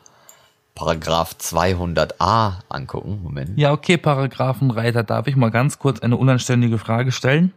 Paragraph 0.74 1.36
200a 1.38 2.54
angucken. 2.68 3.20
Moment. 3.22 3.56
Ja, 3.56 3.70
okay, 3.70 3.98
Paragraphenreiter, 3.98 5.04
darf 5.04 5.28
ich 5.28 5.36
mal 5.36 5.52
ganz 5.52 5.78
kurz 5.78 6.00
eine 6.00 6.16
unanständige 6.16 6.78
Frage 6.78 7.12
stellen? 7.12 7.52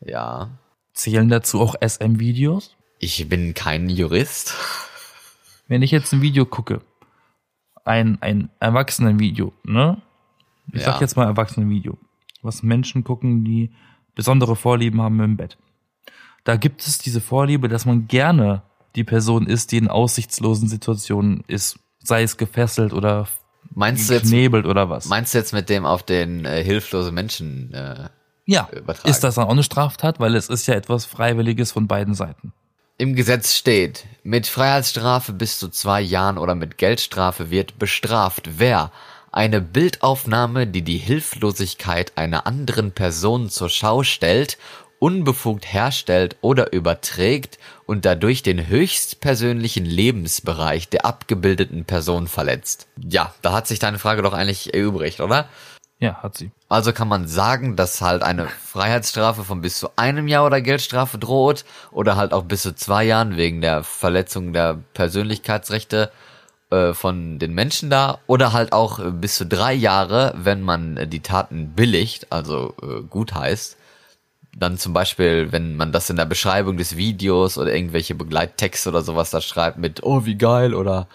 Ja. 0.00 0.50
Zählen 0.92 1.30
dazu 1.30 1.62
auch 1.62 1.74
SM-Videos? 1.80 2.76
Ich 2.98 3.26
bin 3.30 3.54
kein 3.54 3.88
Jurist. 3.88 4.54
Wenn 5.68 5.80
ich 5.80 5.90
jetzt 5.90 6.12
ein 6.12 6.20
Video 6.20 6.44
gucke, 6.44 6.82
ein, 7.86 8.18
ein 8.20 8.50
Erwachsenenvideo, 8.60 9.54
ne? 9.64 10.02
Ich 10.70 10.82
Ja. 10.82 10.92
sag 10.92 11.00
jetzt 11.00 11.16
mal 11.16 11.24
Erwachsenenvideo, 11.24 11.96
was 12.42 12.62
Menschen 12.62 13.04
gucken, 13.04 13.42
die 13.42 13.72
besondere 14.14 14.56
Vorlieben 14.56 15.00
haben 15.00 15.20
im 15.20 15.36
Bett. 15.36 15.56
Da 16.44 16.56
gibt 16.56 16.82
es 16.82 16.98
diese 16.98 17.20
Vorliebe, 17.20 17.68
dass 17.68 17.86
man 17.86 18.08
gerne 18.08 18.62
die 18.96 19.04
Person 19.04 19.46
ist, 19.46 19.72
die 19.72 19.78
in 19.78 19.88
aussichtslosen 19.88 20.68
Situationen 20.68 21.44
ist, 21.46 21.78
sei 22.02 22.22
es 22.22 22.36
gefesselt 22.36 22.92
oder 22.92 23.28
Meinst 23.74 24.10
du 24.10 24.14
jetzt, 24.14 24.32
oder 24.32 24.90
was. 24.90 25.06
meinst 25.06 25.32
du 25.32 25.38
jetzt 25.38 25.52
mit 25.52 25.70
dem 25.70 25.86
auf 25.86 26.02
den 26.02 26.44
äh, 26.44 26.62
hilflose 26.62 27.12
Menschen? 27.12 27.72
Äh, 27.72 28.08
ja, 28.44 28.68
übertragen? 28.72 29.08
ist 29.08 29.20
das 29.20 29.36
dann 29.36 29.46
auch 29.46 29.52
eine 29.52 29.62
Straftat, 29.62 30.20
weil 30.20 30.34
es 30.34 30.48
ist 30.48 30.66
ja 30.66 30.74
etwas 30.74 31.04
Freiwilliges 31.06 31.72
von 31.72 31.86
beiden 31.86 32.14
Seiten. 32.14 32.52
Im 32.98 33.14
Gesetz 33.14 33.54
steht, 33.54 34.04
mit 34.22 34.46
Freiheitsstrafe 34.46 35.32
bis 35.32 35.58
zu 35.58 35.68
zwei 35.68 36.00
Jahren 36.00 36.38
oder 36.38 36.54
mit 36.54 36.76
Geldstrafe 36.76 37.50
wird 37.50 37.78
bestraft, 37.78 38.58
wer 38.58 38.92
eine 39.32 39.60
Bildaufnahme, 39.60 40.66
die 40.66 40.82
die 40.82 40.98
Hilflosigkeit 40.98 42.12
einer 42.16 42.46
anderen 42.46 42.92
Person 42.92 43.48
zur 43.48 43.70
Schau 43.70 44.02
stellt, 44.02 44.58
unbefugt 44.98 45.72
herstellt 45.72 46.36
oder 46.42 46.72
überträgt 46.72 47.58
und 47.86 48.04
dadurch 48.04 48.44
den 48.44 48.68
höchstpersönlichen 48.68 49.84
Lebensbereich 49.84 50.90
der 50.90 51.06
abgebildeten 51.06 51.84
Person 51.86 52.28
verletzt. 52.28 52.86
Ja, 52.96 53.34
da 53.42 53.52
hat 53.52 53.66
sich 53.66 53.80
deine 53.80 53.98
Frage 53.98 54.22
doch 54.22 54.32
eigentlich 54.32 54.72
erübrigt, 54.74 55.20
oder? 55.20 55.48
Ja, 55.98 56.22
hat 56.22 56.36
sie. 56.36 56.50
Also 56.68 56.92
kann 56.92 57.08
man 57.08 57.26
sagen, 57.26 57.74
dass 57.74 58.00
halt 58.00 58.22
eine 58.22 58.48
Freiheitsstrafe 58.48 59.44
von 59.44 59.60
bis 59.60 59.78
zu 59.78 59.88
einem 59.96 60.28
Jahr 60.28 60.44
oder 60.46 60.60
Geldstrafe 60.60 61.18
droht 61.18 61.64
oder 61.90 62.16
halt 62.16 62.32
auch 62.32 62.44
bis 62.44 62.62
zu 62.62 62.74
zwei 62.74 63.04
Jahren 63.04 63.36
wegen 63.36 63.60
der 63.60 63.82
Verletzung 63.84 64.52
der 64.52 64.78
Persönlichkeitsrechte 64.94 66.12
äh, 66.72 66.94
von 66.94 67.38
den 67.38 67.52
Menschen 67.54 67.90
da 67.90 68.18
oder 68.26 68.52
halt 68.52 68.72
auch 68.72 68.98
äh, 68.98 69.10
bis 69.10 69.36
zu 69.36 69.46
drei 69.46 69.74
Jahre, 69.74 70.34
wenn 70.36 70.62
man 70.62 70.96
äh, 70.96 71.06
die 71.06 71.20
Taten 71.20 71.74
billigt, 71.74 72.32
also 72.32 72.74
äh, 72.82 73.02
gut 73.02 73.34
heißt. 73.34 73.76
Dann 74.56 74.78
zum 74.78 74.92
Beispiel, 74.92 75.52
wenn 75.52 75.76
man 75.76 75.92
das 75.92 76.10
in 76.10 76.16
der 76.16 76.24
Beschreibung 76.24 76.76
des 76.76 76.96
Videos 76.96 77.56
oder 77.58 77.74
irgendwelche 77.74 78.14
Begleittexte 78.14 78.88
oder 78.88 79.02
sowas 79.02 79.30
da 79.30 79.40
schreibt 79.40 79.78
mit, 79.78 80.02
oh 80.02 80.24
wie 80.24 80.36
geil 80.36 80.74
oder 80.74 81.08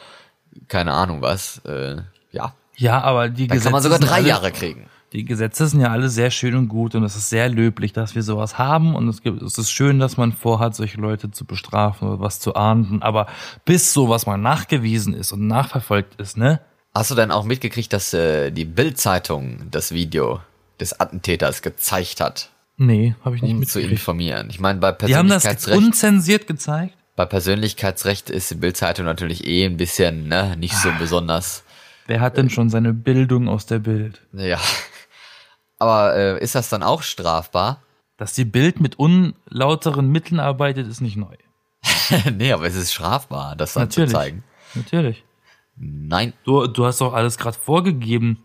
keine 0.68 0.94
Ahnung 0.94 1.22
was, 1.22 1.60
äh, 1.66 1.98
ja, 2.32 2.54
Ja, 2.76 3.02
aber 3.02 3.30
die 3.30 3.48
dann 3.48 3.58
Gesetze 3.58 3.64
kann 3.64 3.72
man 3.74 3.84
sogar 3.84 4.00
drei 4.00 4.22
Jahre 4.22 4.52
kriegen. 4.52 4.90
Die 5.14 5.24
Gesetze 5.24 5.68
sind 5.68 5.80
ja 5.80 5.88
alle 5.92 6.10
sehr 6.10 6.32
schön 6.32 6.54
und 6.56 6.68
gut 6.68 6.94
und 6.94 7.04
es 7.04 7.16
ist 7.16 7.30
sehr 7.30 7.48
löblich, 7.48 7.94
dass 7.94 8.14
wir 8.14 8.24
sowas 8.24 8.58
haben 8.58 8.94
und 8.94 9.08
es 9.08 9.22
gibt, 9.22 9.42
es 9.42 9.58
ist 9.58 9.72
schön, 9.72 10.00
dass 10.00 10.18
man 10.18 10.34
vorhat, 10.34 10.76
solche 10.76 11.00
Leute 11.00 11.32
zu 11.32 11.46
bestrafen 11.46 12.10
oder 12.10 12.20
was 12.20 12.40
zu 12.42 12.56
ahnden, 12.56 13.02
aber 13.02 13.28
bis 13.64 13.94
sowas 13.94 14.26
mal 14.26 14.38
nachgewiesen 14.38 15.14
ist 15.14 15.32
und 15.32 15.48
nachverfolgt 15.48 16.20
ist, 16.20 16.36
ne? 16.38 16.60
Hast 16.94 17.12
du 17.12 17.16
denn 17.16 17.32
auch 17.32 17.46
mitgekriegt, 17.46 17.94
dass 17.94 18.14
äh, 18.14 18.52
die 18.52 18.66
Bild-Zeitung 18.66 19.68
das 19.72 19.94
Video 19.94 20.42
des 20.80 21.00
Attentäters 21.00 21.62
gezeigt 21.62 22.20
hat, 22.22 22.50
Nee, 22.80 23.16
habe 23.26 23.36
ich 23.36 23.42
nicht 23.42 23.52
um 23.54 23.58
zu 23.66 23.80
mitgekriegt. 23.80 23.92
informieren? 23.92 24.48
Ich 24.52 24.60
meine, 24.60 24.80
bei 24.80 24.92
Die 24.92 25.16
haben 25.16 25.30
das 25.30 25.44
Persönlichkeitsrecht, 25.44 25.78
unzensiert 25.78 26.48
gezeigt? 26.48 26.94
bei 27.16 27.26
Persönlichkeitsrecht 27.26 28.30
ist 28.30 28.52
die 28.52 28.56
Bild-Zeitung 28.56 29.06
natürlich 29.06 29.48
eh 29.48 29.66
ein 29.66 29.78
bisschen, 29.78 30.28
ne, 30.28 30.56
nicht 30.58 30.76
so 30.76 30.90
besonders. 31.00 31.64
Wer 32.06 32.22
hat 32.22 32.38
denn 32.38 32.50
schon 32.52 32.70
seine 32.70 32.94
Bildung 32.94 33.50
aus 33.50 33.66
der 33.66 33.80
Bild? 33.80 34.22
Ja. 34.34 34.60
Aber 35.80 36.16
äh, 36.16 36.44
ist 36.44 36.56
das 36.56 36.70
dann 36.70 36.84
auch 36.84 37.02
strafbar? 37.02 37.84
Dass 38.18 38.34
die 38.34 38.46
Bild 38.46 38.80
mit 38.80 38.98
unlauteren 38.98 40.10
Mitteln 40.10 40.40
arbeitet, 40.40 40.88
ist 40.88 41.02
nicht 41.02 41.18
neu. 41.18 41.36
nee, 42.34 42.52
aber 42.52 42.66
es 42.66 42.76
ist 42.76 42.94
strafbar, 42.94 43.56
das 43.56 43.74
dann 43.74 43.84
Natürlich. 43.84 44.10
zu 44.10 44.16
zeigen. 44.16 44.44
Natürlich. 44.74 45.24
Nein. 45.76 46.34
Du, 46.44 46.66
du 46.68 46.86
hast 46.86 47.02
doch 47.02 47.14
alles 47.14 47.38
gerade 47.38 47.58
vorgegeben. 47.58 48.44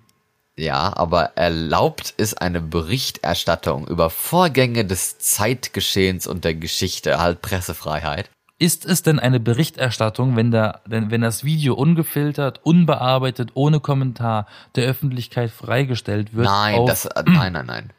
Ja, 0.56 0.94
aber 0.94 1.36
erlaubt 1.36 2.12
ist 2.18 2.42
eine 2.42 2.60
Berichterstattung 2.60 3.88
über 3.88 4.10
Vorgänge 4.10 4.84
des 4.84 5.18
Zeitgeschehens 5.18 6.26
und 6.26 6.44
der 6.44 6.54
Geschichte, 6.54 7.18
halt 7.18 7.40
Pressefreiheit. 7.40 8.30
Ist 8.62 8.86
es 8.86 9.02
denn 9.02 9.18
eine 9.18 9.40
Berichterstattung, 9.40 10.36
wenn, 10.36 10.52
der, 10.52 10.82
wenn, 10.86 11.20
das 11.20 11.42
Video 11.42 11.74
ungefiltert, 11.74 12.60
unbearbeitet, 12.62 13.50
ohne 13.54 13.80
Kommentar 13.80 14.46
der 14.76 14.86
Öffentlichkeit 14.86 15.50
freigestellt 15.50 16.32
wird? 16.32 16.46
Nein, 16.46 16.86
das, 16.86 17.06
äh, 17.06 17.24
nein, 17.26 17.54
nein, 17.54 17.66
nein. 17.66 17.92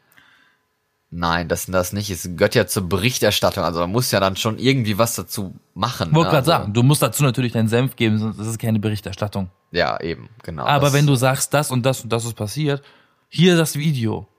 Nein, 1.11 1.49
das, 1.49 1.65
das 1.65 1.91
nicht. 1.91 2.09
Es 2.09 2.29
gehört 2.37 2.55
ja 2.55 2.65
zur 2.65 2.87
Berichterstattung. 2.87 3.65
Also 3.65 3.81
man 3.81 3.91
muss 3.91 4.09
ja 4.11 4.21
dann 4.21 4.37
schon 4.37 4.57
irgendwie 4.57 4.97
was 4.97 5.15
dazu 5.15 5.53
machen. 5.73 6.15
wollte 6.15 6.27
ne? 6.27 6.31
gerade 6.31 6.37
also, 6.37 6.51
sagen, 6.51 6.73
du 6.73 6.81
musst 6.81 7.01
dazu 7.01 7.23
natürlich 7.23 7.51
deinen 7.51 7.67
Senf 7.67 7.97
geben, 7.97 8.17
sonst 8.17 8.39
ist 8.39 8.47
es 8.47 8.57
keine 8.57 8.79
Berichterstattung. 8.79 9.49
Ja, 9.71 9.99
eben, 9.99 10.29
genau. 10.43 10.63
Aber 10.63 10.93
wenn 10.93 11.05
du 11.05 11.15
sagst, 11.15 11.53
das 11.53 11.71
und 11.71 11.85
das 11.85 12.05
und 12.05 12.13
das 12.13 12.23
ist 12.23 12.35
passiert, 12.35 12.81
hier 13.27 13.57
das 13.57 13.75
Video 13.75 14.29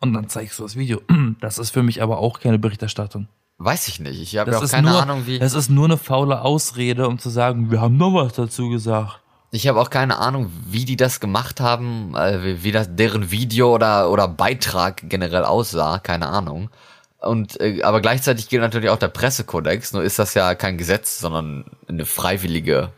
und 0.00 0.12
dann 0.12 0.28
zeigst 0.28 0.58
du 0.58 0.64
das 0.64 0.74
Video, 0.74 1.02
das 1.40 1.56
ist 1.56 1.70
für 1.70 1.84
mich 1.84 2.02
aber 2.02 2.18
auch 2.18 2.40
keine 2.40 2.58
Berichterstattung. 2.58 3.28
Weiß 3.58 3.88
ich 3.88 3.98
nicht. 3.98 4.22
Ich 4.22 4.36
habe 4.36 4.52
ja 4.52 4.58
auch 4.58 4.70
keine 4.70 4.90
nur, 4.90 5.02
Ahnung, 5.02 5.26
wie. 5.26 5.40
das 5.40 5.54
ist 5.54 5.68
nur 5.68 5.86
eine 5.86 5.98
faule 5.98 6.42
Ausrede, 6.42 7.08
um 7.08 7.18
zu 7.18 7.28
sagen, 7.28 7.72
wir 7.72 7.80
haben 7.80 7.96
noch 7.96 8.14
was 8.14 8.32
dazu 8.34 8.68
gesagt. 8.68 9.20
Ich 9.50 9.66
habe 9.66 9.80
auch 9.80 9.90
keine 9.90 10.18
Ahnung, 10.18 10.52
wie 10.66 10.84
die 10.84 10.96
das 10.96 11.18
gemacht 11.20 11.60
haben, 11.60 12.14
äh, 12.14 12.62
wie, 12.62 12.70
das 12.70 12.94
deren 12.94 13.30
Video 13.30 13.74
oder 13.74 14.10
oder 14.10 14.28
Beitrag 14.28 15.08
generell 15.08 15.44
aussah, 15.44 15.98
keine 15.98 16.28
Ahnung. 16.28 16.70
Und 17.18 17.60
äh, 17.60 17.82
aber 17.82 18.00
gleichzeitig 18.00 18.48
gilt 18.48 18.62
natürlich 18.62 18.90
auch 18.90 18.98
der 18.98 19.08
Pressekodex. 19.08 19.92
Nur 19.92 20.04
ist 20.04 20.20
das 20.20 20.34
ja 20.34 20.54
kein 20.54 20.78
Gesetz, 20.78 21.18
sondern 21.18 21.64
eine 21.88 22.04
freiwillige 22.04 22.92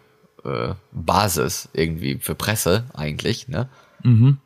äh, 0.44 0.74
Basis 0.92 1.70
irgendwie 1.72 2.18
für 2.18 2.34
Presse 2.34 2.84
eigentlich, 2.92 3.48
ne? 3.48 3.70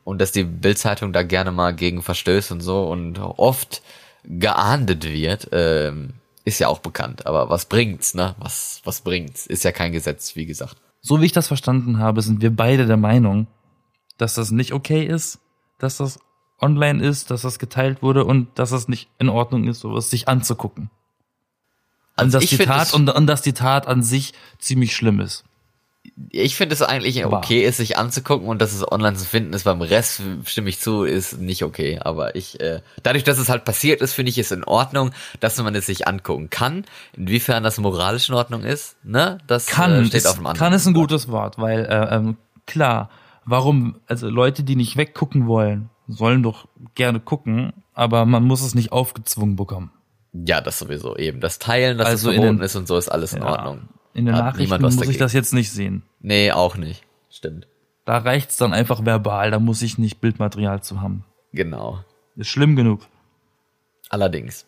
Und 0.04 0.20
dass 0.20 0.30
die 0.30 0.44
Bildzeitung 0.44 1.12
da 1.12 1.24
gerne 1.24 1.50
mal 1.50 1.74
gegen 1.74 2.02
verstößt 2.02 2.52
und 2.52 2.60
so 2.60 2.84
und 2.88 3.18
oft 3.18 3.82
geahndet 4.24 5.04
wird, 5.04 5.48
ähm, 5.52 6.14
ist 6.44 6.58
ja 6.58 6.68
auch 6.68 6.80
bekannt. 6.80 7.26
Aber 7.26 7.50
was 7.50 7.66
bringt's, 7.66 8.14
ne? 8.14 8.34
Was 8.38 8.80
was 8.84 9.00
bringt's? 9.00 9.46
Ist 9.46 9.64
ja 9.64 9.72
kein 9.72 9.92
Gesetz, 9.92 10.36
wie 10.36 10.46
gesagt. 10.46 10.76
So 11.00 11.20
wie 11.20 11.26
ich 11.26 11.32
das 11.32 11.48
verstanden 11.48 11.98
habe, 11.98 12.22
sind 12.22 12.40
wir 12.40 12.54
beide 12.54 12.86
der 12.86 12.96
Meinung, 12.96 13.46
dass 14.16 14.34
das 14.34 14.50
nicht 14.50 14.72
okay 14.72 15.04
ist, 15.04 15.38
dass 15.78 15.98
das 15.98 16.18
online 16.60 17.02
ist, 17.02 17.30
dass 17.30 17.42
das 17.42 17.58
geteilt 17.58 18.02
wurde 18.02 18.24
und 18.24 18.58
dass 18.58 18.70
das 18.70 18.88
nicht 18.88 19.08
in 19.18 19.28
Ordnung 19.28 19.64
ist, 19.68 19.80
sowas 19.80 20.10
sich 20.10 20.28
anzugucken. 20.28 20.84
Und 22.16 22.24
Also 22.24 22.38
dass 22.38 22.44
ich 22.44 22.56
die 22.56 22.64
Tat 22.64 22.94
und, 22.94 23.10
und 23.10 23.26
dass 23.26 23.42
die 23.42 23.52
Tat 23.52 23.86
an 23.86 24.02
sich 24.02 24.32
ziemlich 24.58 24.94
schlimm 24.94 25.20
ist. 25.20 25.44
Ich 26.30 26.54
finde 26.56 26.74
es 26.74 26.82
eigentlich 26.82 27.24
okay, 27.24 27.64
es 27.64 27.78
sich 27.78 27.96
anzugucken 27.96 28.46
und 28.48 28.60
dass 28.60 28.72
es 28.72 28.90
online 28.90 29.16
zu 29.16 29.24
finden 29.24 29.52
ist. 29.52 29.64
Beim 29.64 29.80
Rest 29.80 30.20
stimme 30.44 30.68
ich 30.68 30.78
zu, 30.78 31.04
ist 31.04 31.40
nicht 31.40 31.62
okay. 31.64 31.98
Aber 32.02 32.36
ich, 32.36 32.60
äh, 32.60 32.80
dadurch, 33.02 33.24
dass 33.24 33.38
es 33.38 33.48
halt 33.48 33.64
passiert 33.64 34.00
ist, 34.00 34.12
finde 34.12 34.30
ich 34.30 34.38
es 34.38 34.50
in 34.50 34.64
Ordnung, 34.64 35.12
dass 35.40 35.60
man 35.62 35.74
es 35.74 35.86
sich 35.86 36.06
angucken 36.06 36.50
kann. 36.50 36.84
Inwiefern 37.16 37.62
das 37.62 37.78
moralisch 37.78 38.28
in 38.28 38.34
Ordnung 38.34 38.62
ist, 38.64 38.96
ne? 39.04 39.38
Das 39.46 39.66
Kann, 39.66 39.92
äh, 39.92 40.04
steht 40.04 40.14
ist, 40.20 40.26
auf 40.26 40.34
dem 40.36 40.46
anderen. 40.46 40.58
kann 40.58 40.72
ist 40.74 40.86
ein 40.86 40.94
gutes 40.94 41.28
Wort, 41.28 41.58
weil 41.58 41.84
äh, 41.86 42.14
ähm, 42.16 42.36
klar, 42.66 43.08
warum, 43.44 43.96
also 44.06 44.28
Leute, 44.28 44.62
die 44.62 44.76
nicht 44.76 44.96
weggucken 44.96 45.46
wollen, 45.46 45.88
sollen 46.06 46.42
doch 46.42 46.68
gerne 46.94 47.18
gucken, 47.18 47.72
aber 47.94 48.26
man 48.26 48.44
muss 48.44 48.62
es 48.62 48.74
nicht 48.74 48.92
aufgezwungen 48.92 49.56
bekommen. 49.56 49.90
Ja, 50.32 50.60
das 50.60 50.78
sowieso 50.80 51.16
eben. 51.16 51.40
Das 51.40 51.58
Teilen, 51.58 51.96
dass 51.96 52.08
Also 52.08 52.28
es 52.30 52.34
verboten 52.34 52.58
den- 52.58 52.64
ist 52.64 52.76
und 52.76 52.86
so 52.88 52.98
ist 52.98 53.08
alles 53.08 53.32
in 53.32 53.42
Ordnung. 53.42 53.88
In 54.14 54.26
den 54.26 54.36
Hat 54.36 54.44
Nachrichten 54.44 54.80
muss 54.80 54.94
ich 54.94 55.00
dagegen. 55.00 55.18
das 55.18 55.32
jetzt 55.32 55.52
nicht 55.52 55.70
sehen. 55.70 56.04
Nee, 56.20 56.52
auch 56.52 56.76
nicht. 56.76 57.04
Stimmt. 57.30 57.66
Da 58.04 58.18
reicht's 58.18 58.56
dann 58.56 58.72
einfach 58.72 59.04
verbal, 59.04 59.50
da 59.50 59.58
muss 59.58 59.82
ich 59.82 59.98
nicht 59.98 60.20
Bildmaterial 60.20 60.82
zu 60.82 61.00
haben. 61.00 61.24
Genau. 61.52 62.04
Ist 62.36 62.48
schlimm 62.48 62.76
genug. 62.76 63.00
Allerdings. 64.08 64.66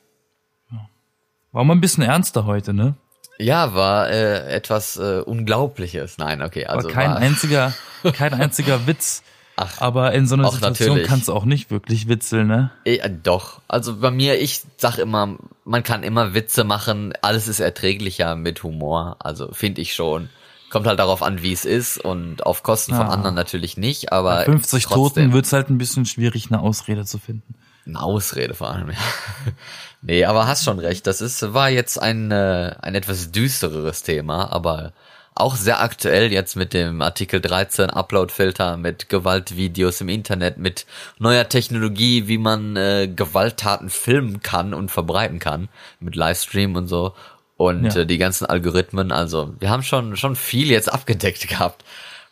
War 1.52 1.64
mal 1.64 1.74
ein 1.74 1.80
bisschen 1.80 2.02
ernster 2.04 2.44
heute, 2.44 2.74
ne? 2.74 2.96
Ja, 3.38 3.74
war 3.74 4.10
äh, 4.10 4.54
etwas 4.54 4.96
äh, 4.96 5.20
Unglaubliches. 5.20 6.18
Nein, 6.18 6.42
okay, 6.42 6.66
also 6.66 6.88
war 6.88 6.94
kein 6.94 7.10
war, 7.10 7.16
einziger, 7.18 7.74
kein 8.12 8.34
einziger 8.34 8.86
Witz. 8.86 9.22
Ach, 9.56 9.80
Aber 9.80 10.12
in 10.12 10.26
so 10.26 10.34
einer 10.34 10.50
Situation 10.50 10.88
natürlich. 10.90 11.08
kannst 11.08 11.28
du 11.28 11.32
auch 11.32 11.46
nicht 11.46 11.70
wirklich 11.70 12.08
witzeln, 12.08 12.46
ne? 12.46 12.70
Eh, 12.84 12.98
doch. 13.22 13.60
Also 13.68 13.96
bei 13.96 14.10
mir, 14.10 14.38
ich 14.38 14.60
sag 14.76 14.98
immer, 14.98 15.36
man 15.64 15.82
kann 15.82 16.02
immer 16.02 16.34
Witze 16.34 16.62
machen. 16.64 17.14
Alles 17.22 17.48
ist 17.48 17.60
erträglicher 17.60 18.36
mit 18.36 18.62
Humor. 18.62 19.16
Also 19.20 19.48
finde 19.52 19.80
ich 19.80 19.94
schon. 19.94 20.28
Kommt 20.68 20.86
halt 20.86 20.98
darauf 20.98 21.22
an, 21.22 21.42
wie 21.42 21.52
es 21.52 21.64
ist 21.64 21.96
und 21.96 22.44
auf 22.44 22.62
Kosten 22.62 22.94
von 22.94 23.06
Ah. 23.06 23.10
anderen 23.14 23.34
natürlich 23.34 23.76
nicht. 23.78 24.12
Aber 24.12 24.34
Bei 24.36 24.44
50 24.44 24.84
trotzdem 24.84 25.24
Toten 25.24 25.32
wird's 25.32 25.52
halt 25.52 25.70
ein 25.70 25.78
bisschen 25.78 26.04
schwierig, 26.04 26.48
eine 26.50 26.60
Ausrede 26.60 27.04
zu 27.06 27.18
finden. 27.18 27.54
eine 27.86 28.02
Ausrede 28.02 28.52
vor 28.52 28.70
allem. 28.72 28.90
Ja. 28.90 28.96
nee, 30.02 30.24
aber 30.24 30.46
hast 30.46 30.64
schon 30.64 30.80
recht. 30.80 31.06
Das 31.06 31.20
ist 31.20 31.54
war 31.54 31.70
jetzt 31.70 32.02
ein 32.02 32.30
äh, 32.30 32.74
ein 32.82 32.94
etwas 32.94 33.30
düstereres 33.30 34.02
Thema, 34.02 34.52
aber 34.52 34.92
auch 35.36 35.54
sehr 35.56 35.80
aktuell 35.82 36.32
jetzt 36.32 36.56
mit 36.56 36.72
dem 36.72 37.02
Artikel 37.02 37.40
13 37.40 37.90
Upload-Filter, 37.90 38.76
mit 38.76 39.08
Gewaltvideos 39.08 40.00
im 40.00 40.08
Internet, 40.08 40.58
mit 40.58 40.86
neuer 41.18 41.48
Technologie, 41.48 42.26
wie 42.26 42.38
man 42.38 42.76
äh, 42.76 43.08
Gewalttaten 43.14 43.90
filmen 43.90 44.40
kann 44.40 44.72
und 44.74 44.90
verbreiten 44.90 45.38
kann, 45.38 45.68
mit 46.00 46.16
Livestream 46.16 46.74
und 46.74 46.88
so. 46.88 47.14
Und 47.56 47.84
Ja. 47.94 48.00
äh, 48.02 48.06
die 48.06 48.18
ganzen 48.18 48.46
Algorithmen, 48.46 49.12
also 49.12 49.54
wir 49.60 49.70
haben 49.70 49.82
schon 49.82 50.16
schon 50.16 50.36
viel 50.36 50.70
jetzt 50.70 50.92
abgedeckt 50.92 51.46
gehabt, 51.48 51.84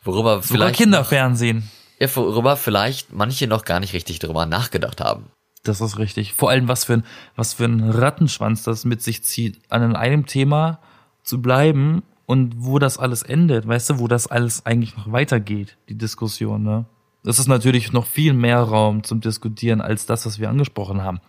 worüber 0.03 0.43
Sogar 0.43 0.43
vielleicht 0.43 0.77
Kinderfernsehen. 0.77 1.71
ja, 1.99 2.09
worüber 2.17 2.57
vielleicht 2.57 3.13
manche 3.13 3.47
noch 3.47 3.65
gar 3.65 3.81
nicht 3.81 3.93
richtig 3.93 4.19
drüber 4.19 4.47
nachgedacht 4.47 5.01
haben. 5.01 5.31
Das 5.63 5.81
ist 5.81 5.99
richtig. 5.99 6.35
Vor 6.35 6.51
allem, 6.51 6.69
was 6.69 6.85
für 6.85 6.95
ein, 6.95 7.05
was 7.37 7.55
für 7.55 7.65
ein 7.65 7.89
Rattenschwanz 7.89 8.65
das 8.65 8.85
mit 8.85 9.03
sich 9.03 9.25
zieht, 9.25 9.61
an 9.71 9.97
einem 9.97 10.27
Thema 10.27 10.79
zu 11.23 11.41
bleiben 11.41 12.03
und 12.27 12.55
wo 12.59 12.79
das 12.79 12.99
alles 12.99 13.23
endet, 13.23 13.67
weißt 13.67 13.91
du, 13.91 13.99
wo 13.99 14.09
das 14.09 14.27
alles 14.27 14.65
eigentlich 14.67 14.97
noch 14.97 15.13
weitergeht, 15.13 15.77
die 15.89 15.97
Diskussion, 15.99 16.63
ne? 16.63 16.85
Das 17.23 17.39
ist 17.39 17.49
natürlich 17.49 17.91
noch 17.93 18.07
viel 18.07 18.35
mehr 18.35 18.61
Raum 18.61 19.03
zum 19.03 19.23
Diskutieren 19.23 19.81
als 19.81 20.05
das, 20.05 20.27
was 20.27 20.39
wir 20.39 20.51
angesprochen 20.51 21.03
haben. 21.03 21.21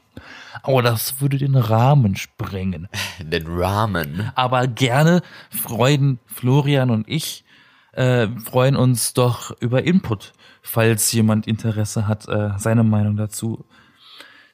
Aber 0.61 0.81
das 0.81 1.21
würde 1.21 1.37
den 1.37 1.55
Rahmen 1.55 2.17
sprengen. 2.17 2.89
Den 3.21 3.47
Ramen. 3.47 4.29
Aber 4.35 4.67
gerne 4.67 5.21
freuen 5.49 6.19
Florian 6.25 6.89
und 6.89 7.07
ich 7.07 7.45
äh, 7.93 8.27
freuen 8.43 8.75
uns 8.75 9.13
doch 9.13 9.55
über 9.61 9.83
Input, 9.85 10.33
falls 10.61 11.11
jemand 11.13 11.47
Interesse 11.47 12.07
hat, 12.09 12.27
äh, 12.27 12.51
seine 12.57 12.83
Meinung 12.83 13.15
dazu 13.15 13.63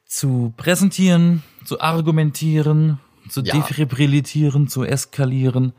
zu 0.06 0.54
präsentieren, 0.58 1.42
zu 1.66 1.80
argumentieren, 1.82 3.00
zu 3.30 3.42
Ja. 3.42 3.56
defibrilitieren, 3.56 4.68
zu 4.68 4.84
eskalieren. 4.84 5.74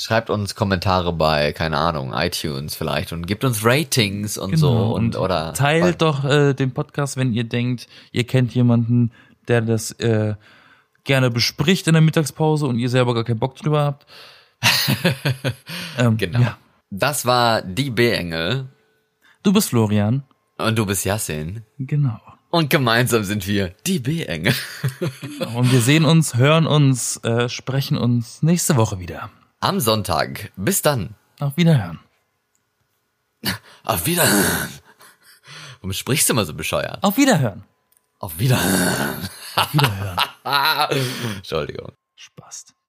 Schreibt 0.00 0.30
uns 0.30 0.54
Kommentare 0.54 1.12
bei, 1.12 1.52
keine 1.52 1.76
Ahnung, 1.76 2.12
iTunes 2.14 2.76
vielleicht 2.76 3.12
und 3.12 3.26
gebt 3.26 3.42
uns 3.42 3.64
Ratings 3.64 4.38
und 4.38 4.56
so 4.56 4.70
Genau, 4.70 4.92
und, 4.92 5.16
oder 5.16 5.52
teilt 5.54 6.02
doch 6.02 6.22
äh, 6.24 6.54
den 6.54 6.72
Podcast, 6.72 7.16
wenn 7.16 7.32
ihr 7.32 7.42
denkt, 7.42 7.88
ihr 8.12 8.22
kennt 8.22 8.54
jemanden, 8.54 9.10
der 9.48 9.60
das 9.60 9.90
äh, 9.92 10.36
gerne 11.02 11.32
bespricht 11.32 11.88
in 11.88 11.94
der 11.94 12.02
Mittagspause 12.02 12.66
und 12.66 12.78
ihr 12.78 12.88
selber 12.88 13.12
gar 13.12 13.24
keinen 13.24 13.40
Bock 13.40 13.56
drüber 13.56 13.82
habt. 13.82 14.06
ähm, 15.98 16.16
Genau. 16.16 16.42
Ja. 16.42 16.58
Das 16.90 17.26
war 17.26 17.62
die 17.62 17.90
B-Engel 17.90 18.68
Du 19.42 19.52
bist 19.52 19.70
Florian. 19.70 20.22
und 20.58 20.78
du 20.78 20.86
bist 20.86 21.04
Yassin. 21.06 21.62
Genau. 21.76 22.20
Und 22.50 22.70
gemeinsam 22.70 23.24
sind 23.24 23.48
wir 23.48 23.74
die 23.84 23.98
B-Engel. 23.98 24.54
Und 25.56 25.72
wir 25.72 25.80
sehen 25.80 26.04
uns, 26.04 26.36
hören 26.36 26.68
uns, 26.68 27.16
äh, 27.24 27.48
sprechen 27.48 27.98
uns 27.98 28.42
nächste 28.44 28.76
Woche 28.76 29.00
wieder. 29.00 29.30
Am 29.60 29.80
Sonntag. 29.80 30.52
Bis 30.56 30.82
dann. 30.82 31.16
Auf 31.40 31.56
Wiederhören. 31.56 31.98
Auf 33.84 34.06
Wiederhören. 34.06 34.68
Warum 35.80 35.92
sprichst 35.92 36.28
du 36.28 36.32
immer 36.32 36.44
so 36.44 36.54
bescheuert? 36.54 37.02
Auf 37.02 37.16
Wiederhören. 37.16 37.64
Auf 38.20 38.38
Wiederhören. 38.38 39.28
Auf 39.56 39.72
Wiederhören. 39.72 40.18
Entschuldigung. 41.36 41.92